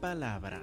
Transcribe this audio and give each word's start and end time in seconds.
palabra. 0.00 0.62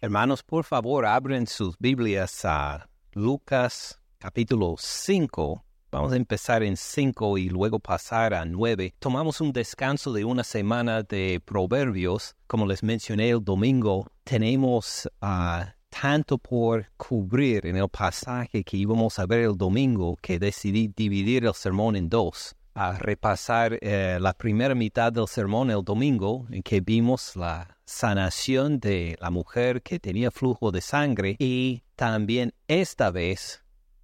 Hermanos, 0.00 0.42
por 0.42 0.64
favor, 0.64 1.06
abren 1.06 1.46
sus 1.46 1.78
Biblias 1.78 2.44
a 2.44 2.88
Lucas 3.12 4.00
capítulo 4.18 4.76
5. 4.78 5.64
Vamos 5.90 6.12
a 6.12 6.16
empezar 6.16 6.62
en 6.62 6.76
5 6.76 7.38
y 7.38 7.48
luego 7.48 7.78
pasar 7.78 8.34
a 8.34 8.44
9. 8.44 8.94
Tomamos 8.98 9.40
un 9.40 9.52
descanso 9.52 10.12
de 10.12 10.24
una 10.24 10.42
semana 10.42 11.02
de 11.02 11.40
proverbios. 11.44 12.36
Como 12.46 12.66
les 12.66 12.82
mencioné 12.82 13.30
el 13.30 13.44
domingo, 13.44 14.10
tenemos 14.24 15.08
ah, 15.20 15.74
tanto 16.00 16.38
por 16.38 16.90
cubrir 16.96 17.66
en 17.66 17.76
el 17.76 17.88
pasaje 17.88 18.64
que 18.64 18.76
íbamos 18.76 19.18
a 19.18 19.26
ver 19.26 19.40
el 19.40 19.56
domingo 19.56 20.16
que 20.20 20.38
decidí 20.38 20.88
dividir 20.88 21.44
el 21.44 21.54
sermón 21.54 21.96
en 21.96 22.08
dos. 22.08 22.56
A 22.74 22.98
repasar 22.98 23.78
eh, 23.80 24.18
la 24.20 24.32
primera 24.32 24.74
mitad 24.74 25.12
del 25.12 25.28
sermón 25.28 25.70
el 25.70 25.84
domingo, 25.84 26.46
en 26.50 26.62
que 26.62 26.80
vimos 26.80 27.36
la 27.36 27.78
sanación 27.84 28.80
de 28.80 29.16
la 29.20 29.30
mujer 29.30 29.82
que 29.82 30.00
tenía 30.00 30.32
flujo 30.32 30.72
de 30.72 30.80
sangre 30.80 31.36
y 31.38 31.82
también 31.94 32.52
esta 32.66 33.12
vez 33.12 33.62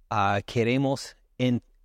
ah, 0.09 0.39
queremos 0.45 1.17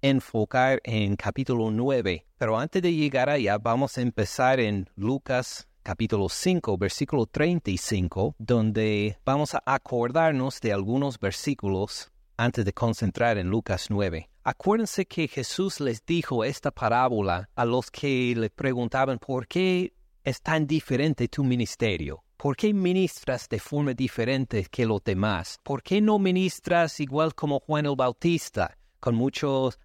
enfocar 0.01 0.81
en 0.85 1.17
capítulo 1.17 1.73
9. 1.73 2.25
Pero 2.39 2.59
antes 2.59 2.81
de 2.81 2.95
llegar 2.95 3.29
allá 3.29 3.59
vamos 3.59 3.99
a 3.99 4.03
empezar 4.03 4.61
en 4.61 4.89
Lucas 4.95 5.67
capítulo 5.87 6.29
5, 6.29 6.77
versículo 6.79 7.27
35, 7.27 8.35
donde 8.39 9.21
vamos 9.25 9.55
a 9.55 9.63
acordarnos 9.65 10.61
de 10.61 10.73
algunos 10.73 11.21
versículos 11.21 12.11
antes 12.37 12.65
de 12.65 12.73
concentrar 12.73 13.39
en 13.39 13.49
Lucas 13.49 13.87
9. 13.89 14.29
Acuérdense 14.43 15.07
que 15.07 15.29
Jesús 15.29 15.79
les 15.79 16.05
dijo 16.05 16.43
esta 16.43 16.73
parábola 16.73 17.49
a 17.55 17.65
los 17.65 17.93
que 17.93 18.35
le 18.37 18.51
preguntaban 18.51 19.21
por 19.21 19.47
qué 19.47 19.93
es 20.25 20.43
tan 20.43 20.67
diferente 20.67 21.29
tu 21.29 21.45
ministerio? 21.45 22.25
¿Por 22.37 22.57
qué 22.57 22.75
ministras 22.75 23.49
de 23.49 23.61
forma 23.61 23.95
diferente 23.95 24.67
que 24.69 24.87
los 24.87 25.05
demás? 25.05 25.61
¿Por 25.63 25.85
qué 25.85 26.01
no 26.01 26.19
ministras 26.19 26.99
igual 26.99 27.33
como 27.33 27.61
Juan 27.61 27.87
el 27.87 27.95
Bautista, 27.95 28.77
con 29.07 29.15
muchos, 29.15 29.79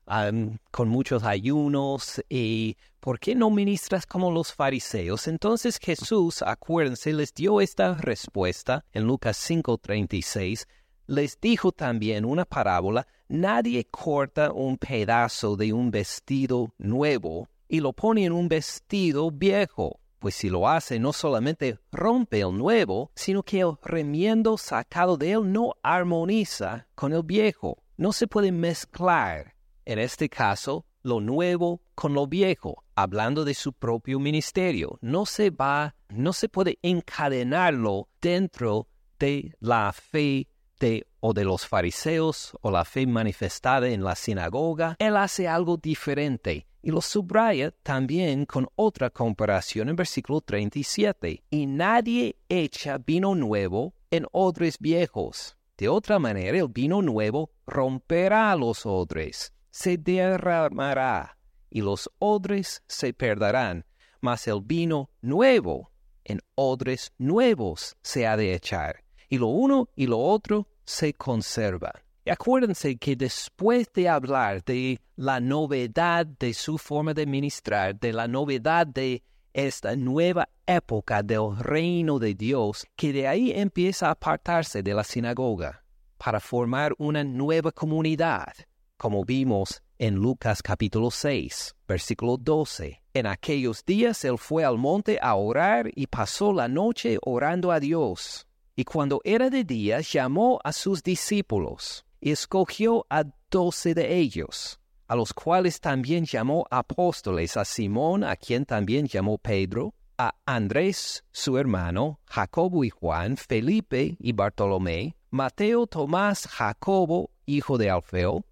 con 0.72 0.89
muchos 0.89 1.23
ayunos? 1.23 2.23
¿Y 2.27 2.75
por 3.00 3.19
qué 3.19 3.36
no 3.36 3.52
ministras 3.52 4.08
como 4.08 4.31
los 4.31 4.52
fariseos? 4.52 5.27
Entonces 5.27 5.77
Jesús, 5.80 6.41
acuérdense, 6.41 7.14
les 7.14 7.31
dio 7.31 7.61
esta 7.61 7.94
respuesta 7.94 8.83
en 8.92 9.03
Lucas 9.03 9.38
5:36. 9.38 10.66
Les 11.05 11.39
dijo 11.39 11.72
también 11.72 12.25
una 12.25 12.45
parábola, 12.45 13.05
nadie 13.27 13.86
corta 13.92 14.52
un 14.52 14.80
pedazo 14.80 15.55
de 15.55 15.72
un 15.72 15.92
vestido 15.92 16.73
nuevo 16.80 17.47
y 17.67 17.80
lo 17.80 17.94
pone 17.94 18.25
en 18.25 18.31
un 18.31 18.49
vestido 18.49 19.30
viejo 19.30 19.99
pues 20.17 20.36
si 20.36 20.49
lo 20.49 20.69
hace 20.69 20.99
no 20.99 21.14
solamente 21.14 21.80
rompe 21.92 22.42
el 22.42 22.55
nuevo, 22.55 23.09
sino 23.16 23.42
que 23.42 23.61
el 23.61 23.73
remiendo 23.83 24.55
sacado 24.55 25.17
de 25.17 25.31
él 25.31 25.52
no 25.52 25.73
armoniza 25.81 26.88
con 26.94 27.11
el 27.11 27.23
viejo. 27.23 27.81
No 28.02 28.14
se 28.14 28.26
puede 28.26 28.52
mezclar, 28.52 29.54
en 29.86 30.00
este 30.00 30.28
caso, 30.28 30.88
lo 31.04 31.20
nuevo 31.22 31.84
con 31.94 32.16
lo 32.16 32.26
viejo, 32.26 32.84
hablando 32.96 33.46
de 33.46 33.54
su 33.54 33.74
propio 33.74 34.20
ministerio. 34.20 34.98
No 35.02 35.28
se 35.28 35.52
va, 35.52 35.94
no 36.10 36.34
se 36.34 36.50
puede 36.50 36.80
encadenarlo 36.82 38.10
dentro 38.20 38.88
de 39.20 39.54
la 39.60 39.94
fe 39.94 40.48
de 40.80 41.06
o 41.20 41.34
de 41.34 41.44
los 41.44 41.67
fariseos 41.67 42.58
o 42.61 42.72
la 42.72 42.86
fe 42.86 43.06
manifestada 43.06 43.88
en 43.88 44.04
la 44.04 44.16
sinagoga. 44.16 44.95
Él 44.98 45.16
hace 45.16 45.48
algo 45.48 45.78
diferente 45.78 46.66
y 46.82 46.90
lo 46.90 47.02
subraya 47.02 47.70
también 47.84 48.48
con 48.48 48.67
otra 48.73 49.11
comparación 49.11 49.90
en 49.90 49.95
versículo 49.95 50.42
37. 50.42 51.44
Y 51.52 51.67
nadie 51.67 52.36
echa 52.50 52.98
vino 52.98 53.36
nuevo 53.36 53.94
en 54.10 54.26
odres 54.32 54.80
viejos. 54.80 55.56
De 55.81 55.89
otra 55.89 56.19
manera, 56.19 56.59
el 56.59 56.67
vino 56.67 57.02
nuevo 57.02 57.49
romperá 57.65 58.55
los 58.55 58.86
odres, 58.86 59.52
se 59.71 59.97
derramará, 59.97 61.39
y 61.71 61.81
los 61.81 62.08
odres 62.19 62.83
se 62.86 63.15
perderán. 63.15 63.83
Mas 64.19 64.47
el 64.47 64.61
vino 64.61 65.09
nuevo 65.21 65.92
en 66.23 66.39
odres 66.53 67.11
nuevos 67.17 67.97
se 68.03 68.27
ha 68.27 68.37
de 68.37 68.53
echar, 68.53 69.03
y 69.27 69.39
lo 69.39 69.47
uno 69.47 69.89
y 69.95 70.05
lo 70.05 70.19
otro 70.19 70.67
se 70.86 71.15
conservan. 71.15 71.93
Y 72.25 72.30
acuérdense 72.30 72.98
que 72.98 73.15
después 73.15 73.92
de 73.92 74.08
hablar 74.08 74.63
de 74.63 75.02
la 75.15 75.39
novedad 75.39 76.27
de 76.27 76.53
su 76.53 76.77
forma 76.77 77.15
de 77.15 77.25
ministrar, 77.25 77.99
de 77.99 78.13
la 78.13 78.27
novedad 78.27 78.86
de 78.86 79.23
esta 79.54 79.95
nueva 79.95 80.50
época 80.66 81.23
del 81.23 81.58
reino 81.58 82.20
de 82.20 82.36
Dios, 82.36 82.86
que 82.95 83.14
de 83.14 83.28
ahí 83.28 83.52
empieza 83.52 84.08
a 84.08 84.12
apartarse 84.12 84.84
de 84.84 84.94
la 84.94 85.04
sinagoga 85.04 85.84
para 86.17 86.39
formar 86.39 86.94
una 86.98 87.23
nueva 87.23 87.72
comunidad, 87.72 88.54
como 88.98 89.26
vimos 89.26 89.82
en 89.98 90.16
Lucas 90.16 90.61
capítulo 90.64 91.11
6, 91.11 91.76
versículo 91.88 92.38
12. 92.38 93.02
En 93.14 93.28
aquellos 93.28 93.86
días 93.86 94.26
él 94.26 94.38
fue 94.38 94.64
al 94.64 94.78
monte 94.78 95.20
a 95.22 95.36
orar 95.36 95.92
y 95.95 96.08
pasó 96.08 96.54
la 96.54 96.67
noche 96.67 97.20
orando 97.22 97.72
a 97.72 97.80
Dios. 97.80 98.48
Y 98.76 98.84
cuando 98.84 99.22
era 99.23 99.50
de 99.50 99.64
día 99.64 100.00
llamó 100.00 100.60
a 100.64 100.73
sus 100.73 101.04
discípulos 101.04 102.06
y 102.20 102.32
escogió 102.32 103.06
a 103.10 103.26
doce 103.52 103.94
de 103.94 104.17
ellos, 104.17 104.80
a 105.11 105.16
los 105.17 105.33
cuales 105.33 105.82
también 105.82 106.23
llamó 106.23 106.66
apóstoles, 106.72 107.58
a 107.58 107.66
Simón, 107.66 108.23
a 108.23 108.38
quien 108.38 108.64
también 108.64 109.08
llamó 109.08 109.38
Pedro, 109.38 109.94
a 110.17 110.36
Andrés, 110.45 111.26
su 111.33 111.58
hermano, 111.58 112.22
Jacobo 112.27 112.86
y 112.86 112.92
Juan, 112.92 113.36
Felipe 113.36 114.16
y 114.22 114.32
Bartolomé, 114.32 115.17
Mateo, 115.30 115.86
Tomás, 115.86 116.48
Jacobo, 116.48 117.30
hijo 117.45 117.77
de 117.77 117.89
Alfeo, 117.89 118.45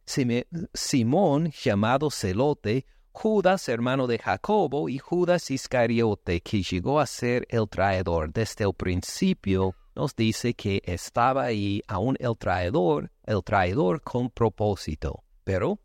Simón, 0.74 1.50
llamado 1.64 2.12
Celote, 2.12 2.86
Judas, 3.14 3.70
hermano 3.70 4.06
de 4.06 4.20
Jacobo, 4.20 4.90
y 4.90 4.98
Judas 4.98 5.52
Iscariote, 5.52 6.42
que 6.42 6.62
llegó 6.62 7.00
a 7.00 7.06
ser 7.06 7.48
el 7.48 7.70
traidor 7.70 8.34
desde 8.34 8.66
el 8.66 8.74
principio 8.74 9.76
nos 9.96 10.14
dice 10.14 10.54
que 10.56 10.82
estaba 10.84 11.44
ahí 11.44 11.82
aún 11.88 12.18
el 12.20 12.38
traidor, 12.38 13.12
el 13.24 13.44
traidor 13.46 14.02
con 14.02 14.30
propósito. 14.30 15.24
Pero 15.46 15.80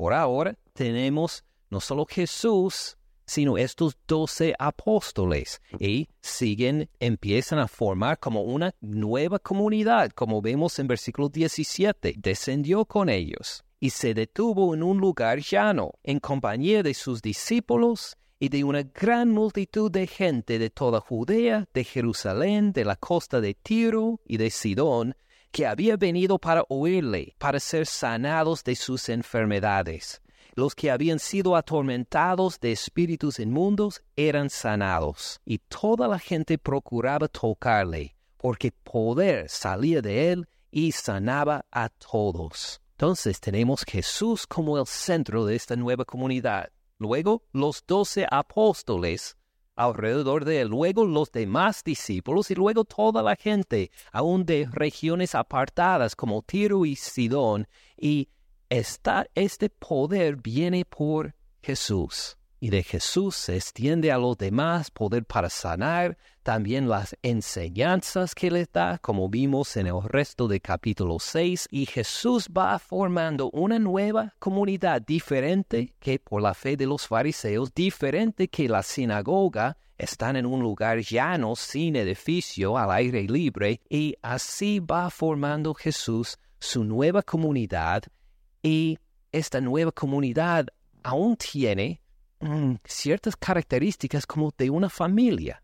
por 0.00 0.14
ahora 0.14 0.56
tenemos 0.72 1.44
no 1.68 1.78
solo 1.78 2.06
Jesús, 2.08 2.96
sino 3.26 3.58
estos 3.58 3.98
doce 4.08 4.54
apóstoles. 4.58 5.60
Y 5.78 6.08
siguen, 6.22 6.88
empiezan 7.00 7.58
a 7.58 7.68
formar 7.68 8.18
como 8.18 8.44
una 8.44 8.74
nueva 8.80 9.38
comunidad, 9.38 10.10
como 10.12 10.40
vemos 10.40 10.78
en 10.78 10.86
versículo 10.86 11.28
17, 11.28 12.14
descendió 12.16 12.86
con 12.86 13.10
ellos 13.10 13.62
y 13.78 13.90
se 13.90 14.14
detuvo 14.14 14.72
en 14.74 14.82
un 14.82 14.96
lugar 14.96 15.40
llano, 15.40 15.92
en 16.02 16.18
compañía 16.18 16.82
de 16.82 16.94
sus 16.94 17.20
discípulos 17.20 18.16
y 18.38 18.48
de 18.48 18.64
una 18.64 18.82
gran 18.84 19.30
multitud 19.30 19.90
de 19.90 20.06
gente 20.06 20.58
de 20.58 20.70
toda 20.70 21.00
Judea, 21.00 21.68
de 21.74 21.84
Jerusalén, 21.84 22.72
de 22.72 22.86
la 22.86 22.96
costa 22.96 23.42
de 23.42 23.52
Tiro 23.52 24.18
y 24.24 24.38
de 24.38 24.48
Sidón, 24.48 25.14
que 25.50 25.66
había 25.66 25.96
venido 25.96 26.38
para 26.38 26.64
oírle, 26.68 27.34
para 27.38 27.60
ser 27.60 27.86
sanados 27.86 28.62
de 28.64 28.76
sus 28.76 29.08
enfermedades. 29.08 30.20
Los 30.54 30.74
que 30.74 30.90
habían 30.90 31.18
sido 31.18 31.56
atormentados 31.56 32.58
de 32.60 32.72
espíritus 32.72 33.38
inmundos 33.38 34.02
eran 34.16 34.50
sanados, 34.50 35.40
y 35.44 35.58
toda 35.58 36.08
la 36.08 36.18
gente 36.18 36.58
procuraba 36.58 37.28
tocarle, 37.28 38.16
porque 38.36 38.72
poder 38.72 39.48
salía 39.48 40.02
de 40.02 40.32
él 40.32 40.48
y 40.70 40.92
sanaba 40.92 41.64
a 41.70 41.88
todos. 41.88 42.80
Entonces 42.92 43.40
tenemos 43.40 43.84
Jesús 43.84 44.46
como 44.46 44.78
el 44.78 44.86
centro 44.86 45.46
de 45.46 45.56
esta 45.56 45.76
nueva 45.76 46.04
comunidad. 46.04 46.70
Luego 46.98 47.42
los 47.52 47.82
doce 47.86 48.26
apóstoles 48.30 49.38
alrededor 49.84 50.44
de 50.44 50.60
él, 50.60 50.68
luego 50.68 51.04
los 51.04 51.32
demás 51.32 51.82
discípulos 51.84 52.50
y 52.50 52.54
luego 52.54 52.84
toda 52.84 53.22
la 53.22 53.36
gente, 53.36 53.90
aún 54.12 54.44
de 54.44 54.68
regiones 54.70 55.34
apartadas 55.34 56.14
como 56.14 56.42
Tiro 56.42 56.84
y 56.84 56.96
Sidón. 56.96 57.66
Y 57.96 58.28
este 58.68 59.70
poder 59.70 60.36
viene 60.36 60.84
por 60.84 61.34
Jesús 61.62 62.39
y 62.60 62.68
de 62.68 62.82
Jesús 62.82 63.36
se 63.36 63.56
extiende 63.56 64.12
a 64.12 64.18
los 64.18 64.36
demás 64.36 64.90
poder 64.90 65.24
para 65.24 65.48
sanar, 65.48 66.18
también 66.42 66.88
las 66.88 67.16
enseñanzas 67.22 68.34
que 68.34 68.50
les 68.50 68.70
da, 68.70 68.98
como 68.98 69.30
vimos 69.30 69.76
en 69.78 69.86
el 69.86 70.02
resto 70.02 70.46
de 70.46 70.60
capítulo 70.60 71.18
6, 71.18 71.68
y 71.70 71.86
Jesús 71.86 72.48
va 72.56 72.78
formando 72.78 73.50
una 73.50 73.78
nueva 73.78 74.34
comunidad 74.38 75.00
diferente 75.00 75.94
que 75.98 76.18
por 76.18 76.42
la 76.42 76.52
fe 76.52 76.76
de 76.76 76.86
los 76.86 77.06
fariseos, 77.06 77.72
diferente 77.74 78.48
que 78.48 78.68
la 78.68 78.82
sinagoga, 78.82 79.78
están 79.96 80.36
en 80.36 80.46
un 80.46 80.60
lugar 80.60 81.00
llano, 81.00 81.56
sin 81.56 81.96
edificio, 81.96 82.76
al 82.76 82.90
aire 82.90 83.22
libre, 83.22 83.80
y 83.88 84.16
así 84.22 84.80
va 84.80 85.10
formando 85.10 85.74
Jesús 85.74 86.38
su 86.58 86.84
nueva 86.84 87.22
comunidad, 87.22 88.02
y 88.62 88.98
esta 89.32 89.60
nueva 89.60 89.92
comunidad 89.92 90.66
aún 91.02 91.36
tiene 91.36 92.00
ciertas 92.84 93.36
características 93.36 94.26
como 94.26 94.52
de 94.56 94.70
una 94.70 94.88
familia, 94.88 95.62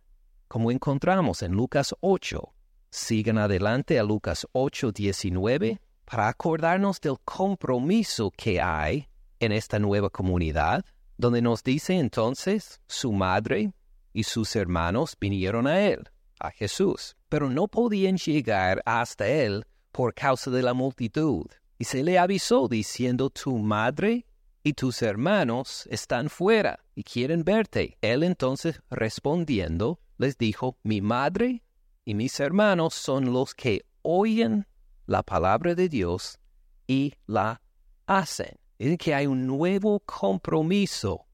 como 0.48 0.70
encontramos 0.70 1.42
en 1.42 1.52
Lucas 1.52 1.94
8. 2.00 2.52
Sigan 2.90 3.38
adelante 3.38 3.98
a 3.98 4.04
Lucas 4.04 4.46
8, 4.52 4.92
19 4.92 5.80
para 6.04 6.28
acordarnos 6.28 7.00
del 7.00 7.18
compromiso 7.24 8.30
que 8.30 8.60
hay 8.60 9.08
en 9.40 9.52
esta 9.52 9.78
nueva 9.78 10.10
comunidad, 10.10 10.84
donde 11.16 11.42
nos 11.42 11.62
dice 11.62 11.98
entonces 11.98 12.80
su 12.86 13.12
madre 13.12 13.72
y 14.12 14.22
sus 14.22 14.54
hermanos 14.54 15.16
vinieron 15.20 15.66
a 15.66 15.80
él, 15.80 16.08
a 16.38 16.50
Jesús, 16.50 17.16
pero 17.28 17.50
no 17.50 17.68
podían 17.68 18.16
llegar 18.16 18.82
hasta 18.86 19.26
él 19.26 19.64
por 19.92 20.14
causa 20.14 20.50
de 20.50 20.62
la 20.62 20.74
multitud. 20.74 21.46
Y 21.78 21.84
se 21.84 22.02
le 22.02 22.18
avisó 22.18 22.68
diciendo, 22.68 23.28
tu 23.30 23.58
madre 23.58 24.26
y 24.66 24.72
tus 24.72 25.00
hermanos 25.02 25.86
están 25.92 26.28
fuera 26.28 26.80
y 26.96 27.04
quieren 27.04 27.44
verte. 27.44 27.98
Él 28.00 28.24
entonces 28.24 28.82
respondiendo 28.90 30.00
les 30.18 30.38
dijo, 30.38 30.76
mi 30.82 31.00
madre 31.00 31.62
y 32.04 32.14
mis 32.14 32.40
hermanos 32.40 32.92
son 32.94 33.32
los 33.32 33.54
que 33.54 33.84
oyen 34.02 34.66
la 35.06 35.22
palabra 35.22 35.76
de 35.76 35.88
Dios 35.88 36.40
y 36.88 37.14
la 37.28 37.62
hacen. 38.08 38.58
Es 38.76 38.98
que 38.98 39.14
hay 39.14 39.28
un 39.28 39.46
nuevo 39.46 40.00
compromiso 40.00 41.28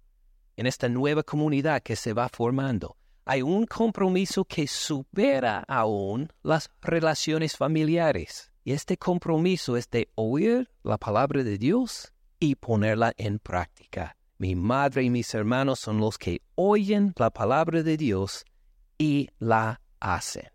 en 0.58 0.67
esta 0.67 0.90
nueva 0.90 1.23
comunidad 1.23 1.82
que 1.82 1.96
se 1.96 2.12
va 2.12 2.29
formando. 2.29 2.99
Hay 3.25 3.40
un 3.40 3.64
compromiso 3.64 4.44
que 4.44 4.67
supera 4.67 5.64
aún 5.69 6.31
las 6.43 6.70
relaciones 6.82 7.56
familiares. 7.56 8.52
Y 8.62 8.73
este 8.73 8.99
compromiso 8.99 9.79
es 9.79 9.88
de 9.88 10.11
oír 10.17 10.69
la 10.82 10.99
palabra 10.99 11.43
de 11.43 11.56
Dios 11.56 12.11
y 12.42 12.56
ponerla 12.56 13.12
en 13.18 13.38
práctica. 13.38 14.16
Mi 14.36 14.56
madre 14.56 15.04
y 15.04 15.10
mis 15.10 15.32
hermanos 15.32 15.78
son 15.78 16.00
los 16.00 16.18
que 16.18 16.42
oyen 16.56 17.12
la 17.16 17.30
palabra 17.30 17.84
de 17.84 17.96
Dios 17.96 18.44
y 18.98 19.28
la 19.38 19.80
hacen. 20.00 20.48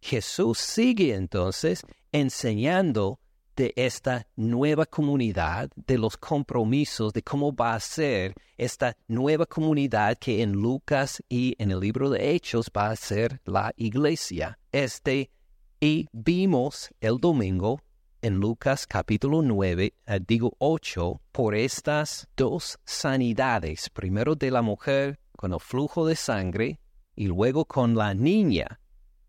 Jesús 0.00 0.58
sigue 0.58 1.16
entonces 1.16 1.82
enseñando 2.12 3.18
de 3.56 3.72
esta 3.74 4.28
nueva 4.36 4.86
comunidad, 4.86 5.68
de 5.74 5.98
los 5.98 6.16
compromisos, 6.16 7.12
de 7.12 7.24
cómo 7.24 7.52
va 7.52 7.74
a 7.74 7.80
ser 7.80 8.32
esta 8.56 8.96
nueva 9.08 9.46
comunidad 9.46 10.16
que 10.16 10.42
en 10.42 10.52
Lucas 10.52 11.20
y 11.28 11.56
en 11.58 11.72
el 11.72 11.80
libro 11.80 12.08
de 12.08 12.30
Hechos 12.30 12.70
va 12.74 12.90
a 12.90 12.94
ser 12.94 13.40
la 13.44 13.72
iglesia. 13.76 14.60
Este, 14.70 15.32
y 15.80 16.06
vimos 16.12 16.88
el 17.00 17.18
domingo 17.18 17.80
en 18.22 18.34
Lucas 18.34 18.86
capítulo 18.86 19.42
9, 19.42 19.94
eh, 20.06 20.20
digo 20.26 20.54
8, 20.58 21.20
por 21.32 21.54
estas 21.54 22.28
dos 22.36 22.78
sanidades, 22.84 23.88
primero 23.90 24.34
de 24.34 24.50
la 24.50 24.62
mujer 24.62 25.18
con 25.36 25.52
el 25.52 25.60
flujo 25.60 26.06
de 26.06 26.16
sangre 26.16 26.80
y 27.16 27.26
luego 27.26 27.64
con 27.64 27.94
la 27.96 28.12
niña 28.14 28.80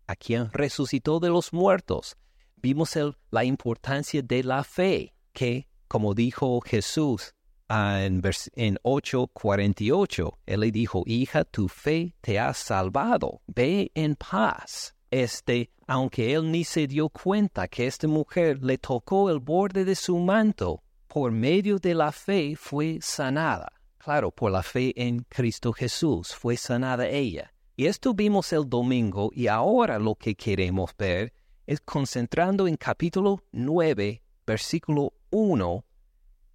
a 0.06 0.16
quien 0.16 0.50
resucitó 0.52 1.20
de 1.20 1.30
los 1.30 1.52
muertos. 1.52 2.16
Vimos 2.56 2.96
la 3.30 3.44
importancia 3.44 4.22
de 4.22 4.42
la 4.44 4.62
fe, 4.62 5.14
que, 5.32 5.68
como 5.88 6.14
dijo 6.14 6.60
Jesús 6.60 7.34
ah, 7.68 8.02
en, 8.02 8.22
en 8.54 8.76
8:48, 8.82 10.38
Él 10.46 10.60
le 10.60 10.70
dijo, 10.70 11.02
hija, 11.06 11.44
tu 11.44 11.68
fe 11.68 12.14
te 12.20 12.38
ha 12.38 12.52
salvado, 12.52 13.40
ve 13.46 13.90
en 13.94 14.16
paz. 14.16 14.94
Este, 15.12 15.68
aunque 15.86 16.32
él 16.32 16.50
ni 16.50 16.64
se 16.64 16.86
dio 16.86 17.10
cuenta 17.10 17.68
que 17.68 17.86
esta 17.86 18.08
mujer 18.08 18.64
le 18.64 18.78
tocó 18.78 19.28
el 19.28 19.40
borde 19.40 19.84
de 19.84 19.94
su 19.94 20.16
manto, 20.18 20.82
por 21.06 21.30
medio 21.30 21.78
de 21.78 21.94
la 21.94 22.12
fe 22.12 22.56
fue 22.56 22.98
sanada. 23.02 23.70
Claro, 23.98 24.30
por 24.30 24.50
la 24.50 24.62
fe 24.62 24.94
en 24.96 25.26
Cristo 25.28 25.74
Jesús 25.74 26.34
fue 26.34 26.56
sanada 26.56 27.06
ella. 27.06 27.52
Y 27.76 27.86
esto 27.86 28.14
vimos 28.14 28.54
el 28.54 28.66
domingo 28.66 29.30
y 29.34 29.48
ahora 29.48 29.98
lo 29.98 30.14
que 30.14 30.34
queremos 30.34 30.92
ver 30.96 31.34
es 31.66 31.82
concentrando 31.82 32.66
en 32.66 32.78
capítulo 32.78 33.42
9, 33.52 34.22
versículo 34.46 35.12
1, 35.28 35.84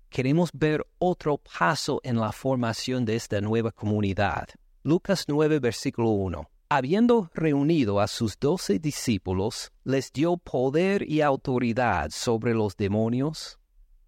queremos 0.10 0.50
ver 0.52 0.84
otro 0.98 1.38
paso 1.38 2.02
en 2.04 2.20
la 2.20 2.32
formación 2.32 3.06
de 3.06 3.16
esta 3.16 3.40
nueva 3.40 3.72
comunidad. 3.72 4.48
Lucas 4.82 5.26
9, 5.28 5.60
versículo 5.60 6.10
1. 6.10 6.50
Habiendo 6.70 7.30
reunido 7.34 8.02
a 8.02 8.08
sus 8.08 8.38
doce 8.38 8.78
discípulos, 8.78 9.72
les 9.86 10.12
dio 10.12 10.36
poder 10.36 11.10
y 11.10 11.22
autoridad 11.22 12.10
sobre 12.12 12.54
los 12.54 12.76
demonios 12.76 13.58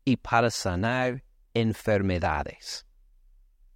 y 0.03 0.17
para 0.17 0.49
sanar 0.49 1.23
enfermedades. 1.53 2.85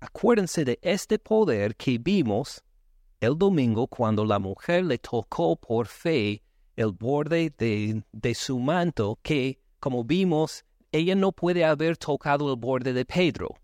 Acuérdense 0.01 0.65
de 0.65 0.79
este 0.81 1.17
poder 1.17 1.77
que 1.77 1.97
vimos 1.97 2.61
el 3.21 3.37
domingo 3.37 3.87
cuando 3.87 4.25
la 4.25 4.37
mujer 4.37 4.83
le 4.83 4.97
tocó 4.97 5.55
por 5.55 5.87
fe 5.87 6.43
el 6.75 6.91
borde 6.91 7.53
de, 7.57 8.35
su 8.35 8.59
manto, 8.59 9.17
que, 9.21 9.61
como 9.79 10.03
vimos, 10.03 10.65
ella 10.91 11.15
no 11.15 11.31
puede 11.31 11.63
haber 11.63 11.95
tocado 11.95 12.51
el 12.51 12.59
borde 12.59 12.91
de 12.91 13.05
Pedro 13.05 13.55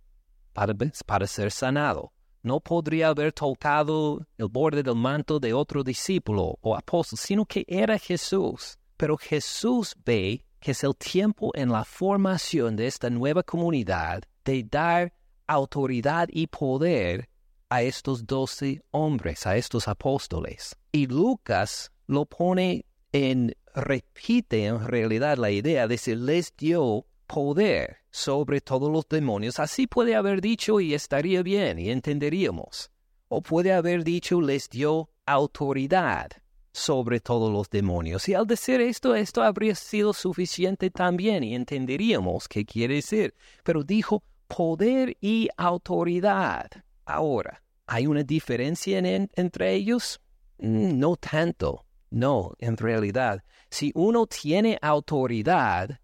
para, 0.54 0.74
para 1.06 1.28
ser 1.28 1.52
sanado. 1.52 2.14
No 2.42 2.60
podría 2.60 3.10
haber 3.10 3.34
tocado 3.34 4.26
el 4.38 4.48
borde 4.48 4.84
del 4.84 4.96
manto 4.96 5.40
de 5.40 5.54
otro 5.54 5.84
discípulo 5.84 6.58
o 6.62 6.76
apóstol, 6.76 7.20
sino 7.20 7.46
que 7.46 7.66
era 7.68 7.98
Jesús. 8.00 8.78
Pero 8.96 9.18
Jesús 9.18 9.96
ve 10.06 10.46
que 10.60 10.72
es 10.72 10.84
el 10.84 10.96
tiempo 10.96 11.52
en 11.54 11.70
la 11.70 11.84
formación 11.84 12.76
de 12.76 12.88
esta 12.88 13.10
nueva 13.10 13.44
comunidad 13.44 14.24
de 14.44 14.64
dar 14.64 15.14
autoridad 15.48 16.28
y 16.32 16.48
poder 16.48 17.30
a 17.70 17.82
estos 17.82 18.26
doce 18.26 18.82
hombres, 18.92 19.46
a 19.46 19.56
estos 19.56 19.88
apóstoles. 19.88 20.76
Y 20.92 21.08
Lucas 21.08 21.92
lo 22.08 22.26
pone 22.26 22.86
en, 23.12 23.56
repite 23.76 24.66
en 24.66 24.86
realidad 24.86 25.38
la 25.38 25.52
idea 25.52 25.88
de 25.88 25.98
que 25.98 26.16
les 26.16 26.56
dio 26.58 27.06
poder 27.28 27.99
sobre 28.12 28.62
todos 28.62 28.92
los 28.92 29.08
demonios. 29.08 29.60
Así 29.60 29.88
puede 29.88 30.16
haber 30.16 30.42
dicho 30.42 30.80
y 30.80 30.94
estaría 30.94 31.44
bien 31.44 31.80
y 31.80 31.90
entenderíamos. 31.90 32.92
O 33.28 33.42
puede 33.42 33.74
haber 33.74 34.04
dicho 34.04 34.42
les 34.42 34.70
dio 34.70 35.10
autoridad 35.26 36.30
sobre 36.72 37.20
todos 37.20 37.52
los 37.52 37.70
demonios. 37.70 38.28
Y 38.30 38.34
al 38.34 38.48
decir 38.48 38.82
esto, 38.82 39.16
esto 39.16 39.44
habría 39.44 39.76
sido 39.76 40.14
suficiente 40.14 40.90
también 40.90 41.44
y 41.44 41.56
entenderíamos 41.56 42.48
qué 42.48 42.66
quiere 42.66 42.96
decir. 42.96 43.34
Pero 43.64 43.84
dijo 43.84 44.24
poder 44.48 45.16
y 45.22 45.50
autoridad. 45.58 46.70
Ahora, 47.06 47.62
¿hay 47.86 48.08
una 48.08 48.24
diferencia 48.24 49.00
entre 49.00 49.74
ellos? 49.74 50.20
Mm, 50.58 50.98
no 50.98 51.16
tanto. 51.16 51.86
No, 52.12 52.54
en 52.58 52.76
realidad, 52.76 53.44
si 53.70 53.92
uno 53.94 54.26
tiene 54.26 54.80
autoridad, 54.82 56.00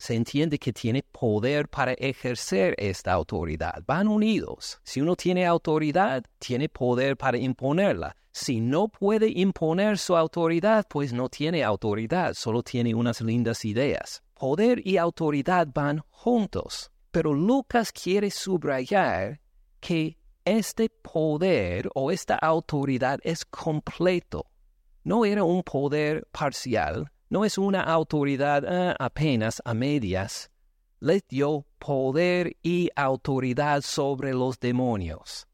se 0.00 0.14
entiende 0.14 0.58
que 0.58 0.72
tiene 0.72 1.02
poder 1.02 1.68
para 1.68 1.92
ejercer 1.92 2.74
esta 2.78 3.12
autoridad. 3.12 3.84
Van 3.86 4.08
unidos. 4.08 4.80
Si 4.82 4.98
uno 5.02 5.14
tiene 5.14 5.44
autoridad, 5.44 6.24
tiene 6.38 6.70
poder 6.70 7.18
para 7.18 7.36
imponerla. 7.36 8.16
Si 8.32 8.62
no 8.62 8.88
puede 8.88 9.28
imponer 9.28 9.98
su 9.98 10.16
autoridad, 10.16 10.86
pues 10.88 11.12
no 11.12 11.28
tiene 11.28 11.62
autoridad, 11.62 12.32
solo 12.32 12.62
tiene 12.62 12.94
unas 12.94 13.20
lindas 13.20 13.66
ideas. 13.66 14.22
Poder 14.32 14.80
y 14.86 14.96
autoridad 14.96 15.68
van 15.74 16.02
juntos. 16.08 16.90
Pero 17.10 17.34
Lucas 17.34 17.92
quiere 17.92 18.30
subrayar 18.30 19.38
que 19.80 20.16
este 20.46 20.88
poder 20.88 21.90
o 21.94 22.10
esta 22.10 22.36
autoridad 22.36 23.20
es 23.22 23.44
completo. 23.44 24.46
No 25.04 25.26
era 25.26 25.44
un 25.44 25.62
poder 25.62 26.26
parcial, 26.32 27.12
no 27.30 27.44
es 27.44 27.56
una 27.56 27.80
autoridad 27.82 28.64
ah, 28.66 28.96
apenas 28.98 29.62
a 29.64 29.72
medias. 29.72 30.50
Les 30.98 31.26
dio 31.26 31.64
poder 31.78 32.56
y 32.62 32.90
autoridad 32.94 33.80
sobre 33.82 34.34
los 34.34 34.60
demonios. 34.60 35.46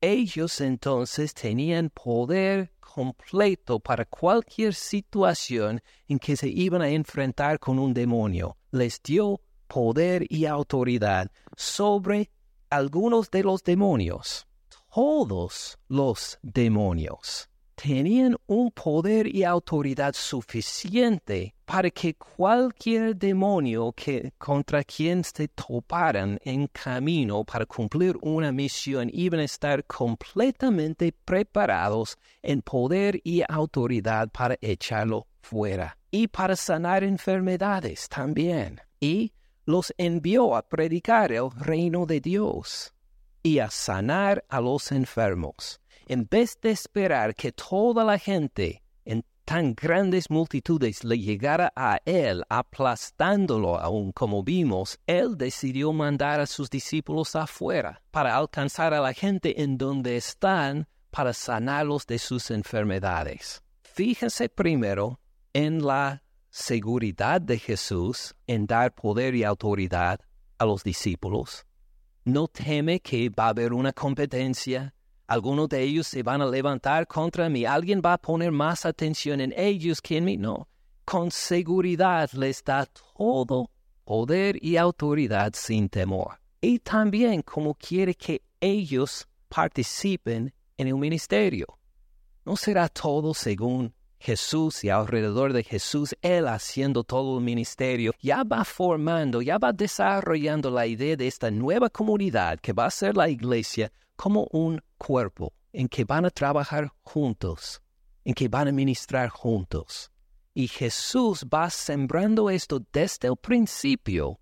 Ellos 0.00 0.60
entonces 0.60 1.34
tenían 1.34 1.90
poder 1.90 2.70
completo 2.80 3.80
para 3.80 4.04
cualquier 4.04 4.72
situación 4.72 5.82
en 6.08 6.18
que 6.18 6.36
se 6.36 6.48
iban 6.48 6.80
a 6.80 6.88
enfrentar 6.88 7.58
con 7.58 7.78
un 7.78 7.92
demonio. 7.92 8.56
Les 8.70 9.02
dio 9.02 9.40
poder 9.66 10.24
y 10.30 10.46
autoridad 10.46 11.30
sobre 11.56 12.30
algunos 12.70 13.30
de 13.30 13.42
los 13.42 13.62
demonios, 13.62 14.46
todos 14.94 15.78
los 15.88 16.38
demonios, 16.42 17.48
tenían 17.76 18.36
un 18.46 18.70
poder 18.72 19.32
y 19.32 19.44
autoridad 19.44 20.14
suficiente 20.14 21.54
para 21.64 21.90
que 21.90 22.14
cualquier 22.14 23.14
demonio 23.14 23.92
que 23.92 24.32
contra 24.38 24.82
quien 24.82 25.22
se 25.22 25.48
toparan 25.48 26.38
en 26.42 26.68
camino 26.68 27.44
para 27.44 27.66
cumplir 27.66 28.16
una 28.22 28.50
misión 28.50 29.10
iban 29.12 29.40
a 29.40 29.44
estar 29.44 29.84
completamente 29.84 31.12
preparados 31.24 32.16
en 32.42 32.62
poder 32.62 33.20
y 33.22 33.42
autoridad 33.46 34.30
para 34.30 34.56
echarlo 34.60 35.26
fuera 35.42 35.98
y 36.10 36.28
para 36.28 36.56
sanar 36.56 37.04
enfermedades 37.04 38.08
también. 38.08 38.80
Y 38.98 39.32
los 39.66 39.92
envió 39.98 40.56
a 40.56 40.62
predicar 40.62 41.30
el 41.30 41.50
reino 41.50 42.06
de 42.06 42.20
Dios 42.20 42.94
y 43.42 43.58
a 43.58 43.70
sanar 43.70 44.44
a 44.48 44.60
los 44.60 44.90
enfermos, 44.92 45.80
en 46.06 46.26
vez 46.30 46.58
de 46.60 46.70
esperar 46.70 47.34
que 47.34 47.52
toda 47.52 48.04
la 48.04 48.18
gente 48.18 48.82
en 49.04 49.24
tan 49.44 49.74
grandes 49.74 50.30
multitudes 50.30 51.04
le 51.04 51.18
llegara 51.18 51.72
a 51.76 51.98
él, 52.04 52.42
aplastándolo 52.48 53.78
aún 53.78 54.12
como 54.12 54.42
vimos, 54.42 54.98
él 55.06 55.36
decidió 55.36 55.92
mandar 55.92 56.40
a 56.40 56.46
sus 56.46 56.70
discípulos 56.70 57.36
afuera 57.36 58.02
para 58.10 58.36
alcanzar 58.36 58.94
a 58.94 59.00
la 59.00 59.12
gente 59.12 59.62
en 59.62 59.78
donde 59.78 60.16
están 60.16 60.88
para 61.10 61.32
sanarlos 61.32 62.06
de 62.06 62.18
sus 62.18 62.50
enfermedades. 62.50 63.62
Fíjense 63.82 64.48
primero 64.48 65.20
en 65.52 65.84
la 65.84 66.22
seguridad 66.50 67.40
de 67.40 67.58
Jesús 67.58 68.34
en 68.46 68.66
dar 68.66 68.94
poder 68.94 69.34
y 69.34 69.44
autoridad 69.44 70.20
a 70.58 70.64
los 70.64 70.82
discípulos. 70.82 71.66
No 72.24 72.48
teme 72.48 73.00
que 73.00 73.28
va 73.28 73.46
a 73.46 73.48
haber 73.50 73.72
una 73.72 73.92
competencia. 73.92 74.94
Algunos 75.28 75.68
de 75.68 75.82
ellos 75.82 76.06
se 76.06 76.22
van 76.22 76.40
a 76.40 76.46
levantar 76.46 77.06
contra 77.06 77.48
mí. 77.48 77.64
Alguien 77.64 78.00
va 78.04 78.12
a 78.12 78.18
poner 78.18 78.52
más 78.52 78.86
atención 78.86 79.40
en 79.40 79.52
ellos 79.56 80.00
que 80.00 80.18
en 80.18 80.24
mí. 80.24 80.36
No. 80.36 80.68
Con 81.04 81.30
seguridad 81.30 82.30
les 82.32 82.62
da 82.62 82.86
todo 83.16 83.70
poder 84.04 84.56
y 84.62 84.76
autoridad 84.76 85.52
sin 85.54 85.88
temor. 85.88 86.38
Y 86.60 86.78
también 86.78 87.42
como 87.42 87.74
quiere 87.74 88.14
que 88.14 88.42
ellos 88.60 89.26
participen 89.48 90.52
en 90.76 90.86
el 90.88 90.94
ministerio. 90.94 91.66
No 92.44 92.56
será 92.56 92.88
todo 92.88 93.34
según 93.34 93.92
Jesús 94.18 94.82
y 94.84 94.90
alrededor 94.90 95.52
de 95.52 95.62
Jesús, 95.62 96.16
Él 96.22 96.48
haciendo 96.48 97.04
todo 97.04 97.38
el 97.38 97.44
ministerio, 97.44 98.12
ya 98.20 98.44
va 98.44 98.64
formando, 98.64 99.42
ya 99.42 99.58
va 99.58 99.72
desarrollando 99.72 100.70
la 100.70 100.86
idea 100.86 101.16
de 101.16 101.26
esta 101.26 101.50
nueva 101.50 101.90
comunidad 101.90 102.58
que 102.60 102.72
va 102.72 102.86
a 102.86 102.90
ser 102.90 103.16
la 103.16 103.28
iglesia 103.28 103.92
como 104.16 104.46
un 104.50 104.82
cuerpo 104.98 105.52
en 105.72 105.88
que 105.88 106.04
van 106.04 106.24
a 106.24 106.30
trabajar 106.30 106.90
juntos, 107.02 107.82
en 108.24 108.34
que 108.34 108.48
van 108.48 108.68
a 108.68 108.72
ministrar 108.72 109.28
juntos. 109.28 110.10
Y 110.54 110.68
Jesús 110.68 111.44
va 111.52 111.68
sembrando 111.68 112.48
esto 112.48 112.82
desde 112.92 113.28
el 113.28 113.36
principio, 113.36 114.40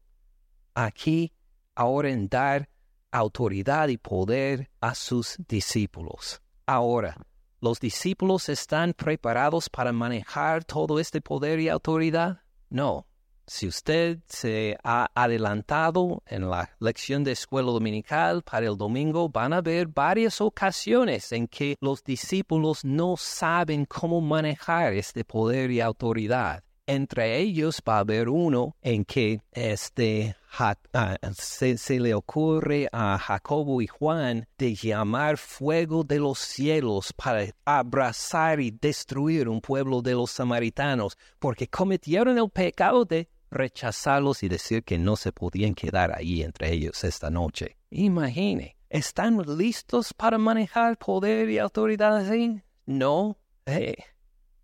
aquí, 0.75 1.33
ahora 1.75 2.11
en 2.11 2.29
dar 2.29 2.69
autoridad 3.11 3.89
y 3.89 3.97
poder 3.97 4.71
a 4.81 4.95
sus 4.95 5.37
discípulos. 5.49 6.41
Ahora, 6.67 7.17
¿Los 7.65 7.81
discípulos 7.81 8.51
están 8.51 8.93
preparados 8.93 9.71
para 9.71 9.91
manejar 9.91 10.65
todo 10.65 11.01
este 11.01 11.23
poder 11.23 11.61
y 11.61 11.71
autoridad? 11.71 12.43
No. 12.69 13.07
Si 13.47 13.67
usted 13.67 14.19
se 14.29 14.77
ha 14.85 15.09
adelantado 15.15 16.23
en 16.27 16.51
la 16.51 16.77
lección 16.79 17.25
de 17.25 17.33
escuela 17.33 17.71
dominical 17.71 18.43
para 18.43 18.67
el 18.67 18.77
domingo, 18.77 19.31
van 19.31 19.55
a 19.55 19.63
ver 19.63 19.87
varias 19.87 20.43
ocasiones 20.43 21.33
en 21.33 21.49
que 21.49 21.79
los 21.81 22.05
discípulos 22.05 22.85
no 22.85 23.17
saben 23.17 23.87
cómo 23.87 24.21
manejar 24.21 24.93
este 24.93 25.25
poder 25.25 25.71
y 25.71 25.81
autoridad. 25.81 26.63
Entre 26.87 27.39
ellos 27.39 27.81
va 27.89 27.97
a 27.97 28.01
haber 28.01 28.29
uno 28.29 28.77
en 28.83 29.07
que 29.07 29.41
este, 29.53 30.37
ah, 30.59 31.17
se, 31.37 32.01
le 32.01 32.15
ocurre 32.15 32.89
a 32.93 33.19
Jacobo 33.19 33.81
y 33.83 33.87
Juan 33.87 34.47
de 34.59 34.75
llamar 34.75 35.39
fuego 35.39 36.05
de 36.05 36.19
los 36.19 36.39
cielos 36.39 37.13
para 37.13 37.47
abrazar 37.65 38.61
y 38.61 38.71
destruir 38.71 39.49
un 39.49 39.61
pueblo 39.61 40.03
de 40.03 40.13
los 40.13 40.31
samaritanos, 40.31 41.17
porque 41.39 41.69
cometieron 41.69 42.39
el 42.39 42.51
pecado 42.51 43.05
de 43.05 43.29
rechazarlos 43.51 44.43
y 44.43 44.49
decir 44.49 44.83
que 44.83 44.99
no 44.99 45.17
se 45.17 45.33
podían 45.33 45.75
quedar 45.75 46.17
ahí 46.17 46.43
entre 46.43 46.73
ellos 46.73 47.05
esta 47.05 47.31
noche. 47.31 47.77
Imagine, 47.91 48.77
¿están 48.91 49.39
listos 49.57 50.13
para 50.13 50.39
manejar 50.39 50.99
poder 50.99 51.49
y 51.51 51.59
autoridad 51.59 52.17
así? 52.17 52.61
No, 52.87 53.39
eh, 53.67 53.97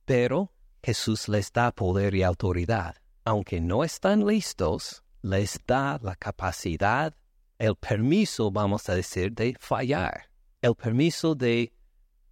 pero 0.05 0.53
Jesús 0.83 1.29
les 1.29 1.53
da 1.53 1.73
poder 1.73 2.15
y 2.15 2.23
autoridad. 2.23 2.97
Aunque 3.25 3.61
no 3.61 3.85
están 3.85 4.27
listos, 4.27 5.05
les 5.23 5.59
da 5.67 5.99
la 6.03 6.17
capacidad, 6.17 7.15
el 7.59 7.77
permiso, 7.77 8.51
vamos 8.51 8.89
a 8.89 8.95
decir, 8.95 9.33
de 9.33 9.57
fallar, 9.59 10.31
el 10.63 10.75
permiso 10.75 11.35
de 11.35 11.73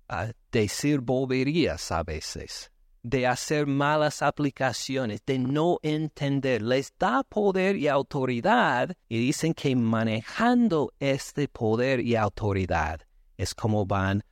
ah, 0.09 0.33
decir 0.51 1.01
boberías 1.01 1.93
a 1.93 2.03
veces, 2.03 2.71
de 3.03 3.27
hacer 3.27 3.67
malas 3.67 4.23
aplicaciones, 4.23 5.21
de 5.25 5.39
no 5.39 5.79
entender. 5.83 6.63
Les 6.63 6.93
da 6.99 7.23
poder 7.23 7.77
y 7.77 7.89
autoridad 7.89 8.97
y 9.09 9.19
dicen 9.19 9.55
que 9.55 9.75
manejando 9.77 10.93
este 10.99 11.49
poder 11.49 12.01
y 12.01 12.17
autoridad 12.17 13.01
es 13.37 13.55
como 13.55 13.87
van 13.87 14.23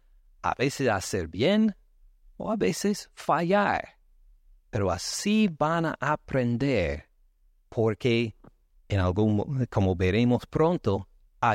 a 0.42 0.54
veces 0.58 0.88
a 0.88 0.96
hacer 0.96 1.28
bien 1.28 1.76
o 2.36 2.50
a 2.50 2.56
veces 2.56 3.10
fallar 3.14 3.96
pero 4.76 4.90
así 4.90 5.48
van 5.48 5.86
a 5.86 5.96
aprender 6.00 7.08
porque 7.70 8.35
como 9.70 9.96
veremos 9.96 10.46
pronto 10.46 11.08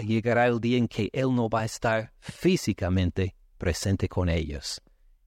llegará 0.05 0.47
el 0.47 0.59
día 0.59 0.77
en 0.77 0.87
que 0.87 1.09
él 1.11 1.35
no 1.35 1.49
va 1.49 1.61
a 1.61 1.65
estar 1.65 2.13
físicamente 2.19 3.35
presente 3.57 4.07
con 4.07 4.29
ellos 4.29 4.81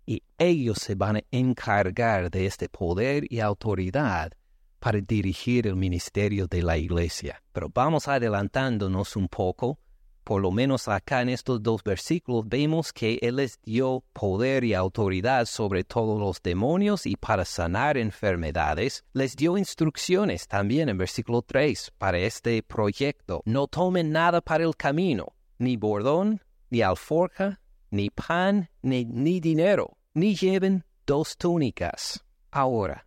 y 0.07 0.23
ellos 0.39 0.79
se 0.79 0.95
van 0.95 1.17
a 1.17 1.25
encargar 1.31 2.31
de 2.31 2.47
este 2.47 2.69
poder 2.69 3.25
y 3.31 3.41
autoridad 3.41 4.33
para 4.79 5.01
dirigir 5.01 5.67
el 5.67 5.77
ministerio 5.77 6.47
de 6.47 6.63
la 6.63 6.77
iglesia. 6.77 7.43
Pero 7.53 7.71
vamos 7.73 8.07
adelantándonos 8.07 9.17
un 9.17 9.29
poco 9.29 9.79
por 10.25 10.41
lo 10.41 10.51
menos 10.51 10.89
acá 10.89 11.21
en 11.21 11.29
estos 11.29 11.63
dos 11.63 11.85
versículos, 11.85 12.49
vemos 12.49 12.93
que 12.93 13.19
Él 13.21 13.37
les 13.37 13.61
dio 13.63 14.03
poder 14.13 14.65
y 14.65 14.73
autoridad 14.73 15.45
sobre 15.45 15.85
todos 15.85 16.19
los 16.19 16.43
demonios 16.43 17.07
y 17.07 17.17
para 17.17 17.45
sanar 17.45 17.99
enfermedades. 17.99 19.05
Les 19.13 19.37
dio 19.37 19.59
instrucciones 19.59 20.49
también 20.49 20.89
en 20.89 20.97
versículo 20.97 21.43
3 21.43 21.93
para 21.99 22.19
este 22.19 22.63
proyecto. 22.63 23.43
No 23.45 23.67
tomen 23.67 24.11
nada 24.11 24.41
para 24.41 24.65
el 24.65 24.75
camino, 24.75 25.35
ni 25.59 25.77
bordón, 25.77 26.41
ni 26.71 26.81
alforja, 26.81 27.61
ni 27.91 28.09
pan, 28.11 28.71
ni, 28.83 29.05
ni 29.05 29.41
dinero, 29.41 29.97
ni 30.15 30.35
lleven 30.35 30.85
dos 31.07 31.37
túnicas. 31.37 32.25
Ahora, 32.51 33.07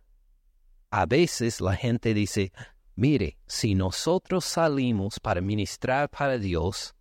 a 0.90 1.04
veces 1.04 1.60
la 1.60 1.74
gente 1.74 2.14
dice, 2.14 2.52
mire, 2.94 3.38
si 3.46 3.74
nosotros 3.74 4.44
salimos 4.44 5.18
para 5.20 5.40
ministrar 5.40 6.08
para 6.08 6.38
Dios, 6.38 6.94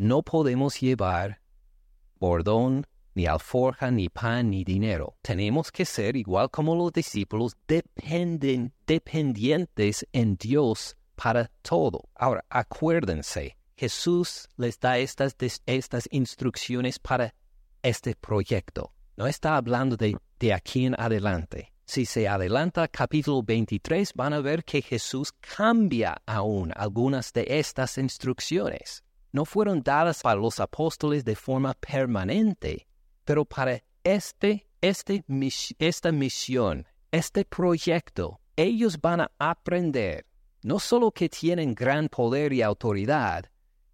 no 0.00 0.22
podemos 0.22 0.80
llevar 0.80 1.42
bordón, 2.18 2.86
ni 3.14 3.26
alforja, 3.26 3.90
ni 3.90 4.08
pan, 4.08 4.48
ni 4.48 4.64
dinero. 4.64 5.18
Tenemos 5.20 5.70
que 5.70 5.84
ser, 5.84 6.16
igual 6.16 6.50
como 6.50 6.74
los 6.74 6.90
discípulos, 6.90 7.54
dependen, 7.68 8.72
dependientes 8.86 10.06
en 10.12 10.36
Dios 10.36 10.96
para 11.16 11.50
todo. 11.60 12.08
Ahora, 12.14 12.42
acuérdense, 12.48 13.58
Jesús 13.76 14.48
les 14.56 14.80
da 14.80 14.96
estas, 14.96 15.36
estas 15.66 16.08
instrucciones 16.10 16.98
para 16.98 17.34
este 17.82 18.14
proyecto. 18.14 18.94
No 19.18 19.26
está 19.26 19.56
hablando 19.56 19.98
de, 19.98 20.16
de 20.38 20.54
aquí 20.54 20.86
en 20.86 20.94
adelante. 20.98 21.74
Si 21.84 22.06
se 22.06 22.26
adelanta 22.26 22.88
capítulo 22.88 23.42
23, 23.42 24.14
van 24.14 24.32
a 24.32 24.40
ver 24.40 24.64
que 24.64 24.80
Jesús 24.80 25.30
cambia 25.32 26.22
aún 26.24 26.72
algunas 26.74 27.34
de 27.34 27.44
estas 27.48 27.98
instrucciones 27.98 29.04
no 29.32 29.44
fueron 29.44 29.82
dadas 29.82 30.22
para 30.22 30.40
los 30.40 30.60
apóstoles 30.60 31.24
de 31.24 31.36
forma 31.36 31.74
permanente, 31.74 32.86
pero 33.24 33.44
para 33.44 33.82
este, 34.02 34.66
este, 34.80 35.24
esta 35.78 36.12
misión, 36.12 36.86
este 37.10 37.44
proyecto, 37.44 38.40
ellos 38.56 39.00
van 39.00 39.20
a 39.20 39.30
aprender 39.38 40.26
no 40.62 40.78
solo 40.78 41.10
que 41.10 41.28
tienen 41.28 41.74
gran 41.74 42.08
poder 42.08 42.52
y 42.52 42.60
autoridad, 42.60 43.46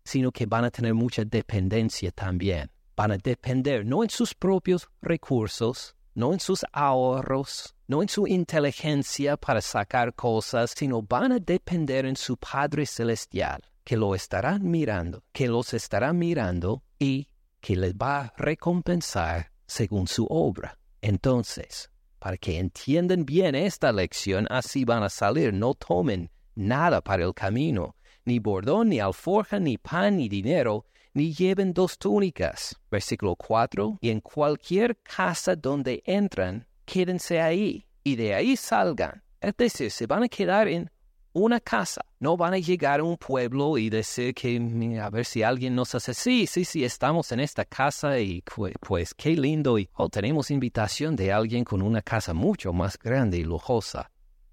sino 0.04 0.32
que 0.32 0.46
van 0.46 0.64
a 0.64 0.70
tener 0.70 0.94
mucha 0.94 1.24
dependencia 1.24 2.10
también. 2.10 2.70
Van 2.96 3.12
a 3.12 3.18
depender 3.18 3.84
no 3.84 4.02
en 4.02 4.10
sus 4.10 4.34
propios 4.34 4.88
recursos, 5.00 5.94
no 6.14 6.32
en 6.32 6.40
sus 6.40 6.64
ahorros, 6.72 7.76
no 7.86 8.02
en 8.02 8.08
su 8.08 8.26
inteligencia 8.26 9.36
para 9.36 9.60
sacar 9.60 10.14
cosas, 10.14 10.72
sino 10.76 11.02
van 11.02 11.32
a 11.32 11.38
depender 11.38 12.06
en 12.06 12.16
su 12.16 12.36
Padre 12.36 12.86
Celestial 12.86 13.62
que 13.86 13.96
lo 13.96 14.16
estarán 14.16 14.68
mirando, 14.68 15.22
que 15.32 15.46
los 15.46 15.72
estará 15.72 16.12
mirando 16.12 16.82
y 16.98 17.28
que 17.60 17.76
les 17.76 17.94
va 17.94 18.18
a 18.18 18.34
recompensar 18.36 19.52
según 19.64 20.08
su 20.08 20.26
obra. 20.28 20.76
Entonces, 21.00 21.92
para 22.18 22.36
que 22.36 22.58
entiendan 22.58 23.24
bien 23.24 23.54
esta 23.54 23.92
lección, 23.92 24.48
así 24.50 24.84
van 24.84 25.04
a 25.04 25.08
salir, 25.08 25.54
no 25.54 25.74
tomen 25.74 26.32
nada 26.56 27.00
para 27.00 27.24
el 27.24 27.32
camino, 27.32 27.94
ni 28.24 28.40
bordón, 28.40 28.88
ni 28.88 28.98
alforja, 28.98 29.60
ni 29.60 29.78
pan, 29.78 30.16
ni 30.16 30.28
dinero, 30.28 30.86
ni 31.14 31.32
lleven 31.32 31.72
dos 31.72 31.96
túnicas. 31.96 32.74
Versículo 32.90 33.36
4. 33.36 33.98
Y 34.00 34.10
en 34.10 34.20
cualquier 34.20 34.96
casa 34.96 35.54
donde 35.54 36.02
entran, 36.04 36.66
quédense 36.84 37.40
ahí, 37.40 37.86
y 38.02 38.16
de 38.16 38.34
ahí 38.34 38.56
salgan. 38.56 39.22
Es 39.40 39.56
decir, 39.56 39.92
se 39.92 40.08
van 40.08 40.24
a 40.24 40.28
quedar 40.28 40.66
en 40.66 40.90
una 41.36 41.60
casa. 41.60 42.02
No 42.18 42.36
van 42.36 42.54
a 42.54 42.58
llegar 42.58 43.00
a 43.00 43.04
un 43.04 43.18
pueblo 43.18 43.76
y 43.76 43.90
decir 43.90 44.34
que 44.34 44.56
a 44.98 45.10
ver 45.10 45.26
si 45.26 45.42
alguien 45.42 45.74
nos 45.74 45.94
hace, 45.94 46.14
sí, 46.14 46.46
sí, 46.46 46.64
sí, 46.64 46.82
estamos 46.82 47.30
en 47.30 47.40
esta 47.40 47.66
casa 47.66 48.18
y 48.18 48.42
pues, 48.80 49.12
qué 49.14 49.36
lindo 49.36 49.78
y 49.78 49.88
oh, 49.96 50.08
tenemos 50.08 50.50
invitación 50.50 51.14
de 51.14 51.32
alguien 51.32 51.62
con 51.62 51.82
una 51.82 52.00
casa 52.00 52.32
mucho 52.32 52.72
más 52.72 52.98
grande 52.98 53.36
y 53.36 53.44
lujosa. 53.44 54.10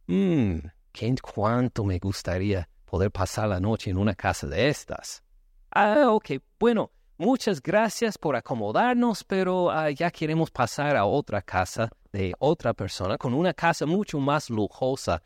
Mmm, 0.08 0.58
cuánto 1.34 1.86
me 1.86 2.00
gustaría 2.00 2.68
poder 2.84 3.12
pasar 3.12 3.48
la 3.48 3.62
noche 3.62 3.90
en 3.90 3.98
una 3.98 4.14
casa 4.14 4.48
de 4.48 4.68
estas. 4.68 5.24
Ah, 5.72 6.10
ok, 6.10 6.32
bueno, 6.60 6.92
muchas 7.18 7.62
gracias 7.62 8.18
por 8.18 8.36
acomodarnos, 8.36 9.24
pero 9.24 9.72
ah, 9.72 9.90
ya 9.90 10.12
queremos 10.12 10.52
pasar 10.52 10.98
a 10.98 11.06
otra 11.06 11.42
casa 11.42 11.90
de 12.12 12.34
otra 12.40 12.74
persona 12.74 13.18
con 13.18 13.34
una 13.34 13.54
casa 13.54 13.86
mucho 13.86 14.20
más 14.20 14.50
lujosa 14.50 15.24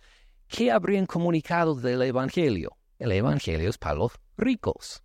¿qué 0.47 0.71
habrían 0.71 1.05
comunicado 1.05 1.75
del 1.75 2.01
Evangelio? 2.01 2.77
El 2.99 3.11
Evangelio 3.11 3.69
es 3.69 3.77
para 3.77 3.95
los 3.95 4.13
ricos, 4.37 5.03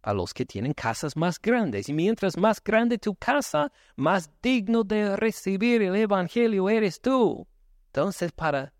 para 0.00 0.14
los 0.14 0.32
que 0.32 0.46
tienen 0.46 0.72
casas 0.72 1.16
más 1.16 1.40
grandes. 1.40 1.88
Y 1.88 1.92
mientras 1.92 2.36
más 2.36 2.62
grande 2.62 2.98
tu 2.98 3.14
casa, 3.14 3.72
más 3.96 4.30
digno 4.42 4.84
de 4.84 5.16
recibir 5.16 5.82
el 5.82 5.96
Evangelio 5.96 6.70
eres 6.70 7.00
tú. 7.00 7.46
Entonces, 7.86 8.32
para 8.32 8.72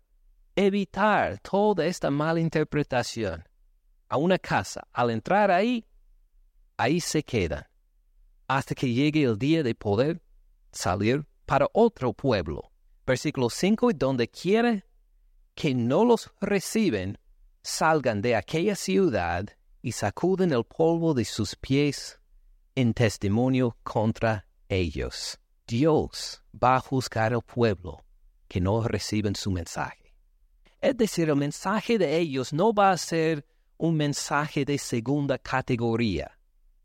evitar 0.55 1.39
toda 1.39 1.85
esta 1.85 2.09
mala 2.09 2.39
interpretación, 2.39 3.43
a 4.11 4.17
una 4.17 4.37
casa, 4.37 4.85
al 4.91 5.09
entrar 5.09 5.51
ahí, 5.51 5.85
ahí 6.75 6.99
se 6.99 7.23
quedan, 7.23 7.65
hasta 8.47 8.75
que 8.75 8.91
llegue 8.93 9.23
el 9.23 9.37
día 9.37 9.63
de 9.63 9.73
poder 9.73 10.21
salir 10.73 11.25
para 11.45 11.67
otro 11.71 12.11
pueblo. 12.11 12.71
Versículo 13.05 13.49
5, 13.49 13.93
donde 13.93 14.27
quiere 14.27 14.83
que 15.55 15.73
no 15.73 16.05
los 16.05 16.31
reciben 16.39 17.17
salgan 17.61 18.21
de 18.21 18.35
aquella 18.35 18.75
ciudad 18.75 19.47
y 19.81 19.91
sacuden 19.91 20.51
el 20.51 20.63
polvo 20.63 21.13
de 21.13 21.25
sus 21.25 21.55
pies 21.55 22.19
en 22.75 22.93
testimonio 22.93 23.77
contra 23.83 24.47
ellos. 24.69 25.39
Dios 25.67 26.43
va 26.51 26.75
a 26.75 26.79
juzgar 26.79 27.33
al 27.33 27.41
pueblo 27.41 28.03
que 28.47 28.59
no 28.59 28.83
reciben 28.83 29.35
su 29.35 29.51
mensaje. 29.51 30.13
Es 30.81 30.97
decir, 30.97 31.29
el 31.29 31.35
mensaje 31.35 31.97
de 31.97 32.17
ellos 32.17 32.53
no 32.53 32.73
va 32.73 32.91
a 32.91 32.97
ser 32.97 33.45
un 33.77 33.95
mensaje 33.95 34.65
de 34.65 34.77
segunda 34.77 35.37
categoría, 35.37 36.37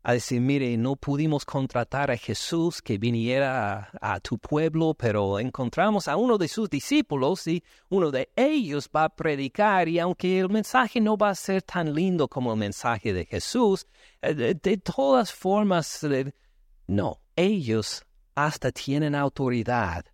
a 0.07 0.13
decir, 0.13 0.39
mire, 0.39 0.77
no 0.77 0.95
pudimos 0.95 1.43
contratar 1.43 2.11
a 2.11 2.15
Jesús 2.15 2.81
que 2.81 2.97
viniera 2.97 3.89
a, 3.99 4.21
tu 4.21 4.37
pueblo, 4.37 4.93
pero 4.93 5.37
encontramos 5.37 6.07
a 6.07 6.15
uno 6.15 6.37
de 6.37 6.47
sus 6.47 6.69
discípulos 6.69 7.45
y 7.45 7.61
uno 7.89 8.09
de 8.09 8.29
ellos 8.33 8.89
va 8.95 9.03
a 9.03 9.09
predicar 9.09 9.89
y 9.89 9.99
aunque 9.99 10.39
el 10.39 10.47
mensaje 10.47 11.01
no 11.01 11.17
va 11.17 11.31
a 11.31 11.35
ser 11.35 11.61
tan 11.61 11.93
lindo 11.93 12.29
como 12.29 12.53
el 12.53 12.57
mensaje 12.57 13.11
de 13.11 13.25
Jesús, 13.25 13.85
eh, 14.21 14.33
de, 14.33 14.77
todas 14.77 15.33
formas, 15.33 16.01
eh, 16.05 16.33
no, 16.87 17.19
ellos 17.35 18.05
hasta 18.33 18.71
tienen 18.71 19.13
autoridad 19.13 20.05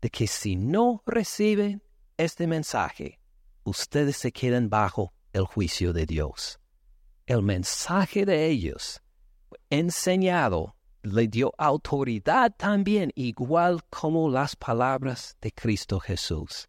de 0.00 0.10
que 0.10 0.28
si 0.28 0.54
no 0.54 1.02
reciben 1.06 1.82
este 2.16 2.46
mensaje, 2.46 3.18
ustedes 3.64 4.16
se 4.16 4.30
quedan 4.30 4.70
bajo 4.70 5.12
el 5.32 5.42
juicio 5.42 5.92
de 5.92 6.06
Dios. 6.06 6.60
El 7.26 7.42
mensaje 7.42 8.24
de 8.24 8.46
ellos 8.46 9.00
enseñado 9.70 10.74
le 11.04 11.28
dio 11.28 11.52
autoridad 11.58 12.54
también, 12.56 13.12
igual 13.14 13.84
como 13.90 14.30
las 14.30 14.56
palabras 14.56 15.36
de 15.40 15.52
Cristo 15.52 16.00
Jesús. 16.00 16.68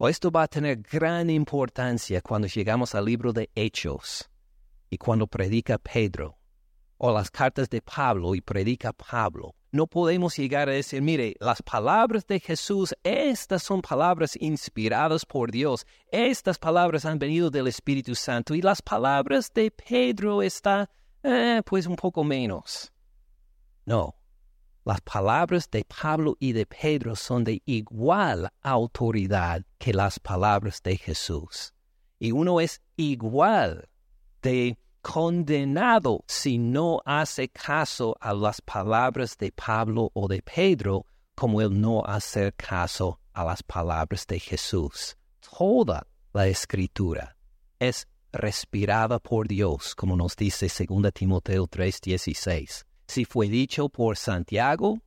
esto 0.00 0.30
va 0.30 0.42
a 0.42 0.48
tener 0.48 0.82
gran 0.82 1.30
importancia 1.30 2.20
cuando 2.20 2.48
llegamos 2.48 2.94
al 2.94 3.04
libro 3.04 3.32
de 3.32 3.48
Hechos 3.54 4.28
y 4.90 4.98
cuando 4.98 5.26
predica 5.26 5.78
Pedro, 5.78 6.36
o 6.98 7.12
las 7.12 7.30
cartas 7.30 7.70
de 7.70 7.80
Pablo 7.80 8.34
y 8.34 8.40
predica 8.40 8.92
Pablo. 8.92 9.54
No 9.70 9.86
podemos 9.86 10.36
llegar 10.36 10.68
a 10.68 10.72
decir, 10.72 11.00
mire, 11.00 11.34
las 11.40 11.62
palabras 11.62 12.26
de 12.26 12.38
Jesús, 12.40 12.94
estas 13.02 13.62
son 13.62 13.82
palabras 13.82 14.36
inspiradas 14.40 15.24
por 15.24 15.50
Dios, 15.50 15.86
estas 16.10 16.58
palabras 16.58 17.04
han 17.04 17.18
venido 17.18 17.50
del 17.50 17.68
Espíritu 17.68 18.14
Santo 18.14 18.54
y 18.54 18.62
las 18.62 18.82
palabras 18.82 19.52
de 19.54 19.70
Pedro 19.70 20.42
están 20.42 20.88
eh, 21.24 21.62
pues 21.64 21.86
un 21.86 21.96
poco 21.96 22.22
menos. 22.22 22.92
No, 23.86 24.14
las 24.84 25.00
palabras 25.00 25.70
de 25.70 25.84
Pablo 25.84 26.36
y 26.38 26.52
de 26.52 26.66
Pedro 26.66 27.16
son 27.16 27.42
de 27.44 27.62
igual 27.64 28.50
autoridad 28.62 29.62
que 29.78 29.92
las 29.94 30.20
palabras 30.20 30.82
de 30.82 30.96
Jesús. 30.98 31.72
Y 32.18 32.32
uno 32.32 32.60
es 32.60 32.82
igual 32.96 33.88
de 34.42 34.78
condenado 35.00 36.24
si 36.26 36.58
no 36.58 37.00
hace 37.04 37.48
caso 37.48 38.16
a 38.20 38.32
las 38.34 38.60
palabras 38.60 39.36
de 39.38 39.52
Pablo 39.52 40.10
o 40.14 40.28
de 40.28 40.42
Pedro 40.42 41.06
como 41.34 41.60
el 41.60 41.80
no 41.80 42.02
hacer 42.04 42.54
caso 42.54 43.20
a 43.32 43.44
las 43.44 43.62
palabras 43.62 44.26
de 44.26 44.38
Jesús. 44.38 45.16
Toda 45.40 46.06
la 46.32 46.46
escritura 46.46 47.36
es 47.78 48.06
respirada 48.34 49.18
por 49.18 49.48
Dios, 49.48 49.94
como 49.94 50.16
nos 50.16 50.36
dice 50.36 50.68
2 50.68 51.12
Timoteo 51.12 51.66
3:16. 51.66 52.84
Si 53.06 53.24
fue 53.24 53.48
dicho 53.48 53.88
por 53.88 54.16
Santiago, 54.16 54.98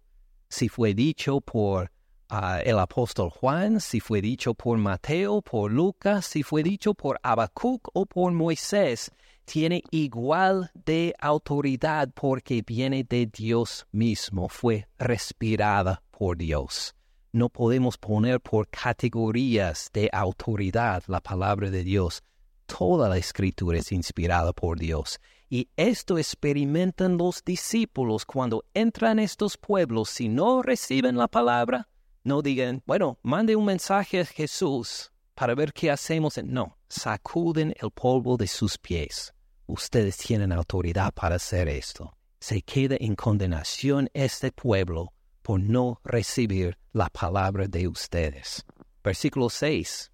si 0.50 0.70
fue 0.70 0.94
dicho 0.94 1.42
por 1.42 1.92
ah, 2.30 2.62
el 2.64 2.80
apóstol 2.80 3.30
Juan, 3.30 3.80
si 3.82 4.00
fue 4.00 4.22
dicho 4.22 4.54
por 4.54 4.78
Mateo, 4.78 5.42
por 5.42 5.72
Lucas, 5.72 6.26
si 6.26 6.42
fue 6.42 6.64
dicho 6.64 6.94
por 6.94 7.20
Habacuc 7.22 7.90
o 7.94 8.06
por 8.06 8.32
Moisés, 8.32 9.12
tiene 9.46 9.82
igual 9.92 10.72
de 10.74 11.14
autoridad 11.20 12.10
porque 12.14 12.64
viene 12.66 13.04
de 13.04 13.28
Dios 13.28 13.88
mismo, 13.92 14.50
fue 14.50 14.88
respirada 14.98 16.02
por 16.12 16.38
Dios. 16.38 16.94
No 17.32 17.50
podemos 17.50 17.98
poner 17.98 18.42
por 18.42 18.68
categorías 18.68 19.90
de 19.94 20.10
autoridad 20.12 21.04
la 21.08 21.20
palabra 21.22 21.70
de 21.70 21.84
Dios 21.84 22.24
Toda 22.68 23.10
la 23.10 23.18
escritura 23.18 23.80
es 23.80 23.92
inspirada 23.92 24.54
por 24.54 24.78
Dios. 24.78 25.20
Y 25.50 25.70
esto 25.78 26.18
experimentan 26.18 27.18
los 27.18 27.44
discípulos 27.44 28.26
cuando 28.26 28.66
entran 28.74 29.18
estos 29.18 29.58
pueblos. 29.58 30.10
Si 30.10 30.28
no 30.28 30.62
reciben 30.62 31.18
la 31.18 31.28
palabra, 31.28 31.88
no 32.24 32.42
digan, 32.42 32.84
bueno, 32.86 33.18
mande 33.24 33.56
un 33.56 33.66
mensaje 33.66 34.20
a 34.20 34.26
Jesús 34.26 35.12
para 35.34 35.56
ver 35.56 35.72
qué 35.72 35.90
hacemos. 35.90 36.38
No, 36.44 36.78
sacuden 36.90 37.74
el 37.82 37.90
polvo 37.92 38.36
de 38.36 38.48
sus 38.48 38.78
pies. 38.78 39.34
Ustedes 39.66 40.18
tienen 40.18 40.52
autoridad 40.52 41.14
para 41.14 41.36
hacer 41.36 41.70
esto. 41.70 42.16
Se 42.40 42.62
queda 42.62 42.98
en 43.00 43.16
condenación 43.16 44.10
este 44.14 44.52
pueblo 44.52 45.14
por 45.42 45.62
no 45.62 46.02
recibir 46.04 46.78
la 46.92 47.08
palabra 47.10 47.68
de 47.68 47.88
ustedes. 47.88 48.66
Versículo 49.02 49.50
6. 49.50 50.12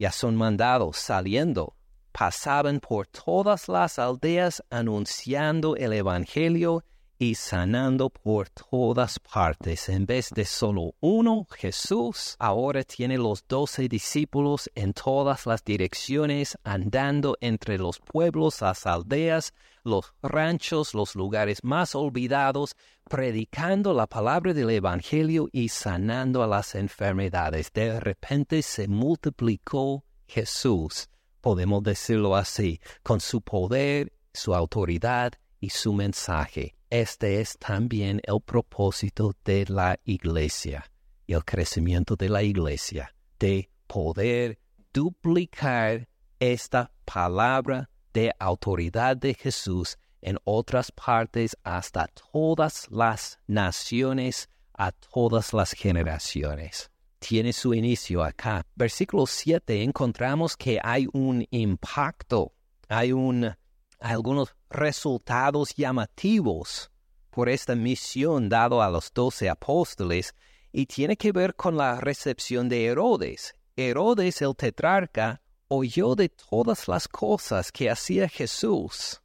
Ya 0.00 0.10
son 0.10 0.34
mandados 0.34 0.96
saliendo 0.96 1.76
pasaban 2.16 2.78
por 2.78 3.08
todas 3.08 3.68
las 3.68 3.98
aldeas 3.98 4.62
anunciando 4.70 5.74
el 5.74 5.92
Evangelio 5.92 6.84
y 7.18 7.34
sanando 7.34 8.08
por 8.08 8.50
todas 8.50 9.18
partes. 9.18 9.88
En 9.88 10.06
vez 10.06 10.30
de 10.30 10.44
solo 10.44 10.94
uno, 11.00 11.48
Jesús 11.50 12.36
ahora 12.38 12.84
tiene 12.84 13.18
los 13.18 13.44
doce 13.48 13.88
discípulos 13.88 14.70
en 14.76 14.92
todas 14.92 15.44
las 15.44 15.64
direcciones, 15.64 16.56
andando 16.62 17.36
entre 17.40 17.78
los 17.78 17.98
pueblos, 17.98 18.60
las 18.60 18.86
aldeas, 18.86 19.52
los 19.82 20.14
ranchos, 20.22 20.94
los 20.94 21.16
lugares 21.16 21.64
más 21.64 21.96
olvidados, 21.96 22.76
predicando 23.10 23.92
la 23.92 24.06
palabra 24.06 24.54
del 24.54 24.70
Evangelio 24.70 25.48
y 25.50 25.68
sanando 25.68 26.44
a 26.44 26.46
las 26.46 26.76
enfermedades. 26.76 27.72
De 27.72 27.98
repente 27.98 28.62
se 28.62 28.86
multiplicó 28.86 30.04
Jesús 30.28 31.08
podemos 31.44 31.82
decirlo 31.82 32.34
así, 32.36 32.80
con 33.02 33.20
su 33.20 33.42
poder, 33.42 34.14
su 34.32 34.54
autoridad 34.54 35.34
y 35.60 35.68
su 35.68 35.92
mensaje. 35.92 36.74
Este 36.88 37.42
es 37.42 37.58
también 37.58 38.22
el 38.24 38.40
propósito 38.40 39.36
de 39.44 39.66
la 39.68 39.98
iglesia 40.04 40.90
y 41.26 41.34
el 41.34 41.44
crecimiento 41.44 42.16
de 42.16 42.30
la 42.30 42.42
iglesia, 42.42 43.14
de 43.38 43.68
poder 43.86 44.58
duplicar 44.90 46.08
esta 46.40 46.90
palabra 47.04 47.90
de 48.14 48.32
autoridad 48.38 49.14
de 49.14 49.34
Jesús 49.34 49.98
en 50.22 50.38
otras 50.44 50.90
partes 50.92 51.58
hasta 51.62 52.06
todas 52.32 52.88
las 52.90 53.38
naciones, 53.46 54.48
a 54.72 54.92
todas 54.92 55.52
las 55.52 55.72
generaciones 55.72 56.90
tiene 57.26 57.54
su 57.54 57.72
inicio 57.72 58.22
acá. 58.22 58.66
Versículo 58.74 59.26
7 59.26 59.82
encontramos 59.82 60.58
que 60.58 60.78
hay 60.82 61.06
un 61.14 61.46
impacto, 61.50 62.52
hay, 62.86 63.12
un, 63.12 63.50
algunos 63.98 64.54
resultados 64.68 65.74
llamativos 65.74 66.90
por 67.30 67.48
esta 67.48 67.74
misión 67.74 68.50
dado 68.50 68.82
a 68.82 68.90
los 68.90 69.10
doce 69.10 69.48
apóstoles 69.48 70.34
y 70.70 70.84
tiene 70.84 71.16
que 71.16 71.32
ver 71.32 71.54
con 71.54 71.78
la 71.78 71.98
recepción 71.98 72.68
de 72.68 72.84
Herodes. 72.84 73.54
Herodes 73.74 74.42
el 74.42 74.54
tetrarca 74.54 75.40
oyó 75.68 76.14
de 76.16 76.28
todas 76.28 76.88
las 76.88 77.08
cosas 77.08 77.72
que 77.72 77.88
hacía 77.88 78.28
Jesús, 78.28 79.22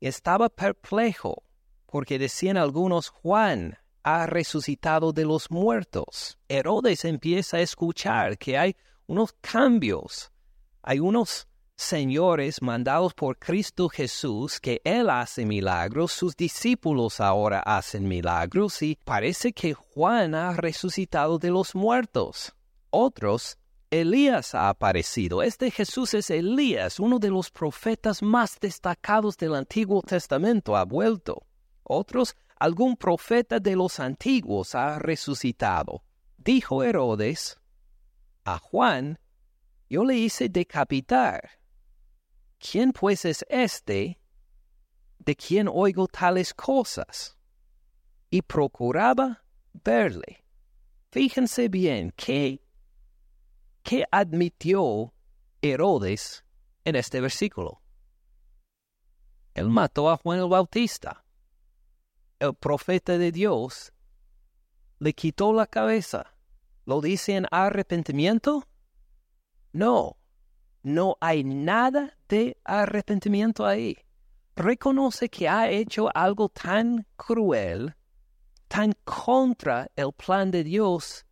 estaba 0.00 0.48
perplejo, 0.48 1.42
porque 1.84 2.18
decían 2.18 2.56
algunos, 2.56 3.10
Juan 3.10 3.78
ha 4.06 4.24
resucitado 4.24 5.12
de 5.12 5.24
los 5.24 5.50
muertos. 5.50 6.38
Herodes 6.48 7.04
empieza 7.04 7.56
a 7.56 7.60
escuchar 7.60 8.38
que 8.38 8.56
hay 8.56 8.76
unos 9.08 9.32
cambios, 9.40 10.30
hay 10.80 11.00
unos 11.00 11.48
señores 11.74 12.62
mandados 12.62 13.14
por 13.14 13.36
Cristo 13.36 13.88
Jesús 13.88 14.60
que 14.60 14.80
Él 14.84 15.10
hace 15.10 15.44
milagros, 15.44 16.12
sus 16.12 16.36
discípulos 16.36 17.20
ahora 17.20 17.58
hacen 17.58 18.06
milagros 18.06 18.80
y 18.80 18.96
parece 19.04 19.52
que 19.52 19.74
Juan 19.74 20.36
ha 20.36 20.52
resucitado 20.52 21.40
de 21.40 21.50
los 21.50 21.74
muertos. 21.74 22.54
Otros, 22.90 23.58
Elías 23.90 24.54
ha 24.54 24.68
aparecido. 24.68 25.42
Este 25.42 25.72
Jesús 25.72 26.14
es 26.14 26.30
Elías, 26.30 27.00
uno 27.00 27.18
de 27.18 27.30
los 27.30 27.50
profetas 27.50 28.22
más 28.22 28.60
destacados 28.60 29.36
del 29.36 29.56
Antiguo 29.56 30.00
Testamento, 30.02 30.76
ha 30.76 30.84
vuelto. 30.84 31.44
Otros, 31.82 32.36
algún 32.58 32.96
profeta 32.96 33.60
de 33.60 33.76
los 33.76 34.00
antiguos 34.00 34.74
ha 34.74 34.98
resucitado. 34.98 36.02
Dijo 36.36 36.82
Herodes 36.82 37.60
a 38.44 38.58
Juan, 38.58 39.18
yo 39.88 40.04
le 40.04 40.16
hice 40.16 40.48
decapitar 40.48 41.50
¿quién 42.58 42.92
pues 42.92 43.24
es 43.24 43.44
este 43.48 44.18
de 45.18 45.36
quien 45.36 45.68
oigo 45.68 46.06
tales 46.06 46.54
cosas? 46.54 47.36
Y 48.30 48.42
procuraba 48.42 49.44
verle. 49.72 50.44
Fíjense 51.10 51.68
bien 51.68 52.12
qué, 52.16 52.60
qué 53.82 54.04
admitió 54.10 55.14
Herodes 55.62 56.44
en 56.84 56.96
este 56.96 57.20
versículo. 57.20 57.82
Él 59.54 59.68
mató 59.68 60.10
a 60.10 60.16
Juan 60.16 60.40
el 60.40 60.48
Bautista. 60.48 61.25
El 62.38 62.54
profeta 62.54 63.16
de 63.16 63.32
Dios 63.32 63.94
le 64.98 65.14
quitó 65.14 65.54
la 65.54 65.66
cabeza. 65.66 66.34
¿Lo 66.84 67.00
dice 67.00 67.34
en 67.36 67.46
arrepentimiento? 67.50 68.68
No, 69.72 70.18
no 70.82 71.16
hay 71.20 71.44
nada 71.44 72.16
de 72.28 72.58
arrepentimiento 72.62 73.64
ahí. 73.64 73.96
Reconoce 74.54 75.28
que 75.28 75.48
ha 75.48 75.70
hecho 75.70 76.08
algo 76.14 76.48
tan 76.48 77.06
cruel, 77.16 77.94
tan 78.68 78.92
contra 79.04 79.90
el 79.96 80.12
plan 80.12 80.50
de 80.50 80.62
Dios, 80.62 81.26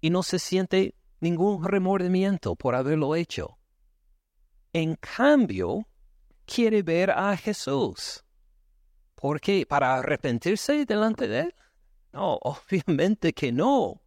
y 0.00 0.10
no 0.10 0.22
se 0.22 0.38
siente 0.38 0.96
ningún 1.20 1.64
remordimiento 1.64 2.56
por 2.56 2.74
haberlo 2.74 3.14
hecho. 3.14 3.58
En 4.72 4.96
cambio, 4.96 5.86
quiere 6.44 6.82
ver 6.82 7.10
a 7.10 7.36
Jesús. 7.36 8.24
¿Por 9.20 9.38
qué? 9.38 9.66
¿Para 9.66 9.96
arrepentirse 9.96 10.86
delante 10.86 11.28
de 11.28 11.40
él? 11.40 11.54
No, 12.12 12.38
obviamente 12.42 13.34
que 13.34 13.52
no. 13.52 14.00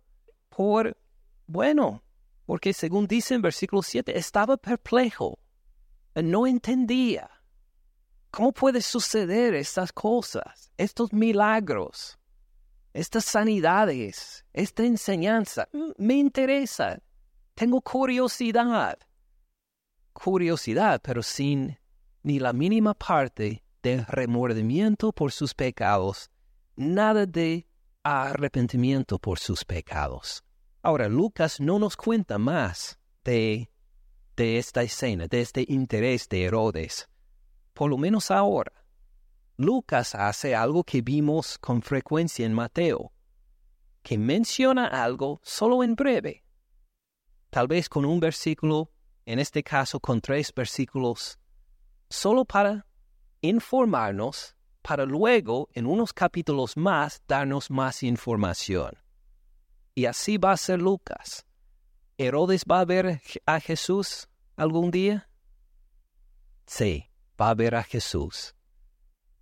Por, 0.49 0.97
bueno, 1.45 2.03
porque 2.45 2.73
según 2.73 3.05
dice 3.07 3.35
en 3.35 3.43
versículo 3.43 3.83
7, 3.83 4.17
estaba 4.17 4.57
perplejo, 4.57 5.37
no 6.15 6.47
entendía. 6.47 7.29
¿Cómo 8.31 8.51
puede 8.51 8.81
suceder 8.81 9.53
estas 9.53 9.93
cosas, 9.93 10.71
estos 10.77 11.13
milagros, 11.13 12.17
estas 12.91 13.25
sanidades, 13.25 14.43
esta 14.51 14.83
enseñanza? 14.83 15.69
Me 15.97 16.15
interesa, 16.15 16.99
tengo 17.53 17.81
curiosidad. 17.81 18.97
Curiosidad, 20.11 21.01
pero 21.03 21.21
sin 21.21 21.77
ni 22.23 22.39
la 22.39 22.53
mínima 22.53 22.95
parte 22.95 23.62
de 23.83 24.03
remordimiento 24.05 25.11
por 25.11 25.31
sus 25.31 25.53
pecados, 25.53 26.31
nada 26.75 27.25
de 27.25 27.67
arrepentimiento 28.01 29.19
por 29.19 29.37
sus 29.37 29.65
pecados. 29.65 30.43
Ahora, 30.81 31.07
Lucas 31.09 31.59
no 31.59 31.79
nos 31.79 31.95
cuenta 31.95 32.37
más 32.37 32.97
de, 33.23 33.69
de 34.35 34.57
esta 34.57 34.83
escena, 34.83 35.27
de 35.27 35.41
este 35.41 35.65
interés 35.67 36.27
de 36.29 36.45
Herodes, 36.45 37.07
por 37.73 37.89
lo 37.89 37.97
menos 37.97 38.31
ahora. 38.31 38.71
Lucas 39.57 40.15
hace 40.15 40.55
algo 40.55 40.83
que 40.83 41.01
vimos 41.01 41.57
con 41.59 41.81
frecuencia 41.81 42.45
en 42.45 42.53
Mateo, 42.53 43.13
que 44.01 44.17
menciona 44.17 44.87
algo 44.87 45.39
solo 45.43 45.83
en 45.83 45.95
breve, 45.95 46.43
tal 47.49 47.67
vez 47.67 47.87
con 47.87 48.05
un 48.05 48.19
versículo, 48.19 48.91
en 49.25 49.39
este 49.39 49.61
caso 49.61 49.99
con 49.99 50.21
tres 50.21 50.51
versículos, 50.53 51.37
solo 52.09 52.45
para 52.45 52.85
informarnos, 53.43 54.55
para 54.81 55.05
luego, 55.05 55.69
en 55.73 55.85
unos 55.85 56.11
capítulos 56.13 56.75
más, 56.75 57.21
darnos 57.27 57.69
más 57.69 58.01
información. 58.01 58.97
Y 59.93 60.05
así 60.05 60.37
va 60.37 60.53
a 60.53 60.57
ser 60.57 60.81
Lucas. 60.81 61.45
¿Herodes 62.17 62.63
va 62.69 62.79
a 62.79 62.85
ver 62.85 63.21
a 63.45 63.59
Jesús 63.59 64.27
algún 64.55 64.91
día? 64.91 65.29
Sí, 66.65 67.09
va 67.39 67.49
a 67.49 67.53
ver 67.53 67.75
a 67.75 67.83
Jesús. 67.83 68.55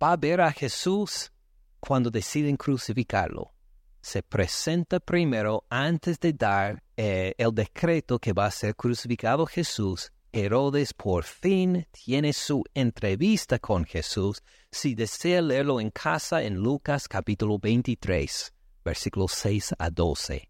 Va 0.02 0.12
a 0.12 0.16
ver 0.16 0.40
a 0.40 0.52
Jesús 0.52 1.32
cuando 1.80 2.10
deciden 2.10 2.56
crucificarlo. 2.56 3.52
Se 4.00 4.22
presenta 4.22 4.98
primero 4.98 5.64
antes 5.70 6.18
de 6.18 6.32
dar 6.32 6.82
eh, 6.96 7.34
el 7.38 7.54
decreto 7.54 8.18
que 8.18 8.32
va 8.32 8.46
a 8.46 8.50
ser 8.50 8.74
crucificado 8.74 9.46
Jesús. 9.46 10.12
Herodes 10.32 10.94
por 10.94 11.24
fin 11.24 11.86
tiene 11.90 12.32
su 12.32 12.64
entrevista 12.74 13.58
con 13.58 13.84
Jesús. 13.84 14.42
Si 14.70 14.94
desea 14.94 15.42
leerlo 15.42 15.80
en 15.80 15.90
casa 15.90 16.42
en 16.42 16.54
Lucas 16.56 17.06
capítulo 17.06 17.58
23 17.58 18.52
versículos 18.84 19.32
6 19.32 19.74
a 19.78 19.90
12. 19.90 20.48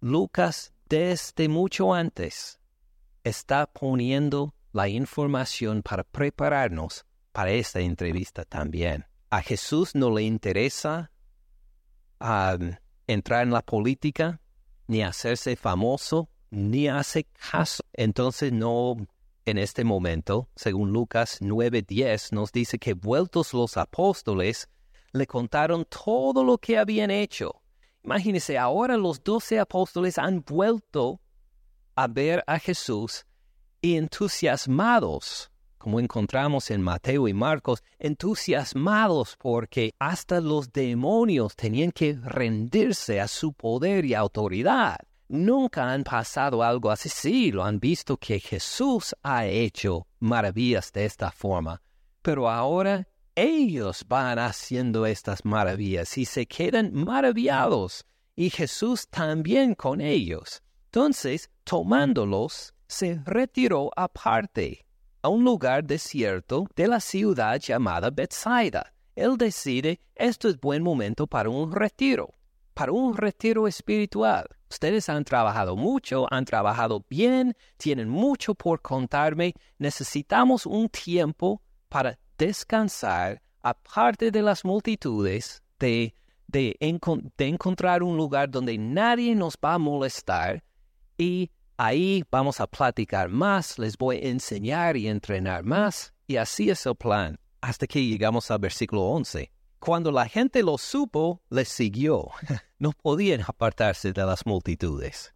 Lucas, 0.00 0.72
desde 0.88 1.48
mucho 1.48 1.92
antes, 1.92 2.60
está 3.24 3.66
poniendo 3.66 4.54
la 4.72 4.88
información 4.88 5.82
para 5.82 6.04
prepararnos 6.04 7.04
para 7.32 7.50
esta 7.50 7.80
entrevista 7.80 8.44
también. 8.44 9.06
A 9.30 9.42
Jesús 9.42 9.94
no 9.94 10.10
le 10.10 10.22
interesa 10.22 11.12
um, 12.20 12.72
entrar 13.06 13.42
en 13.42 13.50
la 13.50 13.62
política, 13.62 14.40
ni 14.86 15.02
hacerse 15.02 15.54
famoso, 15.56 16.28
ni 16.50 16.88
hace 16.88 17.24
caso. 17.24 17.84
Entonces 17.92 18.52
no, 18.52 18.96
en 19.44 19.58
este 19.58 19.84
momento, 19.84 20.48
según 20.56 20.92
Lucas 20.92 21.40
9:10, 21.40 22.32
nos 22.32 22.52
dice 22.52 22.78
que 22.78 22.94
vueltos 22.94 23.54
los 23.54 23.76
apóstoles, 23.76 24.68
le 25.12 25.26
contaron 25.26 25.84
todo 25.84 26.44
lo 26.44 26.58
que 26.58 26.78
habían 26.78 27.10
hecho. 27.10 27.62
Imagínense, 28.04 28.56
ahora 28.56 28.96
los 28.96 29.22
doce 29.22 29.58
apóstoles 29.58 30.18
han 30.18 30.42
vuelto 30.42 31.20
a 31.96 32.06
ver 32.06 32.42
a 32.46 32.58
Jesús 32.58 33.26
y 33.82 33.96
entusiasmados, 33.96 35.50
como 35.78 36.00
encontramos 36.00 36.70
en 36.70 36.80
Mateo 36.80 37.28
y 37.28 37.34
Marcos, 37.34 37.82
entusiasmados 37.98 39.36
porque 39.38 39.92
hasta 39.98 40.40
los 40.40 40.72
demonios 40.72 41.56
tenían 41.56 41.90
que 41.90 42.14
rendirse 42.14 43.20
a 43.20 43.28
su 43.28 43.52
poder 43.52 44.04
y 44.04 44.14
autoridad. 44.14 44.98
Nunca 45.32 45.92
han 45.92 46.02
pasado 46.02 46.60
algo 46.60 46.90
así, 46.90 47.08
sí, 47.08 47.52
lo 47.52 47.62
han 47.62 47.78
visto 47.78 48.16
que 48.16 48.40
Jesús 48.40 49.14
ha 49.22 49.46
hecho 49.46 50.08
maravillas 50.18 50.90
de 50.90 51.04
esta 51.04 51.30
forma, 51.30 51.80
pero 52.20 52.50
ahora 52.50 53.06
ellos 53.36 54.04
van 54.08 54.40
haciendo 54.40 55.06
estas 55.06 55.44
maravillas 55.44 56.18
y 56.18 56.24
se 56.24 56.46
quedan 56.46 56.92
maravillados, 56.92 58.04
y 58.34 58.50
Jesús 58.50 59.06
también 59.08 59.76
con 59.76 60.00
ellos. 60.00 60.64
Entonces, 60.86 61.48
tomándolos, 61.62 62.74
se 62.88 63.22
retiró 63.24 63.92
aparte, 63.94 64.84
a 65.22 65.28
un 65.28 65.44
lugar 65.44 65.84
desierto 65.84 66.66
de 66.74 66.88
la 66.88 66.98
ciudad 66.98 67.60
llamada 67.60 68.10
Bethsaida. 68.10 68.92
Él 69.14 69.36
decide, 69.36 70.00
esto 70.16 70.48
es 70.48 70.58
buen 70.58 70.82
momento 70.82 71.28
para 71.28 71.50
un 71.50 71.70
retiro, 71.70 72.34
para 72.74 72.90
un 72.90 73.16
retiro 73.16 73.68
espiritual. 73.68 74.48
Ustedes 74.70 75.08
han 75.08 75.24
trabajado 75.24 75.74
mucho, 75.74 76.26
han 76.30 76.44
trabajado 76.44 77.04
bien, 77.10 77.56
tienen 77.76 78.08
mucho 78.08 78.54
por 78.54 78.80
contarme. 78.80 79.52
Necesitamos 79.78 80.64
un 80.64 80.88
tiempo 80.88 81.60
para 81.88 82.16
descansar 82.38 83.42
aparte 83.62 84.30
de 84.30 84.42
las 84.42 84.64
multitudes, 84.64 85.62
de, 85.78 86.14
de, 86.46 86.76
encontrar 86.80 88.02
un 88.02 88.16
lugar 88.16 88.48
donde 88.48 88.78
nadie 88.78 89.34
nos 89.34 89.56
va 89.56 89.74
a 89.74 89.78
molestar 89.78 90.62
y 91.18 91.50
ahí 91.76 92.24
vamos 92.30 92.60
a 92.60 92.66
platicar 92.66 93.28
más, 93.28 93.78
les 93.78 93.98
voy 93.98 94.16
a 94.16 94.28
enseñar 94.28 94.96
y 94.96 95.08
entrenar 95.08 95.64
más 95.64 96.14
y 96.26 96.36
así 96.36 96.70
es 96.70 96.86
el 96.86 96.94
plan 96.94 97.38
hasta 97.60 97.86
que 97.86 98.04
llegamos 98.04 98.50
al 98.50 98.60
versículo 98.60 99.02
11. 99.02 99.50
Cuando 99.78 100.12
la 100.12 100.28
gente 100.28 100.62
lo 100.62 100.78
supo, 100.78 101.42
les 101.50 101.68
siguió. 101.68 102.28
No 102.80 102.90
podían 102.90 103.42
apartarse 103.42 104.12
de 104.12 104.24
las 104.24 104.44
multitudes. 104.44 105.32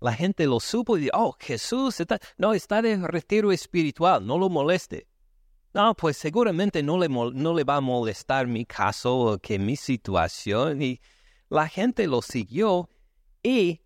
La 0.00 0.12
gente 0.12 0.46
lo 0.46 0.58
supo 0.58 0.96
y 0.96 1.02
dijo, 1.02 1.12
oh, 1.14 1.36
Jesús 1.38 2.02
no, 2.38 2.54
está 2.54 2.82
de 2.82 2.96
retiro 2.96 3.52
espiritual, 3.52 4.26
no 4.26 4.38
lo 4.38 4.48
moleste. 4.48 5.06
No, 5.74 5.94
pues 5.94 6.16
seguramente 6.16 6.82
no 6.82 6.98
le, 6.98 7.08
no 7.08 7.54
le 7.54 7.64
va 7.64 7.76
a 7.76 7.80
molestar 7.80 8.46
mi 8.46 8.64
caso 8.64 9.16
o 9.16 9.38
que 9.38 9.58
mi 9.58 9.76
situación. 9.76 10.80
Y 10.80 11.00
la 11.50 11.68
gente 11.68 12.06
lo 12.06 12.22
siguió 12.22 12.88
y 13.42 13.82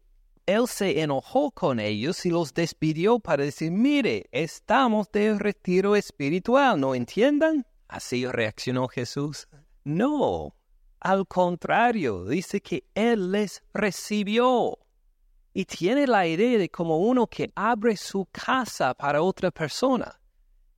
él 0.47 0.67
se 0.69 1.01
enojó 1.01 1.51
con 1.51 1.81
ellos 1.81 2.25
y 2.27 2.31
los 2.31 2.55
despidió 2.55 3.19
para 3.19 3.45
decir, 3.45 3.71
mire, 3.71 4.29
estamos 4.33 5.11
de 5.13 5.37
retiro 5.37 5.97
espiritual, 5.97 6.81
¿no 6.81 6.95
entiendan? 6.95 7.67
Así 7.89 8.27
reaccionó 8.27 8.87
Jesús. 8.89 9.49
No, 9.83 10.55
al 11.01 11.27
contrario, 11.27 12.27
dice 12.27 12.61
que 12.61 12.85
Él 12.95 13.33
les 13.33 13.63
recibió. 13.73 14.79
Y 15.53 15.65
tiene 15.65 16.07
la 16.07 16.27
idea 16.27 16.59
de 16.59 16.69
como 16.69 16.99
uno 16.99 17.27
que 17.27 17.51
abre 17.57 17.97
su 17.97 18.27
casa 18.31 18.95
para 18.95 19.23
otra 19.23 19.51
persona. 19.51 20.21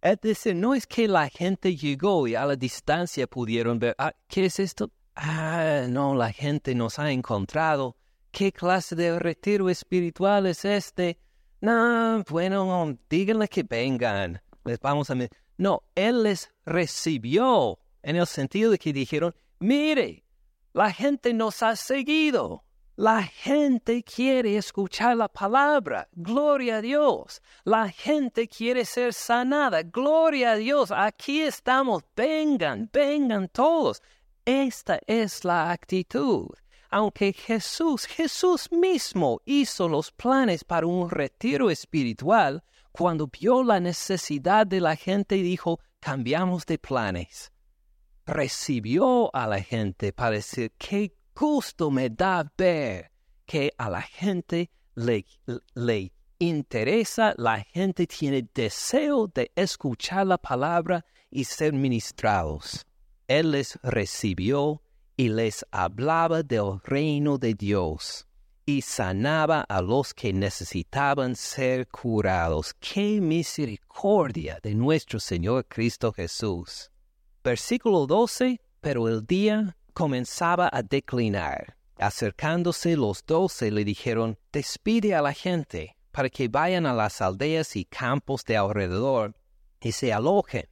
Es 0.01 0.21
decir, 0.21 0.57
no 0.57 0.75
es 0.75 0.87
que 0.87 1.07
la 1.07 1.29
gente 1.29 1.77
llegó 1.77 2.27
y 2.27 2.35
a 2.35 2.47
la 2.47 2.57
distancia 2.57 3.27
pudieron 3.27 3.79
ver, 3.79 3.95
ah, 3.99 4.13
¿qué 4.29 4.47
es 4.47 4.59
esto? 4.59 4.91
Ah, 5.15 5.87
no, 5.89 6.15
la 6.15 6.33
gente 6.33 6.75
nos 6.75 6.99
ha 6.99 7.11
encontrado. 7.11 7.97
¿Qué 8.31 8.51
clase 8.51 8.97
de 8.97 9.19
retiro 9.19 9.69
espiritual 9.69 10.47
es 10.47 10.65
este? 10.65 11.19
No, 11.61 12.25
bueno, 12.29 12.99
díganle 13.11 13.47
que 13.47 13.63
vengan. 13.63 14.41
Les 14.65 14.81
vamos 14.81 15.11
a... 15.11 15.17
No, 15.59 15.83
Él 15.95 16.23
les 16.23 16.51
recibió 16.65 17.79
en 18.03 18.17
el 18.17 18.27
sentido 18.27 18.71
de 18.71 18.79
que 18.79 18.93
dijeron, 18.93 19.35
mire, 19.63 20.25
la 20.73 20.91
gente 20.91 21.33
nos 21.33 21.63
ha 21.63 21.77
seguido. 21.77 22.65
La 22.97 23.23
gente 23.23 24.03
quiere 24.03 24.57
escuchar 24.57 25.17
la 25.17 25.29
palabra. 25.29 26.09
Gloria 26.13 26.77
a 26.77 26.83
Dios. 26.83 27.41
La 27.65 27.89
gente 27.89 28.47
quiere 28.47 28.85
ser 28.85 29.15
sanada. 29.15 29.83
Gloria 29.83 30.53
a 30.53 30.57
Dios. 30.57 30.91
Aquí 30.91 31.41
estamos. 31.41 32.03
Vengan, 32.15 32.91
vengan 32.93 33.49
todos. 33.49 34.03
Esta 34.45 35.01
es 35.07 35.45
la 35.45 35.71
actitud 35.71 36.49
aunque 36.93 37.33
Jesús, 37.33 38.05
Jesús 38.05 38.71
mismo 38.71 39.41
hizo 39.47 39.89
los 39.89 40.13
planes 40.13 40.63
para 40.63 40.87
un 40.87 41.09
retiro 41.09 41.71
espiritual, 41.71 42.63
cuando 42.93 43.27
vio 43.27 43.65
la 43.65 43.81
necesidad 43.81 44.67
de 44.67 44.81
la 44.81 44.95
gente 44.95 45.37
dijo, 45.37 45.81
cambiamos 46.01 46.67
de 46.67 46.79
planes. 46.79 47.52
Recibió 48.27 49.35
a 49.35 49.47
la 49.47 49.61
gente 49.61 50.13
para 50.13 50.37
decir, 50.37 50.73
qué 50.79 51.13
gusto 51.35 51.91
me 51.91 52.09
da 52.11 52.51
ver 52.57 53.11
que 53.47 53.73
a 53.77 53.91
la 53.91 54.03
gente 54.03 54.71
le, 54.95 55.27
le 55.75 56.13
interesa, 56.39 57.35
la 57.37 57.61
gente 57.61 58.07
tiene 58.07 58.49
deseo 58.55 59.27
de 59.27 59.51
escuchar 59.57 60.27
la 60.27 60.39
palabra 60.39 61.05
y 61.31 61.45
ser 61.45 61.73
ministrados. 61.73 62.87
Él 63.27 63.53
les 63.53 63.79
recibió 63.83 64.83
y 65.17 65.29
les 65.29 65.65
hablaba 65.71 66.43
del 66.43 66.81
reino 66.85 67.39
de 67.39 67.55
Dios 67.55 68.27
y 68.65 68.83
sanaba 68.83 69.63
a 69.63 69.83
los 69.83 70.15
que 70.15 70.33
necesitaban 70.33 71.35
ser 71.35 71.89
curados. 71.89 72.75
¡Qué 72.79 73.21
misericordia 73.21 74.59
de 74.63 74.75
nuestro 74.75 75.19
Señor 75.19 75.67
Cristo 75.67 76.13
Jesús! 76.13 76.91
Versículo 77.43 78.07
12. 78.07 78.61
Pero 78.81 79.09
el 79.09 79.25
día 79.25 79.77
comenzaba 79.95 80.69
a 80.73 80.83
declinar. 80.83 81.77
Acercándose 81.99 82.97
los 82.97 83.25
doce 83.25 83.71
le 83.71 83.85
dijeron, 83.85 84.39
despide 84.53 85.15
a 85.15 85.23
la 85.23 85.33
gente 85.33 85.97
para 86.11 86.29
que 86.29 86.49
vayan 86.49 86.87
a 86.87 86.93
las 86.93 87.21
aldeas 87.21 87.77
y 87.77 87.85
campos 87.85 88.45
de 88.45 88.57
alrededor 88.57 89.37
y 89.81 89.93
se 89.93 90.13
alojen 90.13 90.69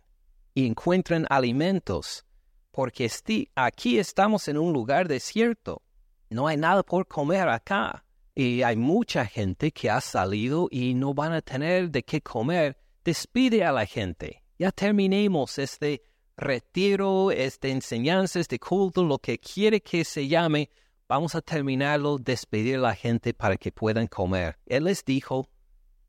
y 0.55 0.67
encuentren 0.67 1.25
alimentos 1.31 2.25
porque 2.71 3.11
aquí 3.55 3.99
estamos 3.99 4.49
en 4.49 4.59
un 4.59 4.73
lugar 4.73 5.09
desierto. 5.09 5.83
No 6.31 6.47
hay 6.47 6.57
nada 6.57 6.83
por 6.83 7.07
comer 7.07 7.49
acá. 7.49 8.05
Y 8.35 8.63
hay 8.63 8.77
mucha 8.77 9.27
gente 9.27 9.73
que 9.73 9.91
ha 9.91 10.01
salido 10.01 10.69
y 10.71 10.95
no 10.95 11.13
van 11.13 11.33
a 11.33 11.43
tener 11.43 11.91
de 11.91 12.03
qué 12.05 12.21
comer. 12.21 12.79
Despide 13.05 13.65
a 13.65 13.73
la 13.73 13.87
gente. 13.87 14.45
Ya 14.59 14.71
terminemos 14.71 15.59
este 15.59 16.03
retiro, 16.41 17.31
este 17.31 17.71
enseñanza, 17.71 18.41
este 18.41 18.59
culto, 18.59 19.05
lo 19.05 19.19
que 19.19 19.39
quiere 19.39 19.81
que 19.81 20.05
se 20.05 20.27
llame. 20.27 20.71
Vamos 21.09 21.35
a 21.35 21.43
terminarlo, 21.43 22.19
despedir 22.19 22.77
a 22.77 22.81
la 22.81 22.95
gente 22.95 23.35
para 23.35 23.57
que 23.57 23.71
puedan 23.71 24.07
comer. 24.07 24.59
Él 24.67 24.85
les 24.85 25.05
dijo, 25.05 25.49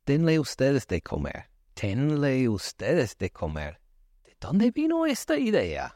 denle 0.05 0.39
ustedes 0.39 0.87
de 0.87 1.01
comer. 1.01 1.49
Denle 1.79 2.47
ustedes 2.49 3.17
de 3.17 3.29
comer. 3.29 3.79
¿De 4.23 4.35
dónde 4.39 4.71
vino 4.71 5.05
esta 5.05 5.37
idea? 5.37 5.93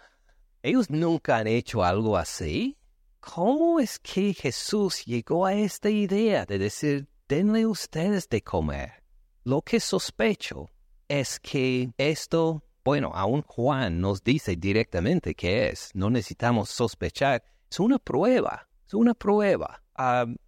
Ellos 0.62 0.90
nunca 0.90 1.38
han 1.38 1.48
hecho 1.48 1.84
algo 1.84 2.18
así. 2.18 2.78
¿Cómo 3.20 3.80
es 3.80 4.00
que 4.00 4.34
Jesús 4.34 5.06
llegó 5.06 5.46
a 5.46 5.54
esta 5.54 5.90
idea 5.90 6.46
de 6.46 6.58
decir, 6.58 7.08
denle 7.28 7.66
ustedes 7.66 8.28
de 8.30 8.42
comer? 8.42 9.04
Lo 9.44 9.62
que 9.62 9.80
sospecho 9.80 10.72
es 11.08 11.40
que 11.40 11.92
esto, 11.98 12.64
bueno, 12.86 13.12
aún 13.16 13.42
Juan 13.42 14.00
nos 14.00 14.24
dice 14.24 14.56
directamente 14.56 15.34
que 15.34 15.70
es, 15.70 15.90
no 15.96 16.12
necesitamos 16.12 16.70
sospechar, 16.70 17.44
es 17.68 17.80
una 17.80 17.98
prueba, 17.98 18.70
es 18.86 18.94
una 18.94 19.16
prueba. 19.16 19.82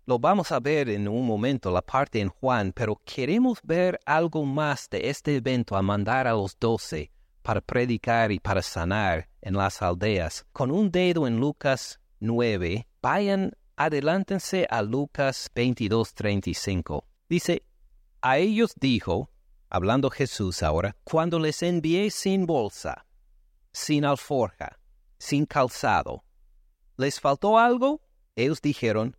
Lo 0.06 0.19
vamos 0.19 0.52
a 0.52 0.60
ver 0.60 0.88
en 0.89 1.08
un 1.08 1.26
momento, 1.26 1.71
la 1.71 1.82
parte 1.82 2.19
en 2.19 2.30
Juan, 2.30 2.73
pero 2.73 3.02
queremos 3.04 3.60
ver 3.63 4.00
algo 4.06 4.45
más 4.45 4.88
de 4.88 5.10
este 5.10 5.38
evento 5.38 5.76
a 5.76 5.82
mandar 5.82 6.28
a 6.28 6.34
los 6.34 6.56
doce 6.60 7.12
para 7.41 7.60
predicar 7.60 8.32
y 8.32 8.39
para 8.39 8.62
sanar 8.62 9.30
en 9.41 9.56
las 9.56 9.82
aldeas. 9.82 10.45
Con 10.54 10.69
un 10.69 10.91
dedo 10.91 11.26
en 11.26 11.39
Lucas 11.39 12.00
9, 12.19 12.88
vayan, 13.02 13.54
adelántense 13.78 14.67
a 14.69 14.84
Lucas 14.84 15.50
22:35. 15.56 17.04
Dice, 17.28 17.63
a 18.21 18.38
ellos 18.38 18.73
dijo, 18.80 19.32
hablando 19.70 20.10
Jesús 20.10 20.64
ahora, 20.64 20.96
cuando 21.04 21.40
les 21.40 21.62
envié 21.64 22.10
sin 22.12 22.46
bolsa, 22.46 23.06
sin 23.72 24.06
alforja, 24.06 24.80
sin 25.18 25.46
calzado, 25.46 26.24
¿les 26.98 27.20
faltó 27.20 27.58
algo? 27.58 28.02
Ellos 28.36 28.62
dijeron, 28.62 29.16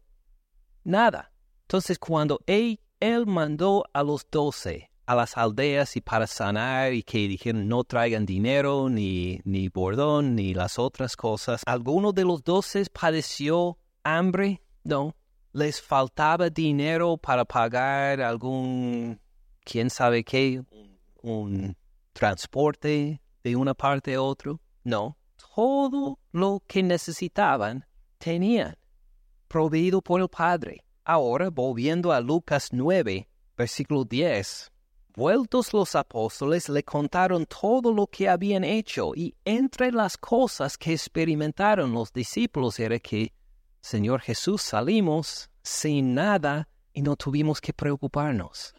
nada. 0.85 1.33
Entonces 1.63 1.99
cuando 1.99 2.41
él, 2.47 2.81
mandó 3.27 3.85
a 3.93 4.03
los 4.03 4.27
doce 4.31 4.91
a 5.09 5.15
las 5.15 5.39
aldeas 5.39 5.97
y 5.97 6.03
para 6.03 6.27
sanar 6.27 6.93
y 6.93 7.03
que 7.03 7.17
dijeron 7.29 7.67
no 7.67 7.83
traigan 7.83 8.27
dinero, 8.27 8.91
ni, 8.91 9.41
ni 9.45 9.71
bordón, 9.71 10.35
ni 10.35 10.53
las 10.53 10.79
otras 10.79 11.17
cosas. 11.17 11.63
¿Alguno 11.65 12.13
de 12.13 12.25
los 12.25 12.45
doce 12.45 12.85
padeció 12.93 13.79
hambre? 14.05 14.61
No. 14.85 15.17
¿Les 15.55 15.81
faltaba 15.81 16.51
dinero 16.51 17.17
para 17.17 17.47
pagar 17.47 18.21
algún, 18.21 19.19
quién 19.71 19.91
sabe 19.91 20.25
qué, 20.25 20.63
un 21.23 21.77
transporte 22.13 23.21
de 23.45 23.57
una 23.57 23.75
parte 23.75 24.15
a 24.15 24.23
otra? 24.23 24.55
No. 24.83 25.17
Todo 25.55 26.19
lo 26.33 26.63
que 26.67 26.83
necesitaban 26.83 27.85
tenían, 28.17 28.77
proveído 29.47 30.01
por 30.01 30.21
el 30.21 30.29
Padre. 30.29 30.85
Ahora, 31.05 31.51
volviendo 31.51 32.13
a 32.13 32.21
Lucas 32.21 32.69
9, 32.73 33.29
versículo 33.57 34.05
10, 34.05 34.73
Vueltos 35.15 35.73
los 35.73 35.97
apóstoles 35.97 36.69
le 36.69 36.85
contaron 36.85 37.45
todo 37.45 37.93
lo 37.93 38.07
que 38.07 38.29
habían 38.29 38.63
hecho 38.63 39.17
y 39.17 39.35
entre 39.45 39.91
las 39.91 40.17
cosas 40.17 40.79
que 40.79 40.93
experimentaron 40.93 41.93
los 41.93 42.13
discípulos 42.13 42.79
era 42.79 43.01
que, 43.01 43.33
Señor 43.81 44.21
Jesús, 44.21 44.63
salimos 44.63 45.51
sin 45.61 46.15
nada 46.15 46.69
y 46.93 47.03
no 47.03 47.17
tuvimos 47.17 47.61
que 47.61 47.73
preocuparnos, 47.73 48.75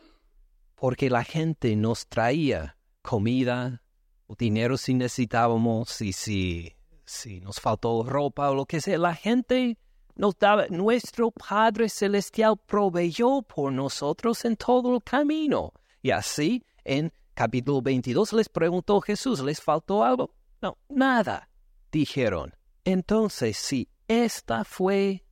porque 0.80 1.10
la 1.10 1.26
gente 1.26 1.76
nos 1.76 2.08
traía 2.08 2.78
comida 3.02 3.84
o 4.28 4.36
dinero 4.36 4.78
si 4.78 4.94
necesitábamos 4.94 6.00
y 6.00 6.13
si, 6.13 6.74
si 7.04 7.42
nos 7.42 7.60
faltó 7.60 8.04
ropa 8.04 8.50
o 8.50 8.56
lo 8.56 8.65
que 8.65 8.80
sea, 8.80 8.98
la 8.98 9.13
gente 9.13 9.78
nos 10.15 10.38
daba, 10.39 10.68
nuestro 10.70 11.32
Padre 11.32 11.89
Celestial 11.89 12.56
proveyó 12.65 13.42
por 13.42 13.74
nosotros 13.74 14.46
en 14.46 14.56
todo 14.56 14.96
el 14.96 15.04
camino. 15.04 15.74
Y 16.02 16.12
así, 16.12 16.63
en 16.86 17.12
capítulo 17.34 17.82
22 17.82 18.32
les 18.34 18.48
preguntó 18.48 19.02
Jesús, 19.02 19.42
¿les 19.42 19.60
faltó 19.60 20.04
algo? 20.04 20.34
No, 20.62 20.78
nada. 20.88 21.50
Dijeron, 21.92 22.56
entonces 22.86 23.58
si 23.58 23.89
esta 24.08 24.63
fue 24.63 25.26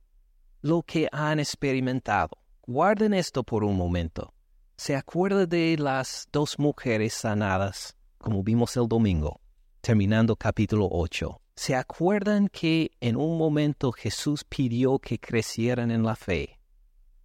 lo 0.60 0.82
que 0.82 1.08
han 1.10 1.40
experimentado, 1.40 2.36
guarden 2.66 3.14
esto 3.14 3.44
por 3.44 3.64
un 3.64 3.76
momento. 3.76 4.34
¿Se 4.78 4.94
acuerda 4.94 5.44
de 5.44 5.76
las 5.76 6.28
dos 6.30 6.56
mujeres 6.56 7.12
sanadas, 7.12 7.96
como 8.16 8.44
vimos 8.44 8.76
el 8.76 8.86
domingo, 8.86 9.40
terminando 9.80 10.36
capítulo 10.36 10.88
8? 10.88 11.40
¿Se 11.56 11.74
acuerdan 11.74 12.46
que 12.46 12.92
en 13.00 13.16
un 13.16 13.36
momento 13.38 13.90
Jesús 13.90 14.44
pidió 14.44 15.00
que 15.00 15.18
crecieran 15.18 15.90
en 15.90 16.04
la 16.04 16.14
fe? 16.14 16.60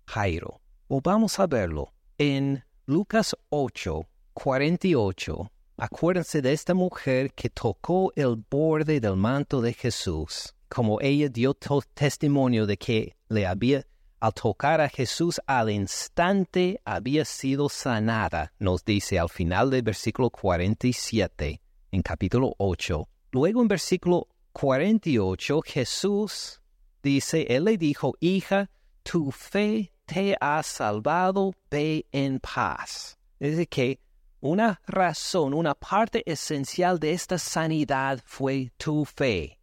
Jairo, 0.07 0.61
O 0.87 0.99
vamos 0.99 1.39
a 1.39 1.45
verlo 1.45 1.93
en 2.17 2.65
Lucas 2.87 3.35
8, 3.49 4.03
48. 4.33 5.51
Acuérdense 5.77 6.41
de 6.41 6.53
esta 6.53 6.73
mujer 6.73 7.33
que 7.33 7.51
tocó 7.51 8.11
el 8.15 8.43
borde 8.49 8.99
del 8.99 9.15
manto 9.15 9.61
de 9.61 9.73
Jesús, 9.73 10.55
como 10.67 10.99
ella 11.01 11.29
dio 11.29 11.53
testimonio 11.93 12.65
de 12.65 12.77
que 12.77 13.15
le 13.29 13.45
había, 13.45 13.85
al 14.23 14.33
tocar 14.33 14.79
a 14.79 14.88
Jesús 14.88 15.41
al 15.47 15.69
instante 15.69 16.79
había 16.86 17.25
sido 17.25 17.67
sanada, 17.67 18.53
nos 18.57 18.86
dice 18.86 19.19
al 19.19 19.27
final 19.27 19.69
del 19.69 19.81
versículo 19.81 20.29
47 20.29 21.62
en 21.91 22.01
capítulo 22.01 22.55
8. 22.57 23.05
Luego 23.33 23.62
en 23.62 23.67
versículo 23.67 24.29
48 24.53 25.59
Jesús 25.65 26.62
dice, 27.01 27.47
Él 27.49 27.65
le 27.65 27.77
dijo, 27.77 28.13
hija, 28.21 28.69
tu 29.03 29.29
fe 29.29 29.91
te 30.05 30.38
ha 30.39 30.63
salvado, 30.63 31.53
ve 31.69 32.05
en 32.13 32.39
paz. 32.39 33.17
Es 33.41 33.51
decir, 33.51 33.67
que 33.67 33.99
una 34.39 34.79
razón, 34.88 35.53
una 35.53 35.75
parte 35.75 36.23
esencial 36.25 36.97
de 36.97 37.12
esta 37.12 37.38
sanidad 37.38 38.21
fue 38.25 38.71
tu 38.77 39.03
fe. 39.03 39.59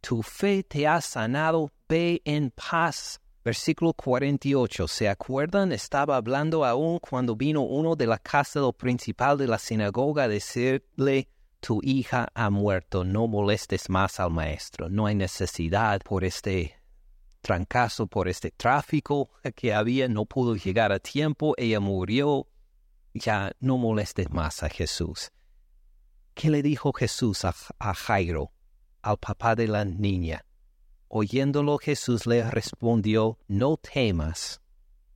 Tu 0.00 0.20
fe 0.20 0.64
te 0.64 0.88
ha 0.88 1.00
sanado, 1.00 1.70
ve 1.88 2.20
en 2.24 2.50
paz. 2.50 3.20
Versículo 3.50 3.94
48. 3.94 4.86
¿Se 4.86 5.08
acuerdan? 5.08 5.72
Estaba 5.72 6.14
hablando 6.14 6.64
aún 6.64 7.00
cuando 7.00 7.34
vino 7.34 7.62
uno 7.62 7.96
de 7.96 8.06
la 8.06 8.18
casa 8.18 8.60
del 8.60 8.72
principal 8.72 9.36
de 9.36 9.48
la 9.48 9.58
sinagoga 9.58 10.22
a 10.22 10.28
decirle, 10.28 11.28
tu 11.58 11.80
hija 11.82 12.28
ha 12.32 12.48
muerto, 12.48 13.02
no 13.02 13.26
molestes 13.26 13.90
más 13.90 14.20
al 14.20 14.30
maestro. 14.30 14.88
No 14.88 15.06
hay 15.06 15.16
necesidad 15.16 16.00
por 16.02 16.22
este 16.22 16.76
trancazo, 17.40 18.06
por 18.06 18.28
este 18.28 18.52
tráfico 18.52 19.30
que 19.56 19.74
había, 19.74 20.06
no 20.06 20.26
pudo 20.26 20.54
llegar 20.54 20.92
a 20.92 21.00
tiempo, 21.00 21.54
ella 21.58 21.80
murió. 21.80 22.46
Ya 23.14 23.50
no 23.58 23.78
molestes 23.78 24.30
más 24.30 24.62
a 24.62 24.68
Jesús. 24.68 25.32
¿Qué 26.34 26.50
le 26.50 26.62
dijo 26.62 26.92
Jesús 26.92 27.44
a, 27.44 27.52
a 27.80 27.94
Jairo, 27.94 28.52
al 29.02 29.18
papá 29.18 29.56
de 29.56 29.66
la 29.66 29.84
niña? 29.84 30.44
Oyéndolo 31.12 31.76
Jesús 31.76 32.26
le 32.26 32.50
respondió, 32.50 33.38
no 33.46 33.76
temas. 33.76 34.62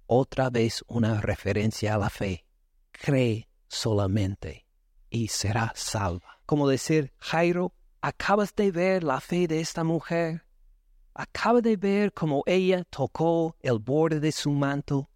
Otra 0.07 0.51
vez 0.51 0.85
una 0.87 1.23
referencia 1.23 1.95
a 1.95 1.99
la 1.99 2.11
fe. 2.11 2.45
Cree 2.93 3.49
solamente 3.69 4.67
y 5.09 5.29
será 5.29 5.73
salva 5.75 6.35
como 6.47 6.69
decir, 6.69 7.13
Jairo, 7.19 7.73
acabas 8.01 8.55
de 8.55 8.71
ver 8.71 9.03
la 9.03 9.21
fe 9.21 9.47
de 9.47 9.61
esta 9.61 9.83
mujer, 9.83 10.45
acabas 11.15 11.63
de 11.63 11.77
ver 11.77 12.13
cómo 12.13 12.43
ella 12.47 12.85
tocó 12.85 13.57
el 13.61 13.79
borde 13.79 14.21
de 14.21 14.33
su 14.33 14.51
manto, 14.51 15.09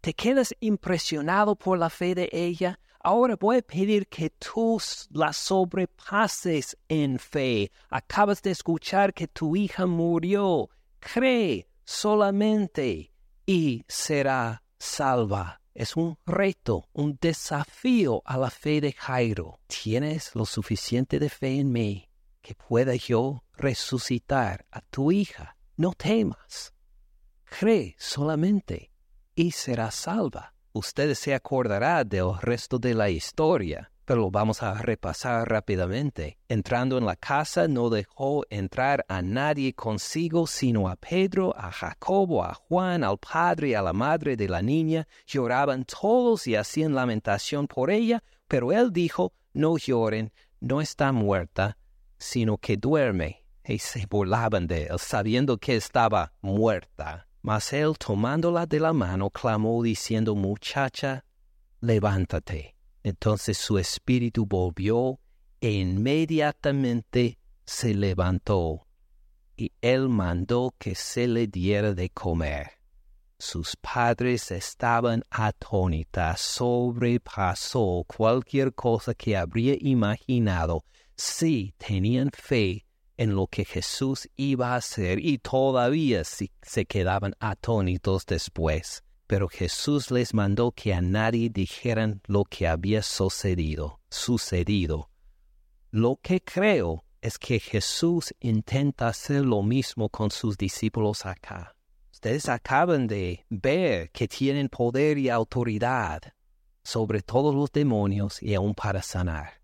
te 0.00 0.14
quedas 0.14 0.54
impresionado 0.60 1.54
por 1.54 1.78
la 1.78 1.88
fe 1.88 2.14
de 2.14 2.28
ella, 2.32 2.80
ahora 3.02 3.36
voy 3.36 3.58
a 3.58 3.62
pedir 3.62 4.06
que 4.06 4.30
tú 4.30 4.80
la 5.10 5.32
sobrepases 5.32 6.76
en 6.88 7.18
fe. 7.18 7.70
Acabas 7.90 8.42
de 8.42 8.50
escuchar 8.50 9.12
que 9.12 9.28
tu 9.28 9.56
hija 9.56 9.86
murió, 9.86 10.70
cree 10.98 11.68
solamente 11.84 13.12
y 13.46 13.84
será 13.88 14.62
salva. 14.78 15.60
Es 15.74 15.96
un 15.96 16.18
reto, 16.26 16.88
un 16.92 17.18
desafío 17.20 18.22
a 18.26 18.36
la 18.36 18.50
fe 18.50 18.80
de 18.80 18.92
Jairo. 18.92 19.58
¿Tienes 19.66 20.34
lo 20.34 20.44
suficiente 20.44 21.18
de 21.18 21.30
fe 21.30 21.60
en 21.60 21.72
mí 21.72 22.08
que 22.42 22.54
pueda 22.54 22.94
yo 22.94 23.42
resucitar 23.54 24.66
a 24.70 24.82
tu 24.82 25.12
hija? 25.12 25.56
No 25.76 25.92
temas. 25.92 26.74
Cree 27.44 27.94
solamente 27.98 28.92
y 29.34 29.52
serás 29.52 29.94
salva. 29.94 30.51
Usted 30.72 31.14
se 31.14 31.34
acordará 31.34 32.04
del 32.04 32.38
resto 32.40 32.78
de 32.78 32.94
la 32.94 33.10
historia 33.10 33.92
pero 34.04 34.22
lo 34.22 34.30
vamos 34.30 34.62
a 34.62 34.74
repasar 34.74 35.48
rápidamente. 35.48 36.38
Entrando 36.48 36.98
en 36.98 37.06
la 37.06 37.16
casa 37.16 37.68
no 37.68 37.88
dejó 37.88 38.44
entrar 38.50 39.04
a 39.08 39.22
nadie 39.22 39.74
consigo 39.74 40.46
sino 40.46 40.88
a 40.88 40.96
Pedro, 40.96 41.54
a 41.56 41.70
Jacobo, 41.70 42.44
a 42.44 42.54
Juan, 42.54 43.04
al 43.04 43.18
padre 43.18 43.68
y 43.68 43.74
a 43.74 43.82
la 43.82 43.92
madre 43.92 44.36
de 44.36 44.48
la 44.48 44.62
niña. 44.62 45.06
Lloraban 45.26 45.84
todos 45.84 46.46
y 46.46 46.56
hacían 46.56 46.94
lamentación 46.94 47.66
por 47.66 47.90
ella, 47.90 48.22
pero 48.48 48.72
él 48.72 48.92
dijo, 48.92 49.32
no 49.52 49.76
lloren, 49.76 50.32
no 50.60 50.80
está 50.80 51.12
muerta, 51.12 51.78
sino 52.18 52.58
que 52.58 52.76
duerme. 52.76 53.44
Y 53.64 53.78
se 53.78 54.06
burlaban 54.06 54.66
de 54.66 54.86
él, 54.86 54.98
sabiendo 54.98 55.58
que 55.58 55.76
estaba 55.76 56.32
muerta. 56.40 57.28
Mas 57.42 57.72
él, 57.72 57.98
tomándola 57.98 58.66
de 58.66 58.78
la 58.80 58.92
mano, 58.92 59.28
clamó 59.28 59.82
diciendo, 59.82 60.34
muchacha, 60.34 61.24
levántate. 61.80 62.76
Entonces 63.02 63.58
su 63.58 63.78
espíritu 63.78 64.46
volvió 64.46 65.18
e 65.60 65.72
inmediatamente 65.72 67.38
se 67.64 67.94
levantó, 67.94 68.86
y 69.56 69.72
él 69.80 70.08
mandó 70.08 70.74
que 70.78 70.94
se 70.94 71.26
le 71.26 71.46
diera 71.46 71.94
de 71.94 72.10
comer. 72.10 72.72
Sus 73.38 73.76
padres 73.76 74.52
estaban 74.52 75.24
atónitas, 75.30 76.40
sobrepasó 76.40 78.04
cualquier 78.06 78.72
cosa 78.72 79.14
que 79.14 79.36
habría 79.36 79.74
imaginado 79.80 80.84
si 81.16 81.74
tenían 81.76 82.30
fe 82.32 82.86
en 83.16 83.34
lo 83.34 83.46
que 83.46 83.64
Jesús 83.64 84.28
iba 84.36 84.72
a 84.72 84.76
hacer 84.76 85.18
y 85.18 85.38
todavía 85.38 86.22
se 86.24 86.86
quedaban 86.86 87.34
atónitos 87.40 88.26
después 88.26 89.02
pero 89.32 89.48
Jesús 89.48 90.10
les 90.10 90.34
mandó 90.34 90.72
que 90.72 90.92
a 90.92 91.00
nadie 91.00 91.48
dijeran 91.48 92.20
lo 92.26 92.44
que 92.44 92.68
había 92.68 93.02
sucedido, 93.02 93.98
sucedido. 94.10 95.08
Lo 95.90 96.18
que 96.22 96.42
creo 96.42 97.06
es 97.22 97.38
que 97.38 97.58
Jesús 97.58 98.34
intenta 98.40 99.08
hacer 99.08 99.42
lo 99.46 99.62
mismo 99.62 100.10
con 100.10 100.30
sus 100.30 100.58
discípulos 100.58 101.24
acá. 101.24 101.74
Ustedes 102.12 102.46
acaban 102.50 103.06
de 103.06 103.46
ver 103.48 104.10
que 104.10 104.28
tienen 104.28 104.68
poder 104.68 105.16
y 105.16 105.30
autoridad 105.30 106.20
sobre 106.84 107.22
todos 107.22 107.54
los 107.54 107.72
demonios 107.72 108.42
y 108.42 108.54
aún 108.54 108.74
para 108.74 109.00
sanar. 109.00 109.61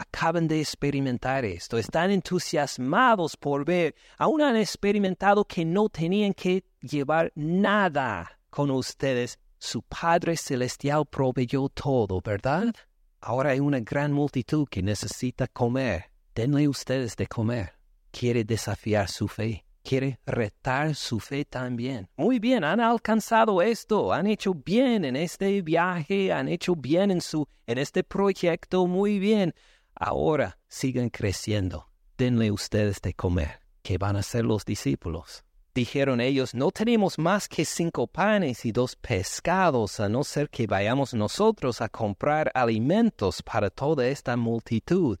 Acaban 0.00 0.48
de 0.48 0.60
experimentar 0.60 1.44
esto, 1.44 1.76
están 1.76 2.10
entusiasmados 2.10 3.36
por 3.36 3.66
ver, 3.66 3.94
aún 4.16 4.40
han 4.40 4.56
experimentado 4.56 5.44
que 5.44 5.62
no 5.62 5.90
tenían 5.90 6.32
que 6.32 6.64
llevar 6.80 7.30
nada 7.34 8.38
con 8.48 8.70
ustedes, 8.70 9.38
su 9.58 9.82
Padre 9.82 10.38
Celestial 10.38 11.04
proveyó 11.04 11.68
todo, 11.68 12.22
¿verdad? 12.24 12.74
Ahora 13.20 13.50
hay 13.50 13.60
una 13.60 13.80
gran 13.80 14.10
multitud 14.10 14.66
que 14.70 14.82
necesita 14.82 15.46
comer. 15.46 16.06
Denle 16.34 16.66
ustedes 16.66 17.14
de 17.14 17.26
comer. 17.26 17.74
Quiere 18.10 18.42
desafiar 18.42 19.06
su 19.06 19.28
fe. 19.28 19.66
Quiere 19.82 20.18
retar 20.24 20.94
su 20.94 21.20
fe 21.20 21.44
también. 21.44 22.08
Muy 22.16 22.38
bien, 22.38 22.64
han 22.64 22.80
alcanzado 22.80 23.60
esto, 23.60 24.14
han 24.14 24.26
hecho 24.26 24.54
bien 24.54 25.04
en 25.04 25.16
este 25.16 25.60
viaje, 25.60 26.32
han 26.32 26.48
hecho 26.48 26.74
bien 26.74 27.10
en 27.10 27.20
su 27.20 27.46
en 27.66 27.76
este 27.76 28.02
proyecto, 28.02 28.86
muy 28.86 29.18
bien. 29.18 29.54
Ahora 30.02 30.56
sigan 30.66 31.10
creciendo. 31.10 31.90
Denle 32.16 32.50
ustedes 32.50 33.02
de 33.02 33.12
comer. 33.12 33.60
¿Qué 33.82 33.98
van 33.98 34.16
a 34.16 34.20
hacer 34.20 34.46
los 34.46 34.64
discípulos? 34.64 35.44
Dijeron 35.74 36.22
ellos, 36.22 36.54
no 36.54 36.70
tenemos 36.70 37.18
más 37.18 37.46
que 37.46 37.66
cinco 37.66 38.06
panes 38.06 38.64
y 38.64 38.72
dos 38.72 38.96
pescados, 38.96 40.00
a 40.00 40.08
no 40.08 40.24
ser 40.24 40.48
que 40.48 40.66
vayamos 40.66 41.12
nosotros 41.12 41.82
a 41.82 41.90
comprar 41.90 42.50
alimentos 42.54 43.42
para 43.42 43.68
toda 43.68 44.08
esta 44.08 44.38
multitud. 44.38 45.18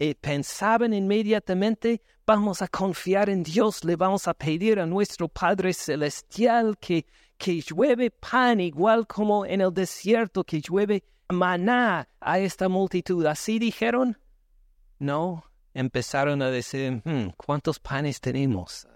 Eh, 0.00 0.16
pensaban 0.20 0.92
inmediatamente, 0.92 2.02
vamos 2.26 2.62
a 2.62 2.68
confiar 2.68 3.30
en 3.30 3.44
Dios, 3.44 3.84
le 3.84 3.94
vamos 3.94 4.26
a 4.26 4.34
pedir 4.34 4.80
a 4.80 4.86
nuestro 4.86 5.28
Padre 5.28 5.72
Celestial 5.72 6.76
que, 6.78 7.06
que 7.38 7.60
llueve 7.60 8.10
pan 8.10 8.58
igual 8.58 9.06
como 9.06 9.46
en 9.46 9.60
el 9.60 9.72
desierto, 9.72 10.42
que 10.42 10.60
llueve 10.60 11.04
maná 11.30 12.08
a 12.20 12.38
esta 12.38 12.68
multitud. 12.68 13.24
¿Así 13.26 13.58
dijeron? 13.58 14.18
No, 14.98 15.44
empezaron 15.74 16.42
a 16.42 16.50
decir, 16.50 17.02
hmm, 17.04 17.30
¿cuántos 17.36 17.78
panes 17.78 18.20
tenemos? 18.20 18.86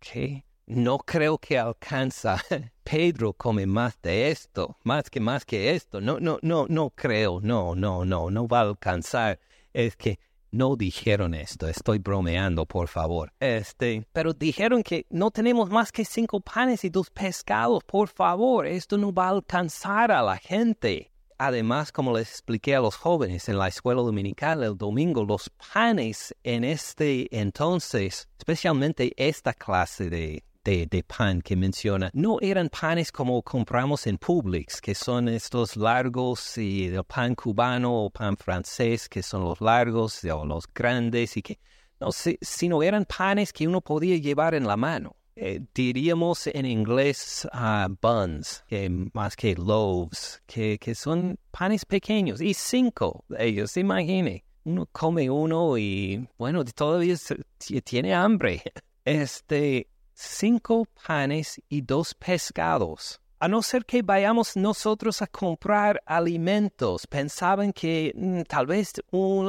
¿Qué? 0.00 0.44
No 0.66 0.98
creo 0.98 1.38
que 1.38 1.58
alcanza. 1.58 2.40
Pedro 2.84 3.32
come 3.32 3.66
más 3.66 4.00
de 4.02 4.30
esto, 4.30 4.76
más 4.84 5.10
que 5.10 5.20
más 5.20 5.44
que 5.44 5.74
esto. 5.74 6.00
No, 6.00 6.18
no, 6.20 6.38
no, 6.42 6.66
no 6.68 6.90
creo. 6.90 7.40
No, 7.40 7.74
no, 7.74 8.04
no, 8.04 8.30
no 8.30 8.48
va 8.48 8.60
a 8.60 8.62
alcanzar. 8.62 9.40
Es 9.72 9.96
que 9.96 10.18
no 10.52 10.76
dijeron 10.76 11.34
esto. 11.34 11.68
Estoy 11.68 11.98
bromeando, 11.98 12.66
por 12.66 12.88
favor. 12.88 13.32
Este, 13.40 14.06
pero 14.12 14.32
dijeron 14.32 14.82
que 14.82 15.06
no 15.10 15.30
tenemos 15.30 15.70
más 15.70 15.92
que 15.92 16.04
cinco 16.04 16.40
panes 16.40 16.84
y 16.84 16.90
dos 16.90 17.10
pescados. 17.10 17.84
Por 17.84 18.08
favor, 18.08 18.66
esto 18.66 18.96
no 18.98 19.12
va 19.12 19.26
a 19.26 19.30
alcanzar 19.30 20.10
a 20.12 20.22
la 20.22 20.38
gente. 20.38 21.09
Además, 21.42 21.90
como 21.90 22.14
les 22.14 22.28
expliqué 22.28 22.76
a 22.76 22.80
los 22.80 22.96
jóvenes 22.96 23.48
en 23.48 23.56
la 23.56 23.68
escuela 23.68 24.02
dominical 24.02 24.62
el 24.62 24.76
domingo, 24.76 25.24
los 25.24 25.48
panes 25.48 26.36
en 26.42 26.64
este 26.64 27.34
entonces, 27.34 28.28
especialmente 28.36 29.14
esta 29.16 29.54
clase 29.54 30.10
de, 30.10 31.04
pan 31.06 31.40
que 31.40 31.56
menciona 31.56 32.10
no 32.12 32.36
eran 32.42 32.68
panes 32.68 33.10
como 33.10 33.42
compramos 33.42 34.06
en 34.06 34.18
Publix, 34.18 34.82
que 34.82 34.94
son 34.94 35.30
estos 35.30 35.78
largos 35.78 36.58
y 36.58 36.88
el 36.88 37.04
pan 37.04 37.34
cubano 37.34 38.04
o 38.04 38.10
pan 38.10 38.36
francés, 38.36 39.08
que 39.08 39.22
son 39.22 39.42
los 39.42 39.62
largos 39.62 40.22
o 40.24 40.44
los 40.44 40.66
grandes 40.70 41.38
y 41.38 41.42
que 41.42 41.58
no 42.00 42.10
sino 42.12 42.82
eran 42.82 43.06
panes 43.06 43.54
que 43.54 43.66
uno 43.66 43.80
podía 43.80 44.18
llevar 44.18 44.54
en 44.54 44.66
la 44.66 44.76
mano. 44.76 45.16
Eh, 45.42 45.60
diríamos 45.74 46.46
en 46.48 46.66
inglés 46.66 47.48
uh, 47.54 47.88
buns, 48.02 48.62
más 49.14 49.36
que 49.36 49.54
loaves, 49.54 50.42
que, 50.46 50.78
que 50.78 50.94
son 50.94 51.38
panes 51.50 51.86
pequeños 51.86 52.42
y 52.42 52.52
cinco 52.52 53.24
de 53.28 53.46
ellos, 53.46 53.76
imagine 53.78 54.44
uno 54.64 54.86
come 54.92 55.30
uno 55.30 55.78
y 55.78 56.28
bueno, 56.38 56.64
todavía 56.64 57.16
tiene 57.84 58.14
hambre. 58.14 58.62
Este, 59.02 59.88
cinco 60.12 60.86
panes 61.06 61.60
y 61.70 61.80
dos 61.80 62.14
pescados. 62.14 63.18
A 63.42 63.48
no 63.48 63.62
ser 63.62 63.86
que 63.86 64.02
vayamos 64.02 64.54
nosotros 64.54 65.22
a 65.22 65.26
comprar 65.26 66.02
alimentos, 66.04 67.06
pensaban 67.06 67.72
que 67.72 68.12
mm, 68.14 68.42
tal 68.42 68.66
vez 68.66 68.92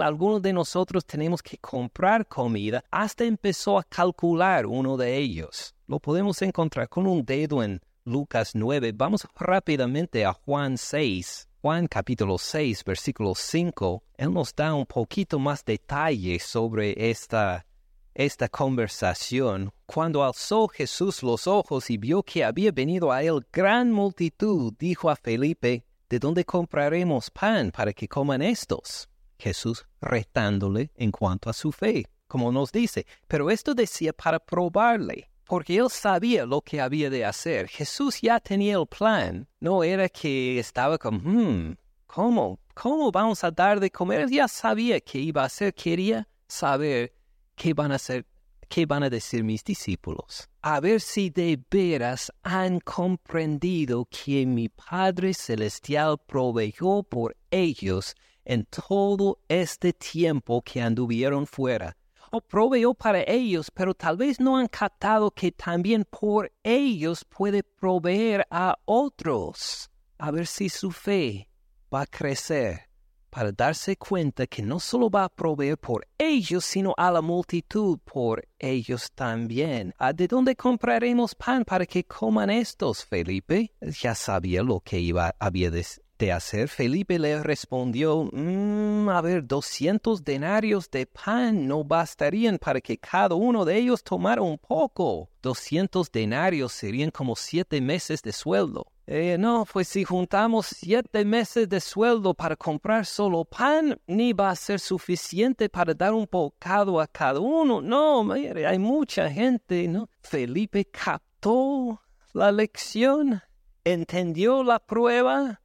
algunos 0.02 0.42
de 0.42 0.54
nosotros 0.54 1.06
tenemos 1.06 1.44
que 1.44 1.58
comprar 1.58 2.26
comida, 2.26 2.86
hasta 2.90 3.26
empezó 3.26 3.78
a 3.78 3.84
calcular 3.84 4.66
uno 4.66 4.96
de 4.96 5.18
ellos. 5.18 5.76
Lo 5.88 6.00
podemos 6.00 6.42
encontrar 6.42 6.88
con 6.88 7.06
un 7.06 7.26
dedo 7.26 7.62
en 7.62 7.82
Lucas 8.06 8.52
9. 8.56 8.94
Vamos 8.96 9.28
rápidamente 9.36 10.24
a 10.24 10.32
Juan 10.32 10.78
6. 10.78 11.50
Juan 11.62 11.88
capítulo 11.88 12.38
6, 12.38 12.86
versículo 12.86 13.36
5, 13.36 14.04
Él 14.16 14.34
nos 14.34 14.56
da 14.56 14.74
un 14.74 14.86
poquito 14.86 15.38
más 15.38 15.66
detalle 15.66 16.40
sobre 16.40 17.10
esta, 17.12 17.66
esta 18.14 18.50
conversación. 18.50 19.72
Cuando 19.86 20.24
alzó 20.24 20.68
Jesús 20.68 21.24
los 21.24 21.48
ojos 21.48 21.90
y 21.90 21.98
vio 21.98 22.24
que 22.24 22.44
había 22.44 22.72
venido 22.72 23.12
a 23.12 23.24
él 23.24 23.46
gran 23.52 23.92
multitud, 23.92 24.74
dijo 24.78 25.10
a 25.10 25.16
Felipe, 25.16 25.86
¿de 26.10 26.20
dónde 26.20 26.46
compraremos 26.46 27.30
pan 27.30 27.72
para 27.72 27.94
que 27.94 28.08
coman 28.08 28.42
estos? 28.42 29.10
Jesús 29.38 29.86
retándole 30.00 30.92
en 30.96 31.12
cuanto 31.12 31.50
a 31.50 31.54
su 31.54 31.72
fe, 31.72 32.06
como 32.28 32.52
nos 32.52 32.72
dice, 32.72 33.06
pero 33.28 33.50
esto 33.50 33.74
decía 33.74 34.14
para 34.14 34.40
probarle 34.40 35.32
porque 35.52 35.76
él 35.76 35.90
sabía 35.90 36.46
lo 36.46 36.62
que 36.62 36.80
había 36.80 37.10
de 37.10 37.26
hacer. 37.26 37.68
Jesús 37.68 38.22
ya 38.22 38.40
tenía 38.40 38.78
el 38.78 38.88
plan. 38.88 39.46
No 39.60 39.84
era 39.84 40.08
que 40.08 40.58
estaba 40.58 40.98
como, 40.98 41.20
hmm, 41.20 41.76
¿cómo? 42.08 42.58
¿Cómo 42.74 43.12
vamos 43.12 43.44
a 43.44 43.52
dar 43.52 43.82
de 43.82 43.92
comer? 43.92 44.30
Ya 44.30 44.48
sabía 44.48 45.02
qué 45.02 45.20
iba 45.20 45.44
a 45.44 45.48
hacer. 45.48 45.74
Quería 45.74 46.26
saber 46.48 47.14
qué 47.56 47.74
van 47.74 47.92
a 47.92 47.96
hacer, 47.96 48.26
qué 48.68 48.86
van 48.86 49.04
a 49.04 49.10
decir 49.10 49.44
mis 49.44 49.64
discípulos. 49.64 50.50
A 50.62 50.80
ver 50.80 51.02
si 51.02 51.30
de 51.30 51.60
veras 51.70 52.32
han 52.44 52.80
comprendido 52.80 54.08
que 54.10 54.46
mi 54.46 54.70
Padre 54.70 55.34
Celestial 55.34 56.18
proveyó 56.26 57.04
por 57.04 57.36
ellos 57.50 58.16
en 58.46 58.66
todo 58.66 59.40
este 59.48 59.94
tiempo 59.94 60.62
que 60.62 60.82
anduvieron 60.82 61.46
fuera 61.46 61.96
o 62.32 62.40
proveyó 62.40 62.94
para 62.94 63.24
ellos, 63.28 63.70
pero 63.72 63.94
tal 63.94 64.18
vez 64.18 64.40
no 64.40 64.58
han 64.58 64.68
captado 64.68 65.32
que 65.32 65.52
también 65.52 66.06
por 66.06 66.52
ellos 66.64 67.26
puede 67.26 67.62
proveer 67.62 68.48
a 68.50 68.80
otros. 68.86 69.90
A 70.18 70.32
ver 70.32 70.48
si 70.48 70.70
su 70.70 70.92
fe 70.92 71.50
va 71.94 72.02
a 72.02 72.06
crecer 72.06 72.91
para 73.32 73.52
darse 73.52 73.96
cuenta 73.96 74.46
que 74.46 74.62
no 74.62 74.80
solo 74.80 75.10
va 75.10 75.24
a 75.24 75.30
proveer 75.30 75.78
por 75.78 76.06
ellos, 76.18 76.66
sino 76.66 76.94
a 76.98 77.10
la 77.10 77.22
multitud 77.22 77.98
por 78.04 78.48
ellos 78.60 79.10
también. 79.16 79.94
Ah, 79.98 80.14
¿De 80.14 80.28
dónde 80.28 80.56
compraremos 80.56 81.34
pan 81.34 81.64
para 81.64 81.86
que 81.86 82.04
coman 82.04 82.50
estos, 82.50 83.06
Felipe? 83.06 83.72
Ya 83.82 84.14
sabía 84.14 84.62
lo 84.62 84.82
que 84.82 85.00
iba, 85.00 85.34
había 85.40 85.72
de, 85.72 85.86
hacer, 86.30 86.68
Felipe 86.68 87.18
le 87.18 87.42
respondió, 87.42 88.30
mm, 88.34 89.08
a 89.08 89.22
ver, 89.22 89.48
doscientos 89.48 90.26
denarios 90.26 90.92
de 90.92 91.06
pan 91.06 91.66
no 91.66 91.86
bastarían 91.86 92.58
para 92.58 92.82
que 92.82 92.98
cada 92.98 93.36
uno 93.36 93.64
de 93.64 93.78
ellos 93.78 94.04
tomara 94.04 94.42
un 94.42 94.58
poco. 94.58 95.30
Doscientos 95.42 96.12
denarios 96.12 96.74
serían 96.74 97.12
como 97.12 97.38
siete 97.38 97.80
meses 97.80 98.22
de 98.22 98.34
sueldo. 98.34 98.88
Eh, 99.08 99.38
no, 99.40 99.66
pues 99.66 99.88
si 99.88 100.04
juntamos 100.04 100.68
siete 100.68 101.26
meses 101.26 101.68
de 101.68 101.80
sueldo 101.80 102.34
para 102.34 102.56
comprar 102.56 103.06
solo 103.06 103.46
pan, 103.46 104.00
ni 104.08 104.34
va 104.34 104.50
a 104.52 104.56
ser 104.56 104.80
suficiente 104.80 105.70
para 105.70 105.94
dar 105.94 106.14
un 106.14 106.28
bocado 106.32 107.00
a 107.00 107.08
cada 107.08 107.40
uno. 107.40 107.82
No, 107.82 108.24
mire, 108.24 108.68
hay 108.68 108.80
mucha 108.80 109.30
gente, 109.30 109.88
¿no? 109.88 110.10
Felipe 110.22 110.86
captó 110.86 112.02
la 112.34 112.52
lección, 112.52 113.42
entendió 113.84 114.64
la 114.64 114.80
prueba, 114.80 115.61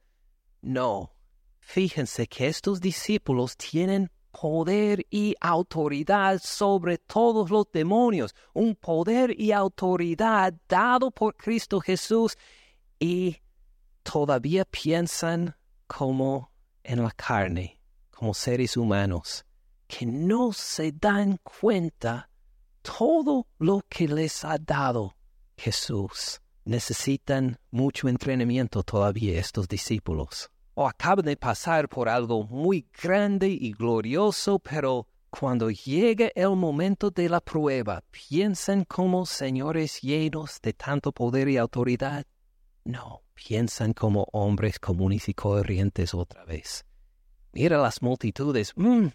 no, 0.67 1.13
fíjense 1.61 2.27
que 2.27 2.47
estos 2.47 2.81
discípulos 2.81 3.55
tienen 3.55 4.11
poder 4.31 5.05
y 5.09 5.33
autoridad 5.39 6.41
sobre 6.43 6.97
todos 6.97 7.49
los 7.49 7.71
demonios, 7.71 8.35
un 8.53 8.75
poder 8.75 9.39
y 9.39 9.53
autoridad 9.53 10.53
dado 10.67 11.09
por 11.09 11.37
Cristo 11.37 11.79
Jesús 11.79 12.37
y 12.99 13.37
todavía 14.03 14.65
piensan 14.65 15.55
como 15.87 16.51
en 16.83 17.01
la 17.01 17.11
carne, 17.11 17.79
como 18.11 18.33
seres 18.33 18.75
humanos, 18.75 19.45
que 19.87 20.05
no 20.05 20.51
se 20.51 20.91
dan 20.91 21.39
cuenta 21.43 22.29
todo 22.81 23.47
lo 23.57 23.85
que 23.87 24.09
les 24.09 24.43
ha 24.43 24.57
dado 24.57 25.15
Jesús 25.55 26.41
necesitan 26.67 27.57
mucho 27.71 28.09
entrenamiento 28.09 28.83
todavía 28.83 29.39
estos 29.39 29.67
discípulos. 29.67 30.51
O 30.79 30.87
acaban 30.87 31.25
de 31.25 31.35
pasar 31.35 31.89
por 31.89 32.07
algo 32.07 32.43
muy 32.43 32.85
grande 33.01 33.47
y 33.47 33.71
glorioso, 33.71 34.59
pero 34.59 35.07
cuando 35.31 35.71
llegue 35.71 36.31
el 36.35 36.55
momento 36.55 37.09
de 37.09 37.29
la 37.29 37.41
prueba, 37.41 38.03
¿piensan 38.11 38.83
como 38.83 39.25
señores 39.25 39.99
llenos 40.03 40.61
de 40.61 40.73
tanto 40.73 41.11
poder 41.11 41.49
y 41.49 41.57
autoridad? 41.57 42.27
No, 42.85 43.23
piensan 43.33 43.93
como 43.93 44.27
hombres 44.31 44.77
comunes 44.77 45.27
y 45.29 45.33
corrientes 45.33 46.13
otra 46.13 46.45
vez. 46.45 46.85
Mira 47.53 47.79
las 47.79 48.03
multitudes. 48.03 48.71
Mm, 48.75 49.07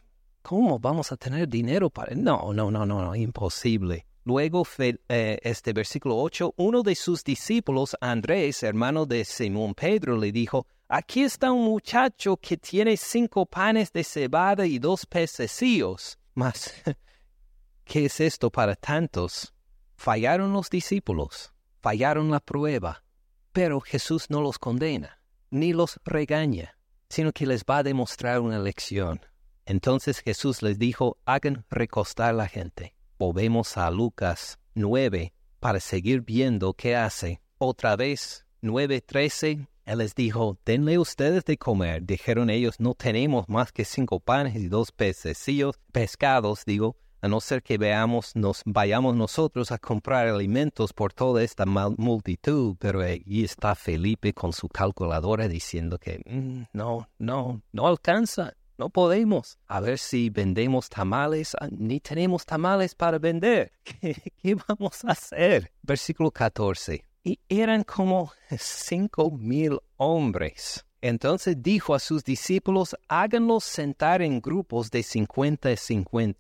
¿Cómo 0.43 0.81
vamos 0.81 1.13
a 1.13 1.17
tener 1.17 1.47
dinero 1.47 1.91
para...? 1.91 2.13
No, 2.17 2.53
no, 2.53 2.73
no, 2.73 2.85
no, 2.85 3.05
no, 3.05 3.15
imposible. 3.15 4.05
Luego, 4.25 4.67
eh, 4.79 5.39
este 5.43 5.73
versículo 5.73 6.17
8, 6.17 6.55
uno 6.57 6.83
de 6.83 6.97
sus 6.97 7.23
discípulos, 7.23 7.97
Andrés, 8.01 8.65
hermano 8.65 9.07
de 9.07 9.25
Simón 9.25 9.75
Pedro, 9.75 10.17
le 10.17 10.33
dijo, 10.33 10.67
aquí 10.93 11.23
está 11.23 11.51
un 11.53 11.65
muchacho 11.65 12.37
que 12.37 12.57
tiene 12.57 12.97
cinco 12.97 13.47
panes 13.47 13.93
de 13.93 14.05
cebada 14.05 14.67
y 14.67 14.79
dos 14.79 15.07
pececillos. 15.07 16.19
Mas, 16.35 16.75
¿qué 17.85 18.07
es 18.07 18.21
esto 18.21 18.51
para 18.51 18.77
tantos? 18.77 19.55
Fallaron 19.97 20.53
los 20.53 20.69
discípulos, 20.69 21.53
fallaron 21.81 22.31
la 22.31 22.41
prueba, 22.41 23.05
pero 23.53 23.81
Jesús 23.81 24.31
no 24.31 24.41
los 24.41 24.59
condena, 24.59 25.21
ni 25.51 25.73
los 25.73 26.01
regaña, 26.05 26.77
sino 27.09 27.33
que 27.33 27.47
les 27.47 27.65
va 27.65 27.79
a 27.79 27.83
demostrar 27.83 28.41
una 28.41 28.59
lección. 28.59 29.21
Entonces 29.65 30.19
Jesús 30.19 30.63
les 30.63 30.79
dijo, 30.79 31.19
hagan 31.25 31.65
recostar 31.71 32.35
la 32.35 32.49
gente 32.49 32.95
volvemos 33.23 33.77
a 33.77 33.89
Lucas 33.93 34.59
9 34.75 35.33
para 35.61 35.79
seguir 35.79 36.23
viendo 36.23 36.75
qué 36.75 36.97
hace. 36.97 37.41
Otra 37.57 37.95
vez, 37.95 38.45
9.13, 38.63 39.69
él 39.85 39.99
les 39.99 40.15
dijo, 40.15 40.59
denle 40.65 40.99
ustedes 40.99 41.45
de 41.45 41.57
comer. 41.57 42.05
Dijeron 42.05 42.51
ellos, 42.51 42.79
no 42.79 42.95
tenemos 42.95 43.49
más 43.49 43.73
que 43.73 43.85
cinco 43.85 44.21
panes 44.21 44.57
y 44.57 44.69
dos 44.69 44.93
pececillos, 44.93 45.79
pescados, 45.93 46.65
digo, 46.65 46.97
a 47.21 47.29
no 47.29 47.41
ser 47.41 47.63
que 47.63 47.79
veamos, 47.79 48.35
nos 48.35 48.63
vayamos 48.67 49.15
nosotros 49.15 49.71
a 49.71 49.79
comprar 49.79 50.27
alimentos 50.27 50.93
por 50.93 51.13
toda 51.13 51.43
esta 51.45 51.65
multitud, 51.65 52.77
pero 52.81 53.01
ahí 53.01 53.45
está 53.45 53.77
Felipe 53.77 54.33
con 54.33 54.53
su 54.53 54.69
calculadora 54.69 55.47
diciendo 55.47 55.99
que 55.99 56.21
mm, 56.27 56.65
no, 56.73 57.09
no, 57.19 57.63
no 57.71 57.87
alcanza. 57.87 58.55
No 58.79 58.91
podemos. 58.91 59.59
A 59.69 59.79
ver 59.79 59.99
si 59.99 60.31
vendemos 60.31 60.89
tamales. 60.89 61.55
Ah, 61.61 61.69
ni 61.71 62.01
tenemos 62.01 62.45
tamales 62.45 62.97
para 62.97 63.19
vender. 63.19 63.71
¿Qué, 64.01 64.57
vamos 64.67 65.05
a 65.05 65.13
hacer? 65.13 65.71
Versículo 65.83 66.33
14. 66.33 67.05
Y 67.25 67.39
eran 67.49 67.85
como 67.85 68.33
cinco 68.59 69.31
mil 69.31 69.79
hombres. 69.97 70.85
Entonces 71.01 71.57
dijo 71.61 71.95
a 71.95 71.99
sus 71.99 72.25
discípulos, 72.25 72.97
háganlos 73.09 73.65
sentar 73.65 74.23
en 74.23 74.41
grupos 74.41 74.91
de 74.91 75.03
50 75.03 75.71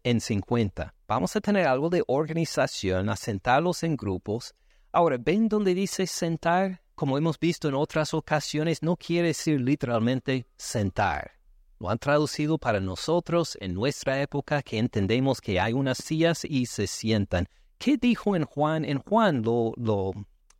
en 0.04 0.20
50. 0.20 0.94
Vamos 1.08 1.36
a 1.36 1.40
tener 1.40 1.66
algo 1.66 1.90
de 1.90 2.04
organización, 2.06 3.08
a 3.08 3.16
sentarlos 3.16 3.82
en 3.82 3.96
grupos. 3.96 4.54
Ahora, 4.92 5.18
¿ven 5.18 5.48
donde 5.48 5.74
dice 5.74 6.06
sentar? 6.06 6.80
Como 6.94 7.18
hemos 7.18 7.40
visto 7.40 7.68
en 7.68 7.74
otras 7.74 8.14
ocasiones, 8.14 8.82
no 8.82 8.96
quiere 8.96 9.28
decir 9.28 9.60
literalmente 9.60 10.46
sentar 10.56 11.42
lo 11.82 11.90
han 11.90 11.98
traducido 11.98 12.58
para 12.58 12.78
nosotros 12.78 13.58
en 13.60 13.74
nuestra 13.74 14.22
época 14.22 14.62
que 14.62 14.78
entendemos 14.78 15.40
que 15.40 15.58
hay 15.58 15.72
unas 15.72 15.98
sillas 15.98 16.44
y 16.44 16.66
se 16.66 16.86
sientan. 16.86 17.48
¿Qué 17.76 17.96
dijo 17.96 18.36
en 18.36 18.44
Juan? 18.44 18.84
En 18.84 19.00
Juan 19.00 19.42
lo, 19.42 19.72
lo, 19.76 20.12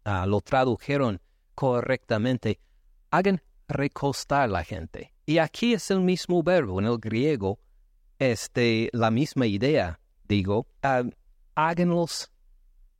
ah, 0.04 0.26
lo 0.26 0.40
tradujeron 0.40 1.20
correctamente. 1.54 2.60
Hagan 3.10 3.42
recostar 3.68 4.48
la 4.48 4.64
gente. 4.64 5.12
Y 5.26 5.38
aquí 5.38 5.74
es 5.74 5.90
el 5.90 6.00
mismo 6.00 6.42
verbo 6.42 6.80
en 6.80 6.86
el 6.86 6.98
griego, 6.98 7.58
este, 8.18 8.88
la 8.92 9.10
misma 9.10 9.46
idea, 9.46 10.00
digo, 10.28 10.66
uh, 10.84 11.10
háganlos 11.54 12.30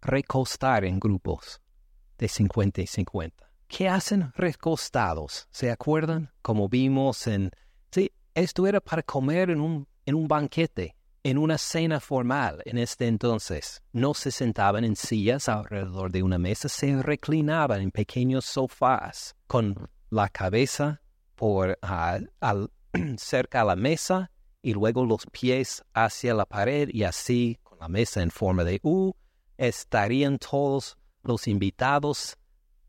recostar 0.01 0.85
en 0.85 0.99
grupos 0.99 1.61
de 2.19 2.29
50 2.29 2.83
y 2.83 2.87
50. 2.87 3.51
¿Qué 3.69 3.89
hacen 3.89 4.33
recostados? 4.37 5.49
¿Se 5.51 5.71
acuerdan? 5.71 6.31
Como 6.43 6.69
vimos 6.69 7.27
en... 7.27 7.51
Sí, 7.91 8.13
esto 8.35 8.67
era 8.67 8.81
para 8.81 9.03
comer 9.03 9.51
en 9.51 9.61
un, 9.61 9.89
en 10.05 10.15
un 10.15 10.29
banquete, 10.29 10.95
en 11.25 11.39
una 11.39 11.57
cena 11.57 12.01
formal 12.01 12.63
en 12.65 12.79
este 12.79 13.07
entonces. 13.07 13.83
No 13.93 14.15
se 14.15 14.31
sentaban 14.31 14.85
en 14.85 14.97
sillas 14.97 15.49
alrededor 15.49 16.11
de 16.11 16.23
una 16.23 16.39
mesa, 16.39 16.69
se 16.69 17.01
reclinaban 17.03 17.81
en 17.81 17.91
pequeños 17.91 18.45
sofás 18.45 19.37
con 19.47 19.89
la 20.11 20.29
cabeza 20.29 21.01
por 21.35 21.79
cerca 23.17 23.61
a 23.61 23.65
la 23.65 23.77
mesa 23.77 24.31
y 24.63 24.75
luego 24.75 25.05
los 25.05 25.27
pies 25.27 25.85
hacia 25.95 26.35
la 26.35 26.47
pared 26.47 26.89
y 26.93 27.05
así 27.05 27.59
con 27.63 27.79
la 27.79 27.89
mesa 27.89 28.23
en 28.23 28.31
forma 28.31 28.65
de 28.65 28.81
U 28.83 29.15
estarían 29.57 30.39
todos 30.39 30.97
los 31.23 31.47
invitados 31.47 32.37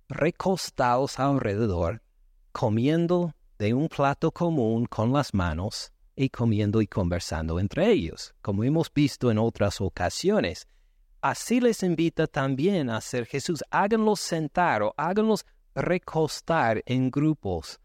recostados 0.10 1.20
alrededor, 1.20 2.02
comiendo 2.52 3.34
de 3.58 3.74
un 3.74 3.88
plato 3.88 4.32
común 4.32 4.86
con 4.86 5.14
las 5.14 5.34
manos 5.34 5.92
y 6.16 6.30
comiendo 6.30 6.82
y 6.82 6.88
conversando 6.88 7.60
entre 7.60 7.92
ellos, 7.92 8.34
como 8.42 8.64
hemos 8.64 8.92
visto 8.94 9.32
en 9.32 9.38
otras 9.38 9.82
ocasiones. 9.82 10.68
Así 11.22 11.60
les 11.60 11.84
invita 11.84 12.28
también 12.28 12.90
a 12.90 12.98
hacer 12.98 13.26
Jesús. 13.26 13.64
Háganlos 13.72 14.20
sentar 14.20 14.84
o 14.84 14.94
háganlos 14.98 15.46
recostar 15.74 16.84
en 16.86 17.10
grupos. 17.10 17.80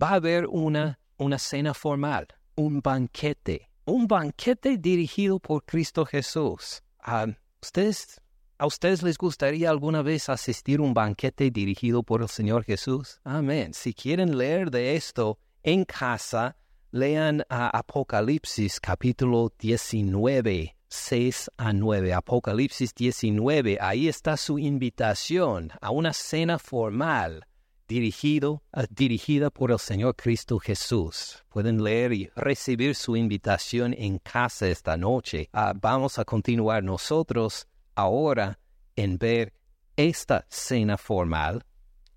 Va 0.00 0.10
a 0.10 0.14
haber 0.14 0.46
una, 0.46 0.98
una 1.16 1.38
cena 1.38 1.74
formal, 1.74 2.26
un 2.54 2.80
banquete, 2.80 3.70
un 3.84 4.06
banquete 4.06 4.78
dirigido 4.78 5.38
por 5.38 5.64
Cristo 5.64 6.06
Jesús. 6.06 6.82
Ah, 7.00 7.26
¿Ustedes 7.60 8.20
¿A 8.60 8.66
ustedes 8.66 9.04
les 9.04 9.16
gustaría 9.16 9.70
alguna 9.70 10.02
vez 10.02 10.28
asistir 10.28 10.80
a 10.80 10.82
un 10.82 10.92
banquete 10.92 11.48
dirigido 11.52 12.02
por 12.02 12.22
el 12.22 12.28
Señor 12.28 12.64
Jesús? 12.64 13.20
Amén. 13.22 13.72
Si 13.72 13.94
quieren 13.94 14.36
leer 14.36 14.72
de 14.72 14.96
esto 14.96 15.38
en 15.62 15.84
casa, 15.84 16.56
lean 16.90 17.44
a 17.50 17.68
Apocalipsis 17.76 18.80
capítulo 18.80 19.52
19, 19.58 20.76
6 20.88 21.50
a 21.58 21.72
9. 21.72 22.14
Apocalipsis 22.14 22.94
19, 22.94 23.78
ahí 23.80 24.08
está 24.08 24.36
su 24.36 24.58
invitación 24.58 25.70
a 25.80 25.90
una 25.90 26.12
cena 26.12 26.58
formal 26.58 27.44
dirigido, 27.86 28.62
eh, 28.74 28.86
dirigida 28.90 29.50
por 29.50 29.70
el 29.70 29.78
Señor 29.78 30.16
Cristo 30.16 30.58
Jesús. 30.58 31.44
Pueden 31.48 31.82
leer 31.82 32.12
y 32.12 32.30
recibir 32.36 32.94
su 32.94 33.16
invitación 33.16 33.94
en 33.94 34.18
casa 34.18 34.66
esta 34.66 34.96
noche. 34.96 35.48
Ah, 35.52 35.74
vamos 35.78 36.18
a 36.18 36.24
continuar 36.24 36.82
nosotros 36.82 37.66
ahora 37.94 38.58
en 38.96 39.18
ver 39.18 39.52
esta 39.96 40.46
cena 40.48 40.96
formal 40.96 41.64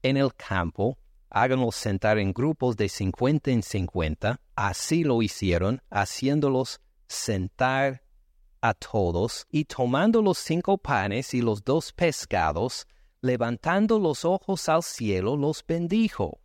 en 0.04 0.18
el 0.18 0.34
campo, 0.36 0.98
háganlos 1.32 1.76
sentar 1.76 2.20
en 2.20 2.34
grupos 2.34 2.76
de 2.76 2.90
50 2.90 3.52
en 3.52 3.64
50, 3.64 4.40
así 4.56 5.04
lo 5.04 5.22
hicieron, 5.22 5.82
haciéndolos 5.90 6.82
sentar 7.08 8.04
a 8.62 8.74
todos, 8.74 9.48
y 9.50 9.66
tomando 9.66 10.22
los 10.22 10.38
cinco 10.38 10.78
panes 10.78 11.34
y 11.34 11.42
los 11.42 11.64
dos 11.64 11.94
pescados, 11.94 12.86
levantando 13.22 13.98
los 13.98 14.26
ojos 14.26 14.70
al 14.70 14.84
cielo, 14.84 15.36
los 15.36 15.64
bendijo. 15.66 16.40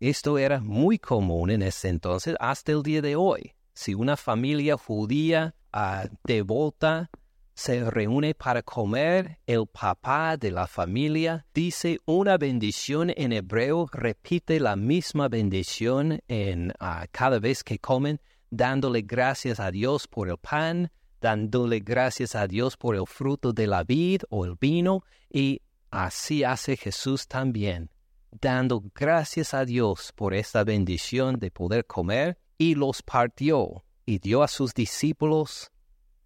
Esto 0.00 0.38
era 0.38 0.60
muy 0.60 0.98
común 0.98 1.50
en 1.50 1.62
ese 1.62 1.88
entonces 1.88 2.34
hasta 2.40 2.72
el 2.72 2.82
día 2.82 3.00
de 3.00 3.16
hoy. 3.16 3.54
Si 3.74 3.94
una 3.94 4.16
familia 4.16 4.76
judía 4.76 5.54
uh, 5.72 6.08
devota 6.24 7.10
se 7.56 7.90
reúne 7.90 8.34
para 8.34 8.62
comer, 8.62 9.38
el 9.46 9.66
papá 9.66 10.36
de 10.36 10.50
la 10.50 10.66
familia 10.66 11.46
dice 11.54 11.98
una 12.04 12.36
bendición 12.36 13.10
en 13.16 13.32
hebreo, 13.32 13.88
repite 13.90 14.60
la 14.60 14.76
misma 14.76 15.28
bendición 15.28 16.20
en 16.28 16.74
ah, 16.80 17.06
cada 17.10 17.38
vez 17.38 17.64
que 17.64 17.78
comen, 17.78 18.20
dándole 18.50 19.00
gracias 19.00 19.58
a 19.58 19.70
Dios 19.70 20.06
por 20.06 20.28
el 20.28 20.36
pan, 20.36 20.92
dándole 21.22 21.80
gracias 21.80 22.34
a 22.34 22.46
Dios 22.46 22.76
por 22.76 22.94
el 22.94 23.06
fruto 23.06 23.54
de 23.54 23.66
la 23.66 23.84
vid 23.84 24.20
o 24.28 24.44
el 24.44 24.56
vino, 24.60 25.02
y 25.32 25.62
así 25.90 26.44
hace 26.44 26.76
Jesús 26.76 27.26
también, 27.26 27.90
dando 28.30 28.82
gracias 28.94 29.54
a 29.54 29.64
Dios 29.64 30.12
por 30.14 30.34
esta 30.34 30.62
bendición 30.62 31.38
de 31.38 31.50
poder 31.50 31.86
comer, 31.86 32.36
y 32.58 32.74
los 32.74 33.00
partió 33.00 33.82
y 34.04 34.18
dio 34.18 34.42
a 34.42 34.48
sus 34.48 34.74
discípulos 34.74 35.72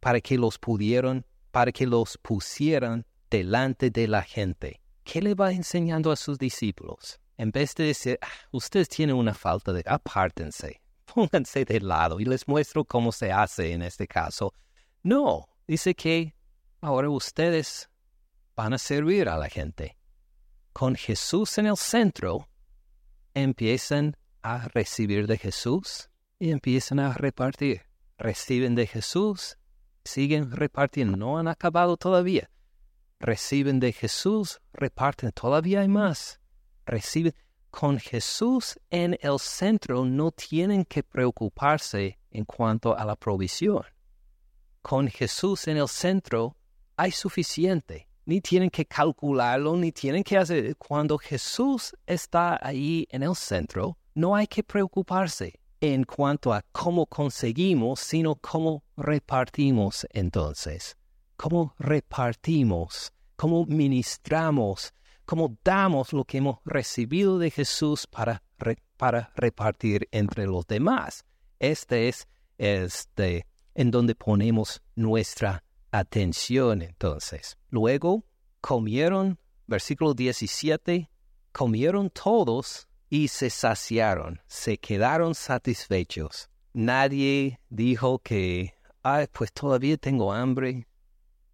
para 0.00 0.20
que 0.20 0.36
los 0.36 0.58
pudieran, 0.58 1.24
para 1.50 1.70
que 1.72 1.86
los 1.86 2.18
pusieran 2.18 3.06
delante 3.30 3.90
de 3.90 4.08
la 4.08 4.22
gente. 4.22 4.80
¿Qué 5.04 5.22
le 5.22 5.34
va 5.34 5.52
enseñando 5.52 6.10
a 6.10 6.16
sus 6.16 6.38
discípulos? 6.38 7.20
En 7.36 7.50
vez 7.50 7.74
de 7.74 7.84
decir, 7.84 8.18
ah, 8.20 8.28
ustedes 8.52 8.88
tienen 8.88 9.16
una 9.16 9.34
falta 9.34 9.72
de 9.72 9.82
apártense, 9.86 10.80
pónganse 11.14 11.64
de 11.64 11.80
lado 11.80 12.20
y 12.20 12.24
les 12.24 12.46
muestro 12.48 12.84
cómo 12.84 13.12
se 13.12 13.32
hace 13.32 13.72
en 13.72 13.82
este 13.82 14.06
caso. 14.06 14.52
No, 15.02 15.48
dice 15.66 15.94
que 15.94 16.34
ahora 16.80 17.08
ustedes 17.08 17.88
van 18.54 18.74
a 18.74 18.78
servir 18.78 19.28
a 19.28 19.38
la 19.38 19.48
gente. 19.48 19.96
Con 20.72 20.94
Jesús 20.94 21.56
en 21.58 21.66
el 21.66 21.76
centro, 21.76 22.48
empiezan 23.34 24.16
a 24.42 24.68
recibir 24.68 25.26
de 25.26 25.38
Jesús 25.38 26.10
y 26.38 26.50
empiezan 26.50 27.00
a 27.00 27.12
repartir. 27.12 27.82
Reciben 28.18 28.74
de 28.74 28.86
Jesús 28.86 29.56
siguen 30.04 30.50
repartiendo, 30.50 31.16
no 31.16 31.38
han 31.38 31.48
acabado 31.48 31.96
todavía. 31.96 32.50
Reciben 33.18 33.80
de 33.80 33.92
Jesús, 33.92 34.60
reparten, 34.72 35.30
todavía 35.32 35.80
hay 35.80 35.88
más. 35.88 36.40
Reciben 36.86 37.34
con 37.70 37.98
Jesús 37.98 38.78
en 38.90 39.18
el 39.20 39.38
centro, 39.38 40.04
no 40.04 40.32
tienen 40.32 40.84
que 40.84 41.02
preocuparse 41.02 42.18
en 42.30 42.44
cuanto 42.44 42.96
a 42.96 43.04
la 43.04 43.16
provisión. 43.16 43.84
Con 44.82 45.08
Jesús 45.08 45.68
en 45.68 45.76
el 45.76 45.88
centro 45.88 46.56
hay 46.96 47.12
suficiente. 47.12 48.08
Ni 48.24 48.40
tienen 48.40 48.70
que 48.70 48.86
calcularlo, 48.86 49.76
ni 49.76 49.92
tienen 49.92 50.22
que 50.22 50.36
hacer. 50.36 50.76
Cuando 50.76 51.18
Jesús 51.18 51.94
está 52.06 52.58
ahí 52.62 53.06
en 53.10 53.22
el 53.22 53.34
centro, 53.34 53.98
no 54.14 54.34
hay 54.36 54.46
que 54.46 54.62
preocuparse 54.62 55.59
en 55.80 56.04
cuanto 56.04 56.52
a 56.52 56.62
cómo 56.72 57.06
conseguimos, 57.06 58.00
sino 58.00 58.34
cómo 58.36 58.84
repartimos 58.96 60.06
entonces. 60.10 60.96
Cómo 61.36 61.74
repartimos, 61.78 63.12
cómo 63.36 63.64
ministramos, 63.64 64.92
cómo 65.24 65.56
damos 65.64 66.12
lo 66.12 66.24
que 66.24 66.38
hemos 66.38 66.58
recibido 66.64 67.38
de 67.38 67.50
Jesús 67.50 68.06
para, 68.06 68.42
para 68.96 69.32
repartir 69.34 70.06
entre 70.12 70.46
los 70.46 70.66
demás. 70.66 71.24
Este 71.58 72.08
es 72.08 72.28
este, 72.58 73.46
en 73.74 73.90
donde 73.90 74.14
ponemos 74.14 74.82
nuestra 74.94 75.64
atención 75.90 76.82
entonces. 76.82 77.56
Luego 77.70 78.24
comieron, 78.60 79.38
versículo 79.66 80.12
17, 80.12 81.08
comieron 81.52 82.10
todos 82.10 82.89
y 83.10 83.26
se 83.28 83.50
saciaron, 83.50 84.40
se 84.46 84.78
quedaron 84.78 85.34
satisfechos. 85.34 86.48
Nadie 86.72 87.60
dijo 87.68 88.20
que, 88.20 88.74
ay, 89.02 89.26
pues 89.32 89.52
todavía 89.52 89.96
tengo 89.96 90.32
hambre. 90.32 90.86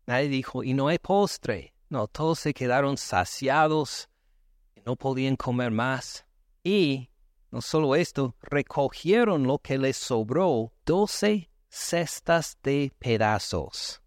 Nadie 0.06 0.28
dijo, 0.28 0.62
y 0.62 0.74
no 0.74 0.88
hay 0.88 0.98
postre. 0.98 1.72
No, 1.88 2.06
todos 2.08 2.40
se 2.40 2.52
quedaron 2.52 2.98
saciados, 2.98 4.10
no 4.84 4.96
podían 4.96 5.36
comer 5.36 5.70
más. 5.70 6.26
Y, 6.62 7.08
no 7.50 7.62
solo 7.62 7.96
esto, 7.96 8.36
recogieron 8.42 9.44
lo 9.44 9.58
que 9.58 9.78
les 9.78 9.96
sobró, 9.96 10.72
doce 10.84 11.50
cestas 11.70 12.58
de 12.62 12.92
pedazos. 12.98 14.02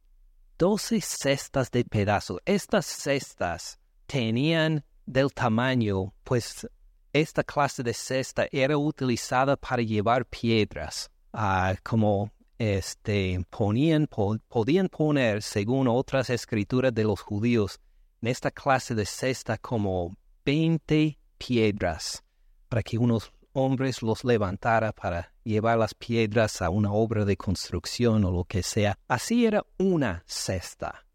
Doce 0.57 1.01
cestas 1.01 1.71
de 1.71 1.83
pedazos. 1.83 2.39
Estas 2.45 2.85
cestas 2.85 3.79
tenían 4.05 4.85
del 5.05 5.33
tamaño, 5.33 6.13
pues 6.23 6.67
esta 7.13 7.43
clase 7.43 7.83
de 7.83 7.93
cesta 7.93 8.47
era 8.51 8.77
utilizada 8.77 9.55
para 9.55 9.81
llevar 9.81 10.25
piedras, 10.25 11.09
ah, 11.33 11.75
como 11.83 12.31
este, 12.57 13.43
ponían, 13.49 14.07
podían 14.47 14.89
poner, 14.89 15.41
según 15.41 15.87
otras 15.87 16.29
escrituras 16.29 16.93
de 16.93 17.03
los 17.05 17.21
judíos, 17.21 17.79
en 18.21 18.27
esta 18.27 18.51
clase 18.51 18.93
de 18.95 19.05
cesta 19.05 19.57
como 19.57 20.15
20 20.45 21.17
piedras, 21.37 22.23
para 22.67 22.83
que 22.83 22.97
unos 22.97 23.31
hombres 23.53 24.01
los 24.01 24.23
levantara 24.23 24.91
para 24.91 25.33
llevar 25.43 25.77
las 25.77 25.93
piedras 25.93 26.61
a 26.61 26.69
una 26.69 26.91
obra 26.91 27.25
de 27.25 27.37
construcción 27.37 28.23
o 28.25 28.31
lo 28.31 28.43
que 28.43 28.61
sea. 28.61 28.97
Así 29.07 29.45
era 29.45 29.65
una 29.77 30.23
cesta. 30.27 31.05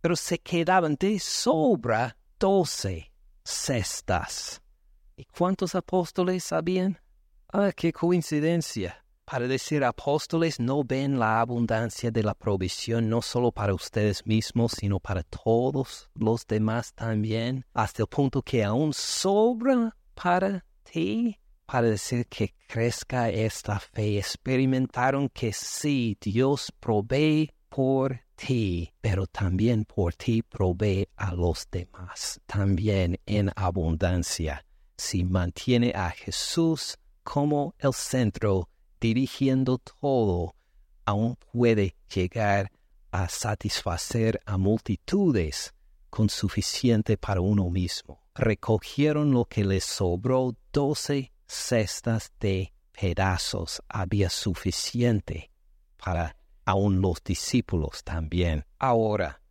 pero 0.00 0.16
se 0.16 0.38
quedaban 0.40 0.96
de 0.98 1.20
sobra 1.20 2.16
doce 2.38 3.12
cestas. 3.44 4.61
¿Y 5.22 5.26
cuántos 5.26 5.76
apóstoles 5.76 6.52
habían? 6.52 6.98
Ah, 7.52 7.70
qué 7.76 7.92
coincidencia. 7.92 9.04
Para 9.24 9.46
decir 9.46 9.84
apóstoles 9.84 10.58
no 10.58 10.82
ven 10.82 11.20
la 11.20 11.40
abundancia 11.40 12.10
de 12.10 12.24
la 12.24 12.34
provisión 12.34 13.08
no 13.08 13.22
solo 13.22 13.52
para 13.52 13.72
ustedes 13.72 14.26
mismos, 14.26 14.72
sino 14.72 14.98
para 14.98 15.22
todos 15.22 16.10
los 16.14 16.44
demás 16.44 16.92
también, 16.94 17.64
hasta 17.72 18.02
el 18.02 18.08
punto 18.08 18.42
que 18.42 18.64
aún 18.64 18.92
sobra 18.92 19.96
para 20.14 20.64
ti, 20.82 21.38
para 21.66 21.86
decir 21.86 22.26
que 22.26 22.56
crezca 22.66 23.30
esta 23.30 23.78
fe. 23.78 24.18
Experimentaron 24.18 25.28
que 25.28 25.52
sí, 25.52 26.18
Dios 26.20 26.72
provee 26.80 27.48
por 27.68 28.22
ti, 28.34 28.92
pero 29.00 29.28
también 29.28 29.84
por 29.84 30.14
ti 30.14 30.42
provee 30.42 31.06
a 31.14 31.32
los 31.32 31.68
demás, 31.70 32.40
también 32.44 33.20
en 33.24 33.52
abundancia. 33.54 34.64
Si 35.04 35.24
mantiene 35.24 35.92
a 35.96 36.10
Jesús 36.10 36.96
como 37.24 37.74
el 37.80 37.92
centro, 37.92 38.68
dirigiendo 39.00 39.78
todo, 39.78 40.54
aún 41.04 41.36
puede 41.52 41.96
llegar 42.14 42.70
a 43.10 43.28
satisfacer 43.28 44.40
a 44.46 44.56
multitudes 44.56 45.74
con 46.08 46.30
suficiente 46.30 47.16
para 47.18 47.40
uno 47.40 47.68
mismo. 47.68 48.22
Recogieron 48.36 49.32
lo 49.32 49.44
que 49.44 49.64
les 49.64 49.84
sobró, 49.84 50.54
doce 50.72 51.32
cestas 51.48 52.32
de 52.38 52.72
pedazos. 52.92 53.82
Había 53.88 54.30
suficiente 54.30 55.50
para 55.96 56.36
aún 56.64 57.00
los 57.00 57.22
discípulos 57.24 58.04
también. 58.04 58.64
Ahora, 58.78 59.42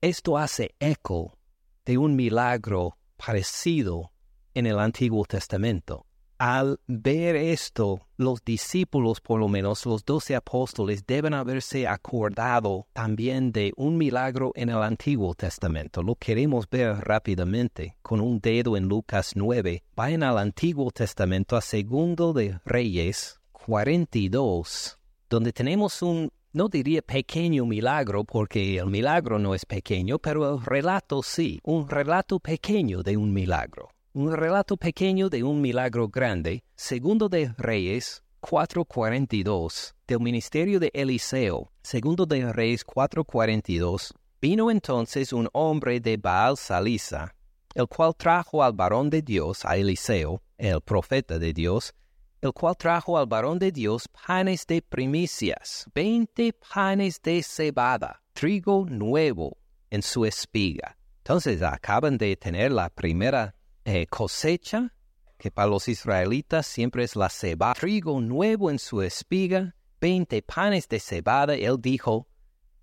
esto 0.00 0.38
hace 0.38 0.76
eco 0.78 1.36
de 1.84 1.98
un 1.98 2.14
milagro 2.14 2.96
parecido 3.16 4.12
en 4.56 4.64
el 4.64 4.78
Antiguo 4.78 5.26
Testamento. 5.26 6.06
Al 6.38 6.80
ver 6.86 7.36
esto, 7.36 8.06
los 8.16 8.42
discípulos, 8.42 9.20
por 9.20 9.38
lo 9.38 9.48
menos 9.48 9.84
los 9.84 10.02
doce 10.04 10.34
apóstoles, 10.34 11.06
deben 11.06 11.34
haberse 11.34 11.86
acordado 11.86 12.86
también 12.94 13.52
de 13.52 13.74
un 13.76 13.98
milagro 13.98 14.52
en 14.54 14.70
el 14.70 14.82
Antiguo 14.82 15.34
Testamento. 15.34 16.02
Lo 16.02 16.14
queremos 16.14 16.68
ver 16.70 16.96
rápidamente 17.00 17.98
con 18.00 18.20
un 18.20 18.40
dedo 18.40 18.78
en 18.78 18.84
Lucas 18.84 19.32
9. 19.34 19.82
Vayan 19.94 20.22
al 20.22 20.38
Antiguo 20.38 20.90
Testamento, 20.90 21.54
a 21.54 21.60
Segundo 21.60 22.32
de 22.32 22.58
Reyes 22.64 23.38
42, 23.52 24.98
donde 25.28 25.52
tenemos 25.52 26.00
un, 26.00 26.30
no 26.52 26.68
diría 26.68 27.02
pequeño 27.02 27.66
milagro, 27.66 28.24
porque 28.24 28.78
el 28.78 28.86
milagro 28.86 29.38
no 29.38 29.54
es 29.54 29.66
pequeño, 29.66 30.18
pero 30.18 30.54
el 30.54 30.64
relato 30.64 31.22
sí, 31.22 31.60
un 31.62 31.88
relato 31.88 32.40
pequeño 32.40 33.02
de 33.02 33.18
un 33.18 33.34
milagro 33.34 33.90
un 34.16 34.34
relato 34.34 34.78
pequeño 34.78 35.28
de 35.28 35.42
un 35.42 35.60
milagro 35.60 36.08
grande, 36.08 36.64
segundo 36.74 37.28
de 37.28 37.52
Reyes 37.58 38.22
4:42, 38.40 39.94
del 40.06 40.20
ministerio 40.20 40.80
de 40.80 40.90
Eliseo, 40.94 41.70
segundo 41.82 42.24
de 42.24 42.50
Reyes 42.50 42.82
4:42, 42.82 44.14
vino 44.40 44.70
entonces 44.70 45.34
un 45.34 45.50
hombre 45.52 46.00
de 46.00 46.16
Baal 46.16 46.56
Salisa, 46.56 47.34
el 47.74 47.86
cual 47.88 48.14
trajo 48.16 48.64
al 48.64 48.72
varón 48.72 49.10
de 49.10 49.20
Dios, 49.20 49.66
a 49.66 49.76
Eliseo, 49.76 50.40
el 50.56 50.80
profeta 50.80 51.38
de 51.38 51.52
Dios, 51.52 51.92
el 52.40 52.54
cual 52.54 52.74
trajo 52.74 53.18
al 53.18 53.26
varón 53.26 53.58
de 53.58 53.70
Dios 53.70 54.08
panes 54.26 54.66
de 54.66 54.80
primicias, 54.80 55.84
veinte 55.94 56.54
panes 56.54 57.20
de 57.20 57.42
cebada, 57.42 58.22
trigo 58.32 58.86
nuevo 58.88 59.58
en 59.90 60.00
su 60.00 60.24
espiga. 60.24 60.96
Entonces 61.18 61.60
acaban 61.60 62.16
de 62.16 62.34
tener 62.36 62.72
la 62.72 62.88
primera 62.88 63.56
eh, 63.86 64.08
cosecha, 64.08 64.92
que 65.38 65.52
para 65.52 65.68
los 65.70 65.86
israelitas 65.86 66.66
siempre 66.66 67.04
es 67.04 67.14
la 67.14 67.28
cebada, 67.28 67.74
trigo 67.74 68.20
nuevo 68.20 68.68
en 68.68 68.80
su 68.80 69.00
espiga, 69.00 69.76
veinte 70.00 70.42
panes 70.42 70.88
de 70.88 70.98
cebada, 70.98 71.54
él 71.54 71.76
dijo, 71.80 72.26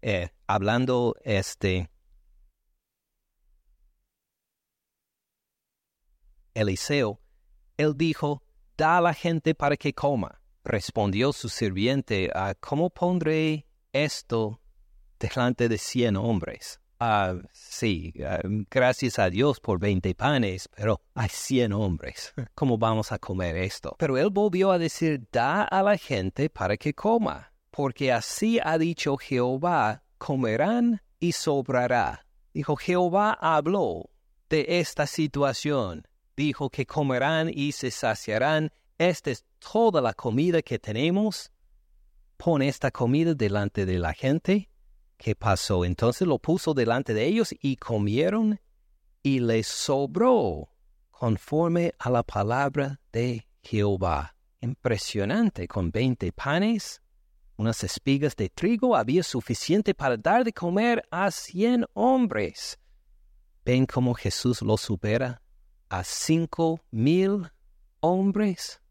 eh, 0.01 0.29
hablando 0.47 1.15
este, 1.25 1.89
Eliseo, 6.53 7.19
él 7.75 7.97
dijo, 7.97 8.41
da 8.77 8.97
a 8.99 9.01
la 9.01 9.13
gente 9.13 9.53
para 9.53 9.75
que 9.75 9.93
coma. 9.93 10.39
Respondió 10.63 11.33
su 11.33 11.49
sirviente, 11.49 12.31
ah, 12.33 12.55
¿cómo 12.57 12.89
pondré 12.89 13.67
esto 13.91 14.61
delante 15.19 15.67
de 15.67 15.77
cien 15.77 16.15
hombres? 16.15 16.79
Ah, 17.05 17.35
sí, 17.51 18.13
ah, 18.25 18.39
gracias 18.71 19.19
a 19.19 19.29
Dios 19.29 19.59
por 19.59 19.77
veinte 19.77 20.15
panes, 20.15 20.69
pero 20.73 21.01
hay 21.13 21.27
cien 21.27 21.73
hombres. 21.73 22.33
¿Cómo 22.55 22.77
vamos 22.77 23.11
a 23.11 23.19
comer 23.19 23.57
esto? 23.57 23.93
Pero 23.99 24.17
él 24.17 24.29
volvió 24.29 24.71
a 24.71 24.77
decir, 24.77 25.27
da 25.29 25.63
a 25.63 25.83
la 25.83 25.97
gente 25.97 26.49
para 26.49 26.77
que 26.77 26.93
coma, 26.93 27.51
porque 27.71 28.13
así 28.13 28.57
ha 28.63 28.77
dicho 28.77 29.17
Jehová, 29.17 30.03
comerán 30.17 31.01
y 31.19 31.33
sobrará. 31.33 32.25
Dijo, 32.53 32.77
Jehová 32.77 33.33
habló 33.33 34.09
de 34.47 34.65
esta 34.79 35.05
situación. 35.05 36.07
Dijo 36.37 36.69
que 36.69 36.85
comerán 36.85 37.51
y 37.53 37.73
se 37.73 37.91
saciarán. 37.91 38.71
Esta 38.97 39.29
es 39.29 39.43
toda 39.59 39.99
la 39.99 40.13
comida 40.13 40.61
que 40.61 40.79
tenemos. 40.79 41.51
Pon 42.37 42.61
esta 42.61 42.91
comida 42.91 43.33
delante 43.33 43.85
de 43.85 43.99
la 43.99 44.13
gente 44.13 44.69
¿Qué 45.23 45.35
pasó? 45.35 45.85
Entonces 45.85 46.27
lo 46.27 46.37
puso 46.37 46.73
delante 46.73 47.13
de 47.13 47.25
ellos 47.25 47.55
y 47.61 47.77
comieron 47.77 48.59
y 49.21 49.39
les 49.39 49.67
sobró 49.67 50.67
conforme 51.11 51.93
a 51.97 52.09
la 52.09 52.23
palabra 52.23 52.99
de 53.13 53.47
Jehová. 53.61 54.35
Impresionante, 54.59 55.65
con 55.65 55.91
veinte 55.91 56.33
panes, 56.33 57.01
unas 57.55 57.85
espigas 57.85 58.35
de 58.35 58.49
trigo, 58.49 58.97
había 58.97 59.23
suficiente 59.23 59.93
para 59.93 60.17
dar 60.17 60.43
de 60.43 60.51
comer 60.51 61.07
a 61.09 61.31
cien 61.31 61.85
hombres. 61.93 62.77
¿Ven 63.63 63.85
cómo 63.85 64.15
Jesús 64.15 64.61
lo 64.61 64.75
supera? 64.75 65.41
A 65.87 66.03
cinco 66.03 66.81
mil 66.91 67.49
hombres 68.01 68.81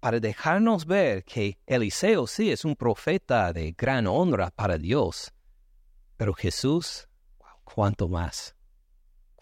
para 0.00 0.20
dejarnos 0.20 0.86
ver 0.86 1.24
que 1.24 1.58
Eliseo 1.66 2.26
sí 2.26 2.52
es 2.52 2.64
un 2.64 2.76
profeta 2.76 3.52
de 3.52 3.72
gran 3.72 4.06
honra 4.06 4.50
para 4.50 4.78
Dios, 4.78 5.32
pero 6.18 6.34
Jesús, 6.34 7.08
cuánto 7.64 8.08
más, 8.08 8.54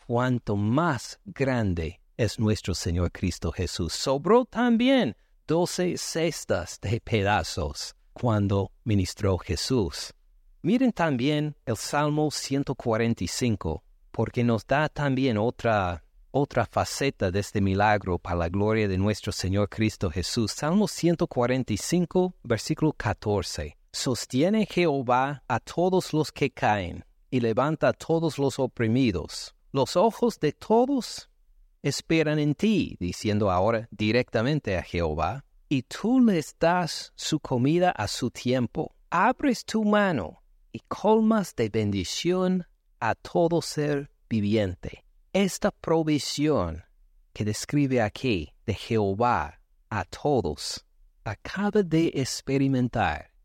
cuánto 0.06 0.56
más 0.56 1.18
grande 1.24 2.00
es 2.16 2.38
nuestro 2.38 2.74
Señor 2.74 3.10
Cristo 3.10 3.50
Jesús. 3.50 3.94
Sobró 3.94 4.44
también 4.44 5.16
doce 5.46 5.96
cestas 5.96 6.78
de 6.80 7.00
pedazos 7.00 7.96
cuando 8.12 8.70
ministró 8.84 9.38
Jesús. 9.38 10.12
Miren 10.62 10.92
también 10.92 11.56
el 11.64 11.76
Salmo 11.76 12.30
145, 12.30 13.82
porque 14.10 14.44
nos 14.44 14.66
da 14.66 14.88
también 14.90 15.38
otra, 15.38 16.04
otra 16.30 16.66
faceta 16.66 17.30
de 17.30 17.40
este 17.40 17.60
milagro 17.62 18.18
para 18.18 18.36
la 18.36 18.48
gloria 18.50 18.86
de 18.86 18.98
nuestro 18.98 19.32
Señor 19.32 19.70
Cristo 19.70 20.10
Jesús. 20.10 20.52
Salmo 20.52 20.88
145, 20.88 22.34
versículo 22.42 22.92
14. 22.92 23.75
Sostiene 23.98 24.66
Jehová 24.66 25.42
a 25.48 25.58
todos 25.58 26.12
los 26.12 26.30
que 26.30 26.50
caen 26.50 27.06
y 27.30 27.40
levanta 27.40 27.88
a 27.88 27.92
todos 27.94 28.38
los 28.38 28.58
oprimidos. 28.58 29.54
Los 29.72 29.96
ojos 29.96 30.38
de 30.38 30.52
todos 30.52 31.30
esperan 31.82 32.38
en 32.38 32.54
ti, 32.54 32.98
diciendo 33.00 33.50
ahora 33.50 33.88
directamente 33.90 34.76
a 34.76 34.82
Jehová, 34.82 35.46
y 35.70 35.80
tú 35.82 36.20
les 36.20 36.54
das 36.58 37.14
su 37.16 37.40
comida 37.40 37.90
a 37.90 38.06
su 38.06 38.30
tiempo. 38.30 38.94
Abres 39.08 39.64
tu 39.64 39.82
mano 39.82 40.42
y 40.72 40.80
colmas 40.80 41.56
de 41.56 41.70
bendición 41.70 42.66
a 43.00 43.14
todo 43.14 43.62
ser 43.62 44.10
viviente. 44.28 45.06
Esta 45.32 45.70
provisión 45.70 46.84
que 47.32 47.46
describe 47.46 48.02
aquí 48.02 48.52
de 48.66 48.74
Jehová 48.74 49.58
a 49.88 50.04
todos 50.04 50.84
acaba 51.24 51.82
de 51.82 52.12
experimentar 52.14 53.35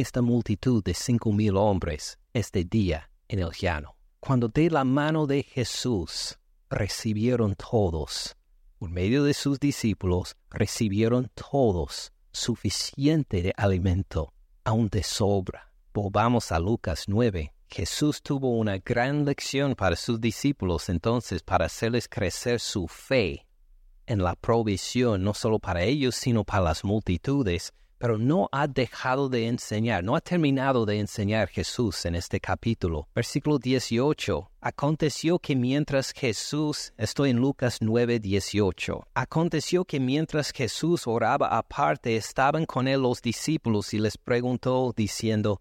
esta 0.00 0.22
multitud 0.22 0.82
de 0.84 0.94
cinco 0.94 1.32
mil 1.32 1.56
hombres 1.56 2.18
este 2.32 2.64
día 2.64 3.10
en 3.26 3.40
el 3.40 3.50
llano. 3.50 3.96
Cuando 4.20 4.46
de 4.48 4.70
la 4.70 4.84
mano 4.84 5.26
de 5.26 5.42
Jesús 5.42 6.38
recibieron 6.70 7.56
todos, 7.56 8.36
por 8.78 8.90
medio 8.90 9.24
de 9.24 9.34
sus 9.34 9.58
discípulos, 9.58 10.36
recibieron 10.50 11.30
todos 11.34 12.12
suficiente 12.30 13.42
de 13.42 13.52
alimento, 13.56 14.32
aun 14.62 14.88
de 14.88 15.02
sobra. 15.02 15.72
Volvamos 15.92 16.52
a 16.52 16.60
Lucas 16.60 17.06
9. 17.08 17.52
Jesús 17.68 18.22
tuvo 18.22 18.56
una 18.56 18.78
gran 18.78 19.24
lección 19.24 19.74
para 19.74 19.96
sus 19.96 20.20
discípulos 20.20 20.88
entonces 20.88 21.42
para 21.42 21.66
hacerles 21.66 22.08
crecer 22.08 22.60
su 22.60 22.86
fe 22.86 23.46
en 24.06 24.22
la 24.22 24.36
provisión, 24.36 25.24
no 25.24 25.34
solo 25.34 25.58
para 25.58 25.82
ellos, 25.82 26.14
sino 26.14 26.44
para 26.44 26.62
las 26.62 26.84
multitudes, 26.84 27.72
pero 27.98 28.16
no 28.16 28.48
ha 28.52 28.66
dejado 28.66 29.28
de 29.28 29.46
enseñar, 29.46 30.02
no 30.04 30.16
ha 30.16 30.20
terminado 30.20 30.86
de 30.86 31.00
enseñar 31.00 31.48
Jesús 31.48 32.06
en 32.06 32.14
este 32.14 32.40
capítulo. 32.40 33.08
Versículo 33.14 33.58
18. 33.58 34.50
Aconteció 34.60 35.38
que 35.38 35.56
mientras 35.56 36.12
Jesús, 36.12 36.92
estoy 36.96 37.30
en 37.30 37.38
Lucas 37.38 37.78
9, 37.80 38.20
18. 38.20 39.08
Aconteció 39.14 39.84
que 39.84 40.00
mientras 40.00 40.52
Jesús 40.52 41.06
oraba 41.06 41.48
aparte, 41.58 42.16
estaban 42.16 42.66
con 42.66 42.88
él 42.88 43.02
los 43.02 43.20
discípulos 43.20 43.92
y 43.94 43.98
les 43.98 44.16
preguntó 44.16 44.94
diciendo, 44.96 45.60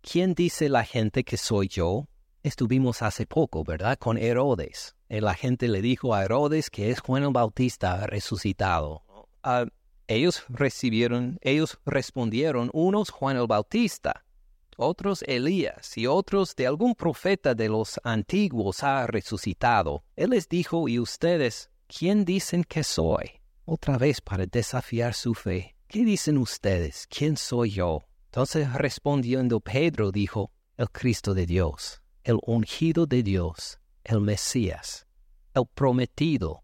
¿quién 0.00 0.34
dice 0.34 0.68
la 0.68 0.84
gente 0.84 1.24
que 1.24 1.36
soy 1.36 1.68
yo? 1.68 2.06
Estuvimos 2.42 3.02
hace 3.02 3.26
poco, 3.26 3.64
¿verdad? 3.64 3.98
Con 3.98 4.16
Herodes. 4.18 4.94
La 5.08 5.34
gente 5.34 5.68
le 5.68 5.82
dijo 5.82 6.14
a 6.14 6.24
Herodes 6.24 6.70
que 6.70 6.90
es 6.90 7.00
Juan 7.00 7.24
el 7.24 7.30
Bautista 7.30 8.06
resucitado. 8.06 9.02
Ah, 9.42 9.66
ellos 10.08 10.42
recibieron, 10.48 11.38
ellos 11.42 11.78
respondieron, 11.84 12.70
unos 12.72 13.10
Juan 13.10 13.36
el 13.36 13.46
Bautista, 13.46 14.24
otros 14.78 15.22
Elías 15.26 15.98
y 15.98 16.06
otros 16.06 16.56
de 16.56 16.66
algún 16.66 16.94
profeta 16.94 17.54
de 17.54 17.68
los 17.68 18.00
antiguos 18.04 18.82
ha 18.82 19.06
resucitado. 19.06 20.04
Él 20.16 20.30
les 20.30 20.48
dijo, 20.48 20.88
¿y 20.88 20.98
ustedes 20.98 21.70
quién 21.86 22.24
dicen 22.24 22.64
que 22.64 22.84
soy? 22.84 23.40
Otra 23.64 23.98
vez 23.98 24.20
para 24.20 24.46
desafiar 24.46 25.14
su 25.14 25.34
fe. 25.34 25.74
¿Qué 25.88 26.04
dicen 26.04 26.38
ustedes? 26.38 27.06
¿Quién 27.08 27.36
soy 27.36 27.70
yo? 27.70 28.04
Entonces 28.26 28.72
respondiendo 28.72 29.60
Pedro 29.60 30.10
dijo, 30.12 30.52
el 30.76 30.88
Cristo 30.90 31.34
de 31.34 31.44
Dios, 31.44 32.00
el 32.22 32.38
ungido 32.46 33.06
de 33.06 33.22
Dios, 33.22 33.80
el 34.04 34.20
Mesías, 34.20 35.06
el 35.54 35.64
prometido 35.74 36.62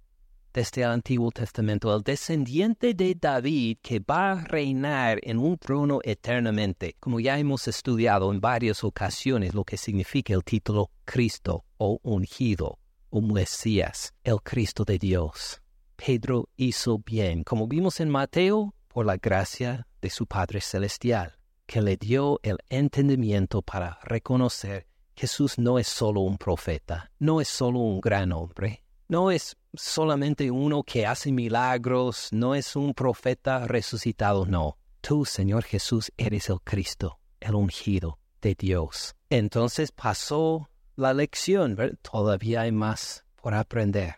desde 0.55 0.82
el 0.82 0.90
Antiguo 0.90 1.32
Testamento, 1.32 1.94
el 1.94 2.02
descendiente 2.02 2.94
de 2.94 3.16
David 3.20 3.78
que 3.82 3.98
va 3.98 4.32
a 4.32 4.44
reinar 4.44 5.18
en 5.24 5.38
un 5.38 5.59
trono 5.59 5.98
eternamente, 6.05 6.96
como 7.00 7.18
ya 7.18 7.38
hemos 7.38 7.66
estudiado 7.66 8.32
en 8.32 8.40
varias 8.40 8.84
ocasiones 8.84 9.52
lo 9.52 9.64
que 9.64 9.76
significa 9.76 10.32
el 10.32 10.44
título 10.44 10.92
Cristo 11.05 11.64
o 11.76 11.98
ungido 12.05 12.78
o 13.11 13.20
Mesías, 13.20 14.14
el 14.22 14.40
Cristo 14.42 14.84
de 14.84 14.98
Dios. 14.98 15.61
Pedro 15.96 16.48
hizo 16.57 16.98
bien, 16.98 17.42
como 17.42 17.66
vimos 17.66 17.98
en 17.98 18.09
Mateo, 18.09 18.74
por 18.86 19.07
la 19.07 19.16
gracia 19.16 19.88
de 20.00 20.09
su 20.09 20.26
Padre 20.26 20.61
Celestial, 20.61 21.36
que 21.66 21.82
le 21.82 21.96
dio 21.96 22.38
el 22.44 22.59
entendimiento 22.68 23.61
para 23.61 23.98
reconocer 24.05 24.86
Jesús 25.16 25.59
no 25.59 25.78
es 25.78 25.86
solo 25.86 26.20
un 26.20 26.38
profeta, 26.38 27.12
no 27.20 27.40
es 27.40 27.48
solo 27.48 27.78
un 27.78 28.00
gran 28.00 28.32
hombre, 28.32 28.84
no 29.09 29.30
es 29.30 29.57
solamente 29.74 30.50
uno 30.50 30.82
que 30.82 31.07
hace 31.07 31.32
milagros, 31.32 32.28
no 32.32 32.55
es 32.55 32.76
un 32.76 32.94
profeta 32.94 33.66
resucitado, 33.66 34.46
no. 34.46 34.78
Tú, 35.00 35.24
Señor 35.24 35.64
Jesús, 35.64 36.12
eres 36.16 36.48
el 36.48 36.61
Cristo, 36.62 37.18
el 37.40 37.55
ungido 37.55 38.18
de 38.40 38.55
Dios. 38.55 39.14
Entonces 39.28 39.92
pasó 39.92 40.70
la 40.96 41.12
lección, 41.12 41.76
todavía 42.02 42.62
hay 42.62 42.72
más 42.72 43.24
por 43.34 43.55
aprender. 43.55 44.14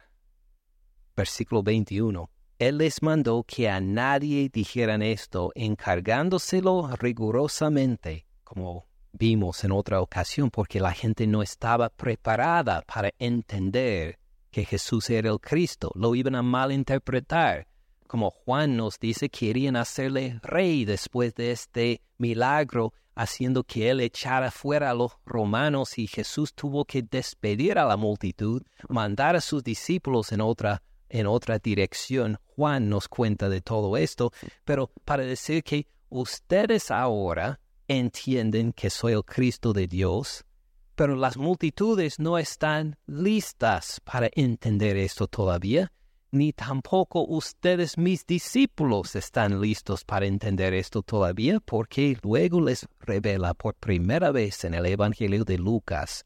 Versículo 1.17 1.63
21. 1.63 2.31
Él 2.59 2.79
les 2.79 3.03
mandó 3.03 3.43
que 3.43 3.69
a 3.69 3.81
nadie 3.81 4.49
dijeran 4.51 5.03
esto, 5.03 5.53
encargándoselo 5.55 6.89
rigurosamente, 6.97 8.27
como 8.45 8.87
vimos 9.13 9.65
en 9.65 9.73
otra 9.73 10.01
ocasión, 10.01 10.51
porque 10.51 10.81
la 10.81 10.93
gente 10.93 11.27
no 11.27 11.43
estaba 11.43 11.89
preparada 11.89 12.83
para 12.83 13.11
entender 13.19 14.19
que 14.57 14.65
Jesús 14.65 15.11
era 15.11 15.29
el 15.29 15.39
Cristo, 15.39 15.93
lo 15.95 16.15
iban 16.15 16.35
a 16.35 16.41
malinterpretar. 16.41 17.67
Como 18.07 18.31
Juan 18.31 18.75
nos 18.75 18.99
dice, 18.99 19.29
querían 19.29 19.77
hacerle 19.77 20.41
rey 20.43 20.87
después 20.87 21.35
de 21.35 21.51
este 21.51 22.01
milagro, 22.17 22.95
haciendo 23.15 23.65
que 23.65 23.91
él 23.91 24.01
echara 24.01 24.51
fuera 24.51 24.89
a 24.89 24.95
los 24.95 25.13
romanos 25.27 25.99
y 25.99 26.07
Jesús 26.07 26.55
tuvo 26.55 26.87
que 26.87 27.03
despedir 27.03 27.79
a 27.79 27.85
la 27.85 27.99
multitud, 27.99 28.63
mandar 28.89 29.37
a 29.37 29.43
sus 29.43 29.63
discípulos 29.63 30.33
en 30.33 30.41
otra 30.41 30.83
en 31.11 31.27
otra 31.27 31.59
dirección. 31.59 32.39
Juan 32.47 32.89
nos 32.89 33.09
cuenta 33.09 33.51
de 33.51 33.61
todo 33.61 33.99
esto, 33.99 34.33
pero 34.65 34.91
para 35.05 35.25
decir 35.25 35.65
que 35.65 35.87
ustedes 36.09 36.91
ahora 36.91 37.61
entienden 37.89 38.73
que 38.73 38.89
soy 38.89 39.13
el 39.13 39.23
Cristo 39.23 39.75
de 39.75 39.87
Dios, 39.87 40.46
pero 40.97 41.15
las 41.15 41.37
multitudes 41.37 42.19
no 42.19 42.39
están 42.39 42.97
listas 43.07 44.01
para 44.01 44.31
entender 44.33 44.97
esto 44.97 45.29
todavía, 45.29 45.93
ni 46.33 46.53
tampoco 46.53 47.25
ustedes 47.27 47.99
mis 47.99 48.27
discípulos 48.27 49.15
están 49.15 49.61
listos 49.61 50.05
para 50.05 50.27
entender 50.27 50.75
esto 50.75 51.03
todavía, 51.03 51.61
porque 51.61 52.17
luego 52.23 52.61
les 52.61 52.89
revela 52.99 53.55
por 53.55 53.75
primera 53.75 54.33
vez 54.33 54.65
en 54.65 54.75
el 54.75 54.87
Evangelio 54.87 55.45
de 55.45 55.59
Lucas 55.59 56.25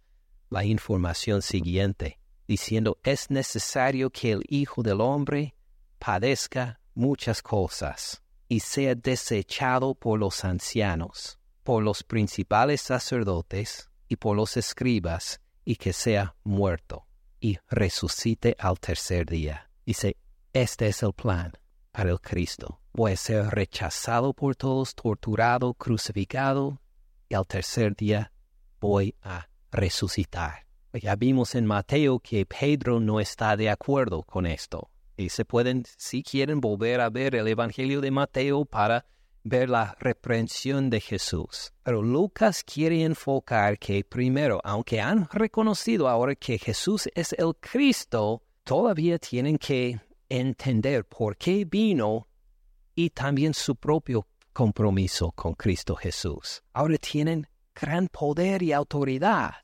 la 0.48 0.64
información 0.64 1.42
siguiente, 1.42 2.18
diciendo 2.46 2.98
es 3.02 3.28
necesario 3.30 4.10
que 4.10 4.32
el 4.32 4.42
Hijo 4.48 4.82
del 4.82 5.00
Hombre 5.00 5.54
padezca 5.98 6.80
muchas 6.94 7.42
cosas 7.42 8.22
y 8.48 8.60
sea 8.60 8.94
desechado 8.94 9.94
por 9.94 10.18
los 10.18 10.44
ancianos, 10.44 11.38
por 11.62 11.82
los 11.82 12.02
principales 12.02 12.80
sacerdotes, 12.80 13.89
y 14.11 14.16
por 14.16 14.36
los 14.36 14.56
escribas, 14.56 15.40
y 15.64 15.76
que 15.76 15.92
sea 15.92 16.34
muerto, 16.42 17.06
y 17.38 17.58
resucite 17.68 18.56
al 18.58 18.78
tercer 18.80 19.24
día. 19.24 19.70
Dice, 19.86 20.16
este 20.52 20.88
es 20.88 21.04
el 21.04 21.12
plan 21.12 21.52
para 21.92 22.11
el 22.11 22.20
Cristo. 22.20 22.80
Voy 22.92 23.12
a 23.12 23.16
ser 23.16 23.46
rechazado 23.46 24.34
por 24.34 24.56
todos, 24.56 24.96
torturado, 24.96 25.74
crucificado, 25.74 26.80
y 27.28 27.36
al 27.36 27.46
tercer 27.46 27.94
día 27.94 28.32
voy 28.80 29.14
a 29.22 29.48
resucitar. 29.70 30.66
Ya 30.92 31.14
vimos 31.14 31.54
en 31.54 31.66
Mateo 31.66 32.18
que 32.18 32.44
Pedro 32.46 32.98
no 32.98 33.20
está 33.20 33.56
de 33.56 33.70
acuerdo 33.70 34.24
con 34.24 34.44
esto. 34.44 34.90
Y 35.16 35.28
se 35.28 35.44
pueden, 35.44 35.84
si 35.96 36.24
quieren, 36.24 36.61
volver 36.61 37.00
a 37.00 37.11
ver 37.11 37.36
el 37.36 37.46
Evangelio 37.46 38.00
de 38.00 38.11
Mateo 38.11 38.64
para 38.64 39.06
ver 39.43 39.70
la 39.70 39.97
reprensión 39.99 40.91
de 40.91 41.01
Jesús. 41.01 41.72
Pero 41.82 42.03
Lucas 42.03 42.62
quiere 42.64 43.03
enfocar 43.05 43.78
que 43.78 44.05
primero, 44.05 44.61
aunque 44.64 45.01
han 45.01 45.28
reconocido 45.32 46.09
ahora 46.09 46.34
que 46.34 46.59
Jesús 46.59 47.09
es 47.14 47.32
el 47.32 47.55
Cristo, 47.59 48.43
todavía 48.64 49.18
tienen 49.18 49.59
que 49.59 50.01
entender 50.28 51.05
por 51.05 51.36
qué 51.36 51.64
vino 51.64 52.28
y 52.95 53.11
también 53.11 53.55
su 53.55 53.76
propio 53.76 54.26
compromiso 54.53 55.32
con 55.32 55.55
Cristo 55.55 55.97
Jesús. 55.97 56.62
Ahora 56.72 56.99
tienen 56.99 57.49
gran 57.74 58.09
poder 58.09 58.62
y 58.62 58.72
autoridad. 58.72 59.55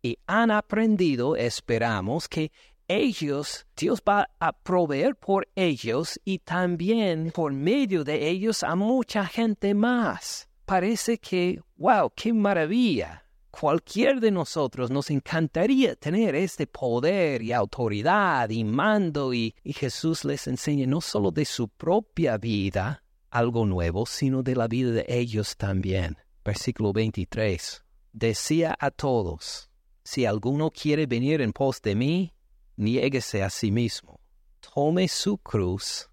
Y 0.00 0.16
han 0.26 0.52
aprendido, 0.52 1.34
esperamos, 1.34 2.28
que 2.28 2.52
ellos, 2.88 3.66
Dios 3.76 4.02
va 4.06 4.28
a 4.40 4.52
proveer 4.52 5.14
por 5.14 5.46
ellos 5.54 6.18
y 6.24 6.38
también 6.38 7.30
por 7.32 7.52
medio 7.52 8.02
de 8.02 8.28
ellos 8.28 8.62
a 8.62 8.74
mucha 8.74 9.26
gente 9.26 9.74
más. 9.74 10.48
Parece 10.64 11.18
que, 11.18 11.60
wow, 11.76 12.10
qué 12.14 12.32
maravilla. 12.32 13.24
Cualquier 13.50 14.20
de 14.20 14.30
nosotros 14.30 14.90
nos 14.90 15.10
encantaría 15.10 15.96
tener 15.96 16.34
este 16.34 16.66
poder 16.66 17.42
y 17.42 17.52
autoridad 17.52 18.50
y 18.50 18.64
mando 18.64 19.32
y, 19.32 19.54
y 19.62 19.72
Jesús 19.72 20.24
les 20.24 20.46
enseña 20.46 20.86
no 20.86 21.00
solo 21.00 21.30
de 21.30 21.44
su 21.44 21.68
propia 21.68 22.38
vida 22.38 23.02
algo 23.30 23.66
nuevo, 23.66 24.06
sino 24.06 24.42
de 24.42 24.56
la 24.56 24.68
vida 24.68 24.90
de 24.90 25.04
ellos 25.08 25.56
también. 25.56 26.16
Versículo 26.44 26.92
23. 26.92 27.84
Decía 28.12 28.76
a 28.78 28.90
todos, 28.90 29.70
si 30.04 30.24
alguno 30.24 30.70
quiere 30.70 31.06
venir 31.06 31.40
en 31.40 31.52
pos 31.52 31.82
de 31.82 31.94
mí, 31.94 32.32
niéguese 32.78 33.42
a 33.42 33.50
sí 33.50 33.70
mismo, 33.70 34.20
tome 34.60 35.08
su 35.08 35.36
cruz 35.36 36.08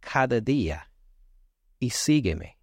cada 0.00 0.40
día 0.40 0.90
y 1.78 1.90
sígueme. 1.90 2.58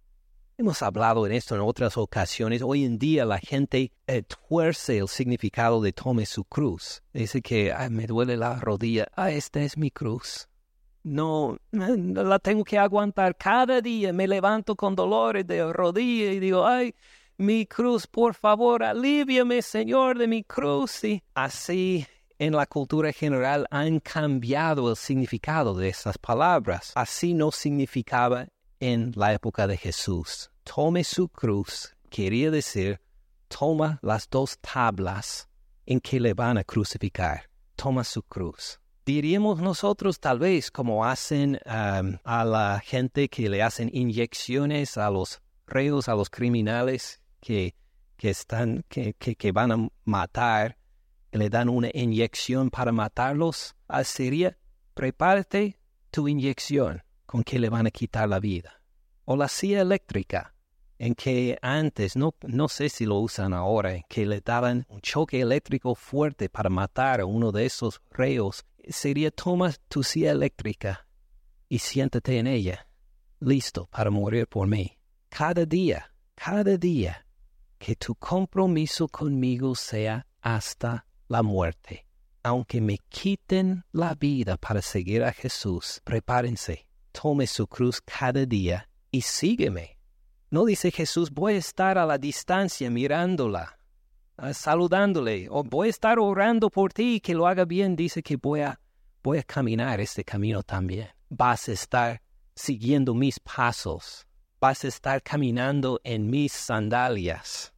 Hemos 0.56 0.82
hablado 0.82 1.26
en 1.26 1.32
esto 1.32 1.54
en 1.54 1.60
otras 1.60 1.96
ocasiones. 1.96 2.62
Hoy 2.62 2.84
en 2.84 2.98
día 2.98 3.24
la 3.24 3.38
gente 3.38 3.92
eh, 4.06 4.22
tuerce 4.22 4.98
el 4.98 5.08
significado 5.08 5.80
de 5.80 5.92
tome 5.92 6.26
su 6.26 6.44
cruz. 6.44 7.02
Dice 7.12 7.40
que 7.42 7.72
me 7.90 8.06
duele 8.06 8.36
la 8.36 8.58
rodilla. 8.58 9.06
Ah, 9.14 9.30
esta 9.30 9.60
es 9.60 9.76
mi 9.76 9.90
cruz. 9.90 10.48
No, 11.04 11.58
la 11.70 12.38
tengo 12.40 12.64
que 12.64 12.76
aguantar 12.76 13.36
cada 13.36 13.80
día. 13.80 14.12
Me 14.12 14.26
levanto 14.26 14.74
con 14.74 14.96
dolores 14.96 15.46
de 15.46 15.72
rodilla 15.72 16.32
y 16.32 16.40
digo, 16.40 16.66
ay, 16.66 16.92
mi 17.36 17.66
cruz, 17.66 18.06
por 18.08 18.34
favor, 18.34 18.82
aliviame, 18.82 19.62
Señor, 19.62 20.18
de 20.18 20.26
mi 20.26 20.42
cruz. 20.42 21.04
Y 21.04 21.22
así 21.34 22.04
en 22.38 22.54
la 22.54 22.66
cultura 22.66 23.12
general 23.12 23.66
han 23.70 24.00
cambiado 24.00 24.90
el 24.90 24.96
significado 24.96 25.74
de 25.74 25.88
esas 25.88 26.18
palabras. 26.18 26.92
Así 26.94 27.34
no 27.34 27.50
significaba 27.50 28.46
en 28.80 29.12
la 29.16 29.32
época 29.32 29.66
de 29.66 29.76
Jesús. 29.76 30.50
Tome 30.64 31.04
su 31.04 31.28
cruz 31.28 31.94
quería 32.08 32.50
decir 32.50 33.00
toma 33.48 33.98
las 34.02 34.28
dos 34.28 34.58
tablas 34.58 35.48
en 35.86 36.00
que 36.00 36.20
le 36.20 36.34
van 36.34 36.58
a 36.58 36.64
crucificar. 36.64 37.48
Toma 37.76 38.04
su 38.04 38.22
cruz. 38.22 38.80
Diríamos 39.06 39.60
nosotros 39.60 40.20
tal 40.20 40.38
vez 40.38 40.70
como 40.70 41.04
hacen 41.04 41.58
um, 41.64 42.18
a 42.24 42.44
la 42.44 42.82
gente 42.84 43.28
que 43.28 43.48
le 43.48 43.62
hacen 43.62 43.88
inyecciones 43.92 44.98
a 44.98 45.08
los 45.10 45.40
reos, 45.66 46.08
a 46.08 46.14
los 46.14 46.28
criminales 46.28 47.22
que, 47.40 47.74
que 48.18 48.30
están, 48.30 48.84
que, 48.88 49.14
que, 49.14 49.52
van 49.52 49.72
a 49.72 49.88
matar, 50.04 50.76
le 51.32 51.50
dan 51.50 51.68
una 51.68 51.90
inyección 51.92 52.70
para 52.70 52.92
matarlos. 52.92 53.74
Ah, 53.86 54.04
sería, 54.04 54.56
prepárate 54.94 55.78
tu 56.10 56.28
inyección 56.28 57.02
con 57.26 57.44
que 57.44 57.58
le 57.58 57.68
van 57.68 57.86
a 57.86 57.90
quitar 57.90 58.28
la 58.28 58.40
vida. 58.40 58.80
O 59.24 59.36
la 59.36 59.48
silla 59.48 59.82
eléctrica, 59.82 60.54
en 60.98 61.14
que 61.14 61.58
antes, 61.60 62.16
no, 62.16 62.34
no 62.42 62.68
sé 62.68 62.88
si 62.88 63.04
lo 63.04 63.16
usan 63.18 63.52
ahora, 63.52 64.00
que 64.08 64.26
le 64.26 64.40
daban 64.40 64.86
un 64.88 65.00
choque 65.00 65.40
eléctrico 65.40 65.94
fuerte 65.94 66.48
para 66.48 66.70
matar 66.70 67.20
a 67.20 67.26
uno 67.26 67.52
de 67.52 67.66
esos 67.66 68.00
reos, 68.10 68.64
sería 68.88 69.30
toma 69.30 69.72
tu 69.88 70.02
silla 70.02 70.32
eléctrica 70.32 71.06
y 71.68 71.78
siéntate 71.78 72.38
en 72.38 72.46
ella, 72.46 72.88
listo 73.40 73.86
para 73.86 74.10
morir 74.10 74.46
por 74.46 74.66
mí. 74.66 74.98
Cada 75.28 75.66
día, 75.66 76.10
cada 76.34 76.76
día, 76.78 77.26
que 77.78 77.94
tu 77.94 78.14
compromiso 78.14 79.06
conmigo 79.08 79.74
sea 79.74 80.26
hasta 80.40 81.06
la 81.28 81.42
muerte. 81.42 82.06
Aunque 82.42 82.80
me 82.80 82.98
quiten 83.08 83.84
la 83.92 84.14
vida 84.14 84.56
para 84.56 84.82
seguir 84.82 85.22
a 85.22 85.32
Jesús, 85.32 86.00
prepárense, 86.04 86.88
tome 87.12 87.46
su 87.46 87.66
cruz 87.66 88.00
cada 88.00 88.46
día 88.46 88.88
y 89.10 89.20
sígueme. 89.20 89.98
No 90.50 90.64
dice 90.64 90.90
Jesús, 90.90 91.30
voy 91.30 91.54
a 91.54 91.58
estar 91.58 91.98
a 91.98 92.06
la 92.06 92.16
distancia 92.16 92.90
mirándola, 92.90 93.78
saludándole, 94.52 95.48
o 95.50 95.62
voy 95.62 95.88
a 95.88 95.90
estar 95.90 96.18
orando 96.18 96.70
por 96.70 96.92
ti, 96.92 97.20
que 97.20 97.34
lo 97.34 97.46
haga 97.46 97.64
bien. 97.64 97.96
Dice 97.96 98.22
que 98.22 98.36
voy 98.36 98.60
a, 98.60 98.80
voy 99.22 99.38
a 99.38 99.42
caminar 99.42 100.00
este 100.00 100.24
camino 100.24 100.62
también. 100.62 101.08
Vas 101.28 101.68
a 101.68 101.72
estar 101.72 102.22
siguiendo 102.54 103.14
mis 103.14 103.38
pasos. 103.40 104.26
Vas 104.60 104.84
a 104.84 104.88
estar 104.88 105.22
caminando 105.22 106.00
en 106.02 106.30
mis 106.30 106.52
sandalias 106.52 107.74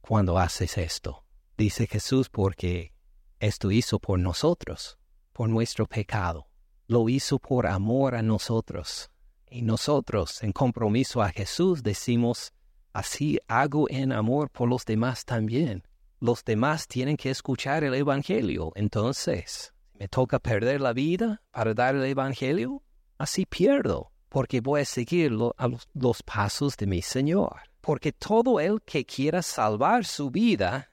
cuando 0.00 0.38
haces 0.38 0.78
esto. 0.78 1.24
Dice 1.60 1.86
Jesús 1.86 2.30
porque 2.30 2.94
esto 3.38 3.70
hizo 3.70 3.98
por 3.98 4.18
nosotros, 4.18 4.96
por 5.34 5.50
nuestro 5.50 5.84
pecado. 5.84 6.46
Lo 6.86 7.10
hizo 7.10 7.38
por 7.38 7.66
amor 7.66 8.14
a 8.14 8.22
nosotros. 8.22 9.10
Y 9.50 9.60
nosotros, 9.60 10.42
en 10.42 10.52
compromiso 10.52 11.20
a 11.20 11.28
Jesús, 11.28 11.82
decimos, 11.82 12.54
así 12.94 13.38
hago 13.46 13.90
en 13.90 14.10
amor 14.10 14.48
por 14.48 14.70
los 14.70 14.86
demás 14.86 15.26
también. 15.26 15.86
Los 16.18 16.46
demás 16.46 16.88
tienen 16.88 17.18
que 17.18 17.28
escuchar 17.28 17.84
el 17.84 17.92
Evangelio. 17.92 18.72
Entonces, 18.74 19.74
me 19.92 20.08
toca 20.08 20.38
perder 20.38 20.80
la 20.80 20.94
vida 20.94 21.42
para 21.50 21.74
dar 21.74 21.94
el 21.94 22.04
Evangelio, 22.04 22.82
así 23.18 23.44
pierdo, 23.44 24.12
porque 24.30 24.62
voy 24.62 24.80
a 24.80 24.84
seguir 24.86 25.30
los 25.32 26.22
pasos 26.22 26.78
de 26.78 26.86
mi 26.86 27.02
Señor. 27.02 27.56
Porque 27.82 28.12
todo 28.12 28.60
el 28.60 28.80
que 28.80 29.04
quiera 29.04 29.42
salvar 29.42 30.06
su 30.06 30.30
vida, 30.30 30.90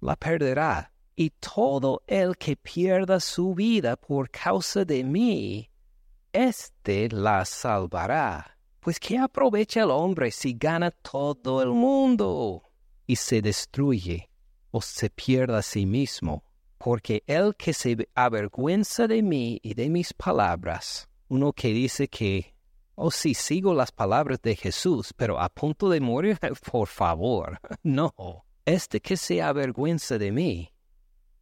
la 0.00 0.16
perderá 0.16 0.92
y 1.20 1.30
todo 1.30 2.02
el 2.06 2.36
que 2.38 2.56
pierda 2.56 3.20
su 3.20 3.54
vida 3.54 3.96
por 3.96 4.30
causa 4.30 4.84
de 4.86 5.04
mí, 5.04 5.70
éste 6.32 7.10
la 7.10 7.44
salvará. 7.44 8.56
Pues 8.80 8.98
¿qué 8.98 9.18
aprovecha 9.18 9.82
el 9.82 9.90
hombre 9.90 10.30
si 10.30 10.54
gana 10.54 10.90
todo 10.90 11.62
el 11.62 11.68
mundo 11.68 12.62
y 13.06 13.16
se 13.16 13.42
destruye 13.42 14.30
o 14.70 14.80
se 14.80 15.10
pierda 15.10 15.58
a 15.58 15.62
sí 15.62 15.84
mismo? 15.84 16.42
Porque 16.78 17.22
el 17.26 17.54
que 17.54 17.74
se 17.74 18.08
avergüenza 18.14 19.06
de 19.06 19.20
mí 19.20 19.60
y 19.62 19.74
de 19.74 19.90
mis 19.90 20.14
palabras, 20.14 21.06
uno 21.28 21.52
que 21.52 21.68
dice 21.68 22.08
que, 22.08 22.54
oh 22.94 23.10
sí, 23.10 23.34
sigo 23.34 23.74
las 23.74 23.92
palabras 23.92 24.40
de 24.40 24.56
Jesús, 24.56 25.12
pero 25.14 25.38
a 25.38 25.50
punto 25.50 25.90
de 25.90 26.00
morir, 26.00 26.38
por 26.72 26.88
favor, 26.88 27.60
no. 27.82 28.46
Este 28.70 29.00
que 29.00 29.16
se 29.16 29.42
avergüenza 29.42 30.16
de 30.16 30.30
mí 30.30 30.72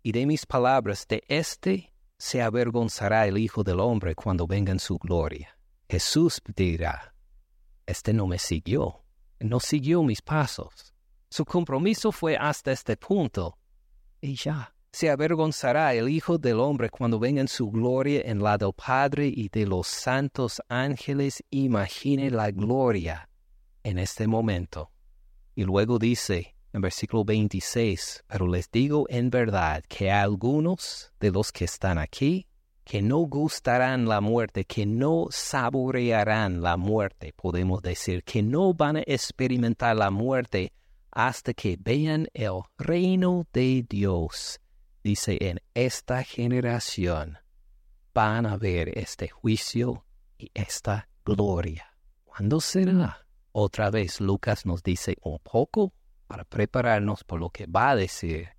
y 0.02 0.12
de 0.12 0.24
mis 0.24 0.46
palabras, 0.46 1.06
de 1.06 1.22
éste 1.28 1.92
se 2.16 2.40
avergonzará 2.40 3.26
el 3.26 3.36
Hijo 3.36 3.62
del 3.62 3.80
Hombre 3.80 4.14
cuando 4.14 4.46
venga 4.46 4.72
en 4.72 4.78
su 4.78 4.96
gloria. 4.96 5.54
Jesús 5.90 6.40
dirá, 6.56 7.14
Este 7.84 8.14
no 8.14 8.26
me 8.26 8.38
siguió, 8.38 9.04
no 9.40 9.60
siguió 9.60 10.02
mis 10.02 10.22
pasos. 10.22 10.94
Su 11.28 11.44
compromiso 11.44 12.12
fue 12.12 12.34
hasta 12.34 12.72
este 12.72 12.96
punto. 12.96 13.58
Y 14.22 14.34
ya, 14.34 14.74
se 14.90 15.10
avergonzará 15.10 15.92
el 15.92 16.08
Hijo 16.08 16.38
del 16.38 16.58
Hombre 16.58 16.88
cuando 16.88 17.18
venga 17.18 17.42
en 17.42 17.48
su 17.48 17.70
gloria 17.70 18.22
en 18.24 18.42
la 18.42 18.56
del 18.56 18.72
Padre 18.72 19.26
y 19.26 19.50
de 19.50 19.66
los 19.66 19.86
santos 19.86 20.62
ángeles. 20.66 21.44
Imagine 21.50 22.30
la 22.30 22.50
gloria 22.50 23.28
en 23.82 23.98
este 23.98 24.26
momento. 24.26 24.92
Y 25.54 25.64
luego 25.64 25.98
dice, 25.98 26.54
en 26.72 26.80
versículo 26.80 27.24
26, 27.24 28.24
pero 28.26 28.46
les 28.46 28.70
digo 28.70 29.06
en 29.08 29.30
verdad 29.30 29.82
que 29.88 30.10
algunos 30.10 31.12
de 31.20 31.30
los 31.30 31.52
que 31.52 31.64
están 31.64 31.98
aquí, 31.98 32.46
que 32.84 33.02
no 33.02 33.18
gustarán 33.18 34.08
la 34.08 34.20
muerte, 34.20 34.64
que 34.64 34.86
no 34.86 35.26
saborearán 35.30 36.62
la 36.62 36.76
muerte, 36.76 37.34
podemos 37.34 37.82
decir, 37.82 38.24
que 38.24 38.42
no 38.42 38.74
van 38.74 38.96
a 38.96 39.02
experimentar 39.06 39.96
la 39.96 40.10
muerte 40.10 40.72
hasta 41.10 41.52
que 41.52 41.76
vean 41.78 42.28
el 42.32 42.60
reino 42.78 43.46
de 43.52 43.84
Dios. 43.88 44.60
Dice, 45.02 45.38
en 45.40 45.60
esta 45.74 46.22
generación 46.22 47.38
van 48.14 48.46
a 48.46 48.56
ver 48.56 48.96
este 48.98 49.28
juicio 49.28 50.04
y 50.38 50.50
esta 50.54 51.08
gloria. 51.24 51.94
¿Cuándo 52.24 52.60
será? 52.60 53.26
Otra 53.52 53.90
vez 53.90 54.20
Lucas 54.20 54.64
nos 54.66 54.82
dice 54.82 55.16
un 55.22 55.38
poco 55.40 55.92
para 56.28 56.44
prepararnos 56.44 57.24
por 57.24 57.40
lo 57.40 57.50
que 57.50 57.66
va 57.66 57.90
a 57.90 57.96
decir 57.96 58.50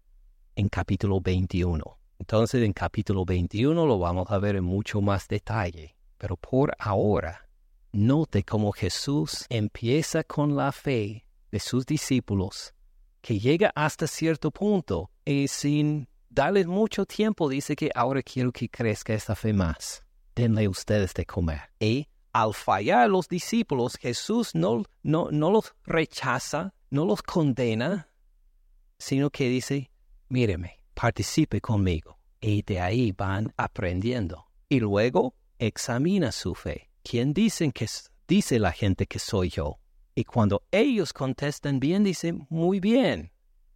en 0.55 0.67
capítulo 0.67 1.21
21. 1.21 1.97
Entonces 2.19 2.63
en 2.63 2.73
capítulo 2.73 3.23
21 3.23 3.85
lo 3.85 3.97
vamos 3.97 4.29
a 4.29 4.39
ver 4.39 4.57
en 4.57 4.65
mucho 4.65 4.99
más 4.99 5.27
detalle, 5.29 5.95
pero 6.17 6.35
por 6.35 6.75
ahora 6.77 7.47
note 7.93 8.43
cómo 8.43 8.73
Jesús 8.73 9.45
empieza 9.49 10.23
con 10.23 10.55
la 10.55 10.71
fe 10.71 11.25
de 11.51 11.59
sus 11.59 11.85
discípulos, 11.85 12.73
que 13.21 13.39
llega 13.39 13.71
hasta 13.75 14.07
cierto 14.07 14.51
punto 14.51 15.11
y 15.23 15.47
sin 15.47 16.07
darles 16.29 16.67
mucho 16.67 17.05
tiempo 17.05 17.49
dice 17.49 17.75
que 17.75 17.89
ahora 17.95 18.21
quiero 18.21 18.51
que 18.51 18.67
crezca 18.69 19.13
esta 19.13 19.35
fe 19.35 19.53
más. 19.53 20.03
Denle 20.35 20.67
ustedes 20.67 21.13
de 21.13 21.25
comer. 21.25 21.61
Y 21.79 22.07
al 22.31 22.53
fallar 22.53 23.09
los 23.09 23.27
discípulos, 23.27 23.95
Jesús 23.95 24.55
no, 24.55 24.83
no, 25.03 25.29
no 25.31 25.51
los 25.51 25.73
rechaza, 25.85 26.73
no 26.89 27.05
los 27.05 27.21
condena, 27.21 28.09
sino 28.97 29.29
que 29.29 29.49
dice, 29.49 29.91
míreme, 30.27 30.79
participe 30.93 31.61
conmigo. 31.61 32.17
Y 32.41 32.61
de 32.61 32.79
ahí 32.79 33.11
van 33.11 33.53
aprendiendo. 33.57 34.47
Y 34.69 34.79
luego 34.79 35.35
examina 35.57 36.31
su 36.31 36.55
fe. 36.55 36.89
¿Quién 37.03 37.33
dicen 37.33 37.71
que 37.71 37.87
dice 38.27 38.59
la 38.59 38.71
gente 38.71 39.07
que 39.07 39.19
soy 39.19 39.49
yo? 39.49 39.79
Y 40.15 40.23
cuando 40.23 40.63
ellos 40.71 41.13
contestan 41.13 41.79
bien, 41.79 42.03
dicen, 42.03 42.45
muy 42.49 42.79
bien, 42.79 43.31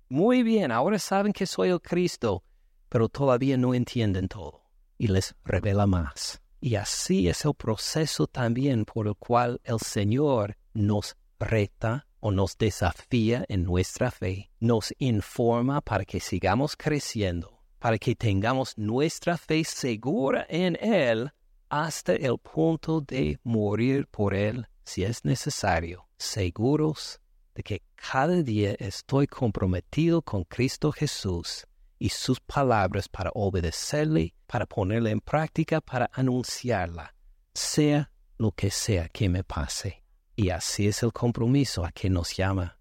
muy 0.09 0.43
bien, 0.43 0.71
ahora 0.71 0.99
saben 0.99 1.33
que 1.33 1.45
soy 1.45 1.69
el 1.69 1.81
Cristo, 1.81 2.43
pero 2.89 3.09
todavía 3.09 3.57
no 3.57 3.73
entienden 3.73 4.27
todo. 4.27 4.63
Y 4.97 5.07
les 5.07 5.35
revela 5.43 5.87
más. 5.87 6.41
Y 6.61 6.75
así 6.75 7.27
es 7.27 7.43
el 7.45 7.53
proceso 7.55 8.27
también 8.27 8.85
por 8.85 9.07
el 9.07 9.15
cual 9.15 9.59
el 9.63 9.79
Señor 9.79 10.55
nos 10.73 11.17
reta 11.39 12.07
o 12.25 12.31
nos 12.31 12.57
desafía 12.57 13.43
en 13.49 13.65
nuestra 13.65 14.09
fe, 14.09 14.49
nos 14.61 14.93
informa 14.97 15.81
para 15.81 16.05
que 16.05 16.21
sigamos 16.21 16.77
creciendo, 16.77 17.59
para 17.79 17.97
que 17.97 18.15
tengamos 18.15 18.77
nuestra 18.77 19.37
fe 19.37 19.65
segura 19.65 20.45
en 20.47 20.77
Él 20.81 21.33
hasta 21.67 22.13
el 22.13 22.37
punto 22.37 23.01
de 23.01 23.39
morir 23.43 24.07
por 24.07 24.33
Él 24.33 24.65
si 24.85 25.03
es 25.03 25.25
necesario, 25.25 26.07
seguros 26.17 27.19
de 27.55 27.63
que 27.63 27.81
cada 27.95 28.41
día 28.41 28.73
estoy 28.79 29.27
comprometido 29.27 30.21
con 30.21 30.45
Cristo 30.45 30.93
Jesús 30.93 31.67
y 31.99 32.07
sus 32.07 32.39
palabras 32.39 33.09
para 33.09 33.31
obedecerle, 33.33 34.33
para 34.47 34.65
ponerla 34.65 35.09
en 35.09 35.19
práctica, 35.19 35.81
para 35.81 36.09
anunciarla, 36.13 37.13
sea 37.53 38.13
lo 38.37 38.53
que 38.53 38.71
sea 38.71 39.09
que 39.09 39.27
me 39.27 39.43
pase. 39.43 40.02
Y 40.35 40.49
así 40.49 40.87
es 40.87 41.03
el 41.03 41.13
compromiso 41.13 41.85
a 41.85 41.91
que 41.91 42.09
nos 42.09 42.35
llama 42.35 42.79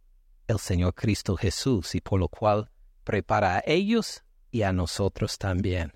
el 0.49 0.59
Señor 0.59 0.95
Cristo 0.95 1.37
Jesús 1.37 1.95
y 1.95 2.01
por 2.01 2.19
lo 2.19 2.29
cual 2.29 2.71
prepara 3.05 3.57
a 3.57 3.63
ellos 3.67 4.23
y 4.51 4.63
a 4.63 4.73
nosotros 4.73 5.37
también. 5.39 5.93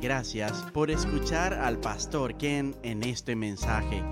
Gracias 0.00 0.62
por 0.72 0.90
escuchar 0.90 1.52
al 1.54 1.78
pastor 1.78 2.36
Ken 2.36 2.74
en 2.82 3.02
este 3.02 3.34
mensaje. 3.36 4.02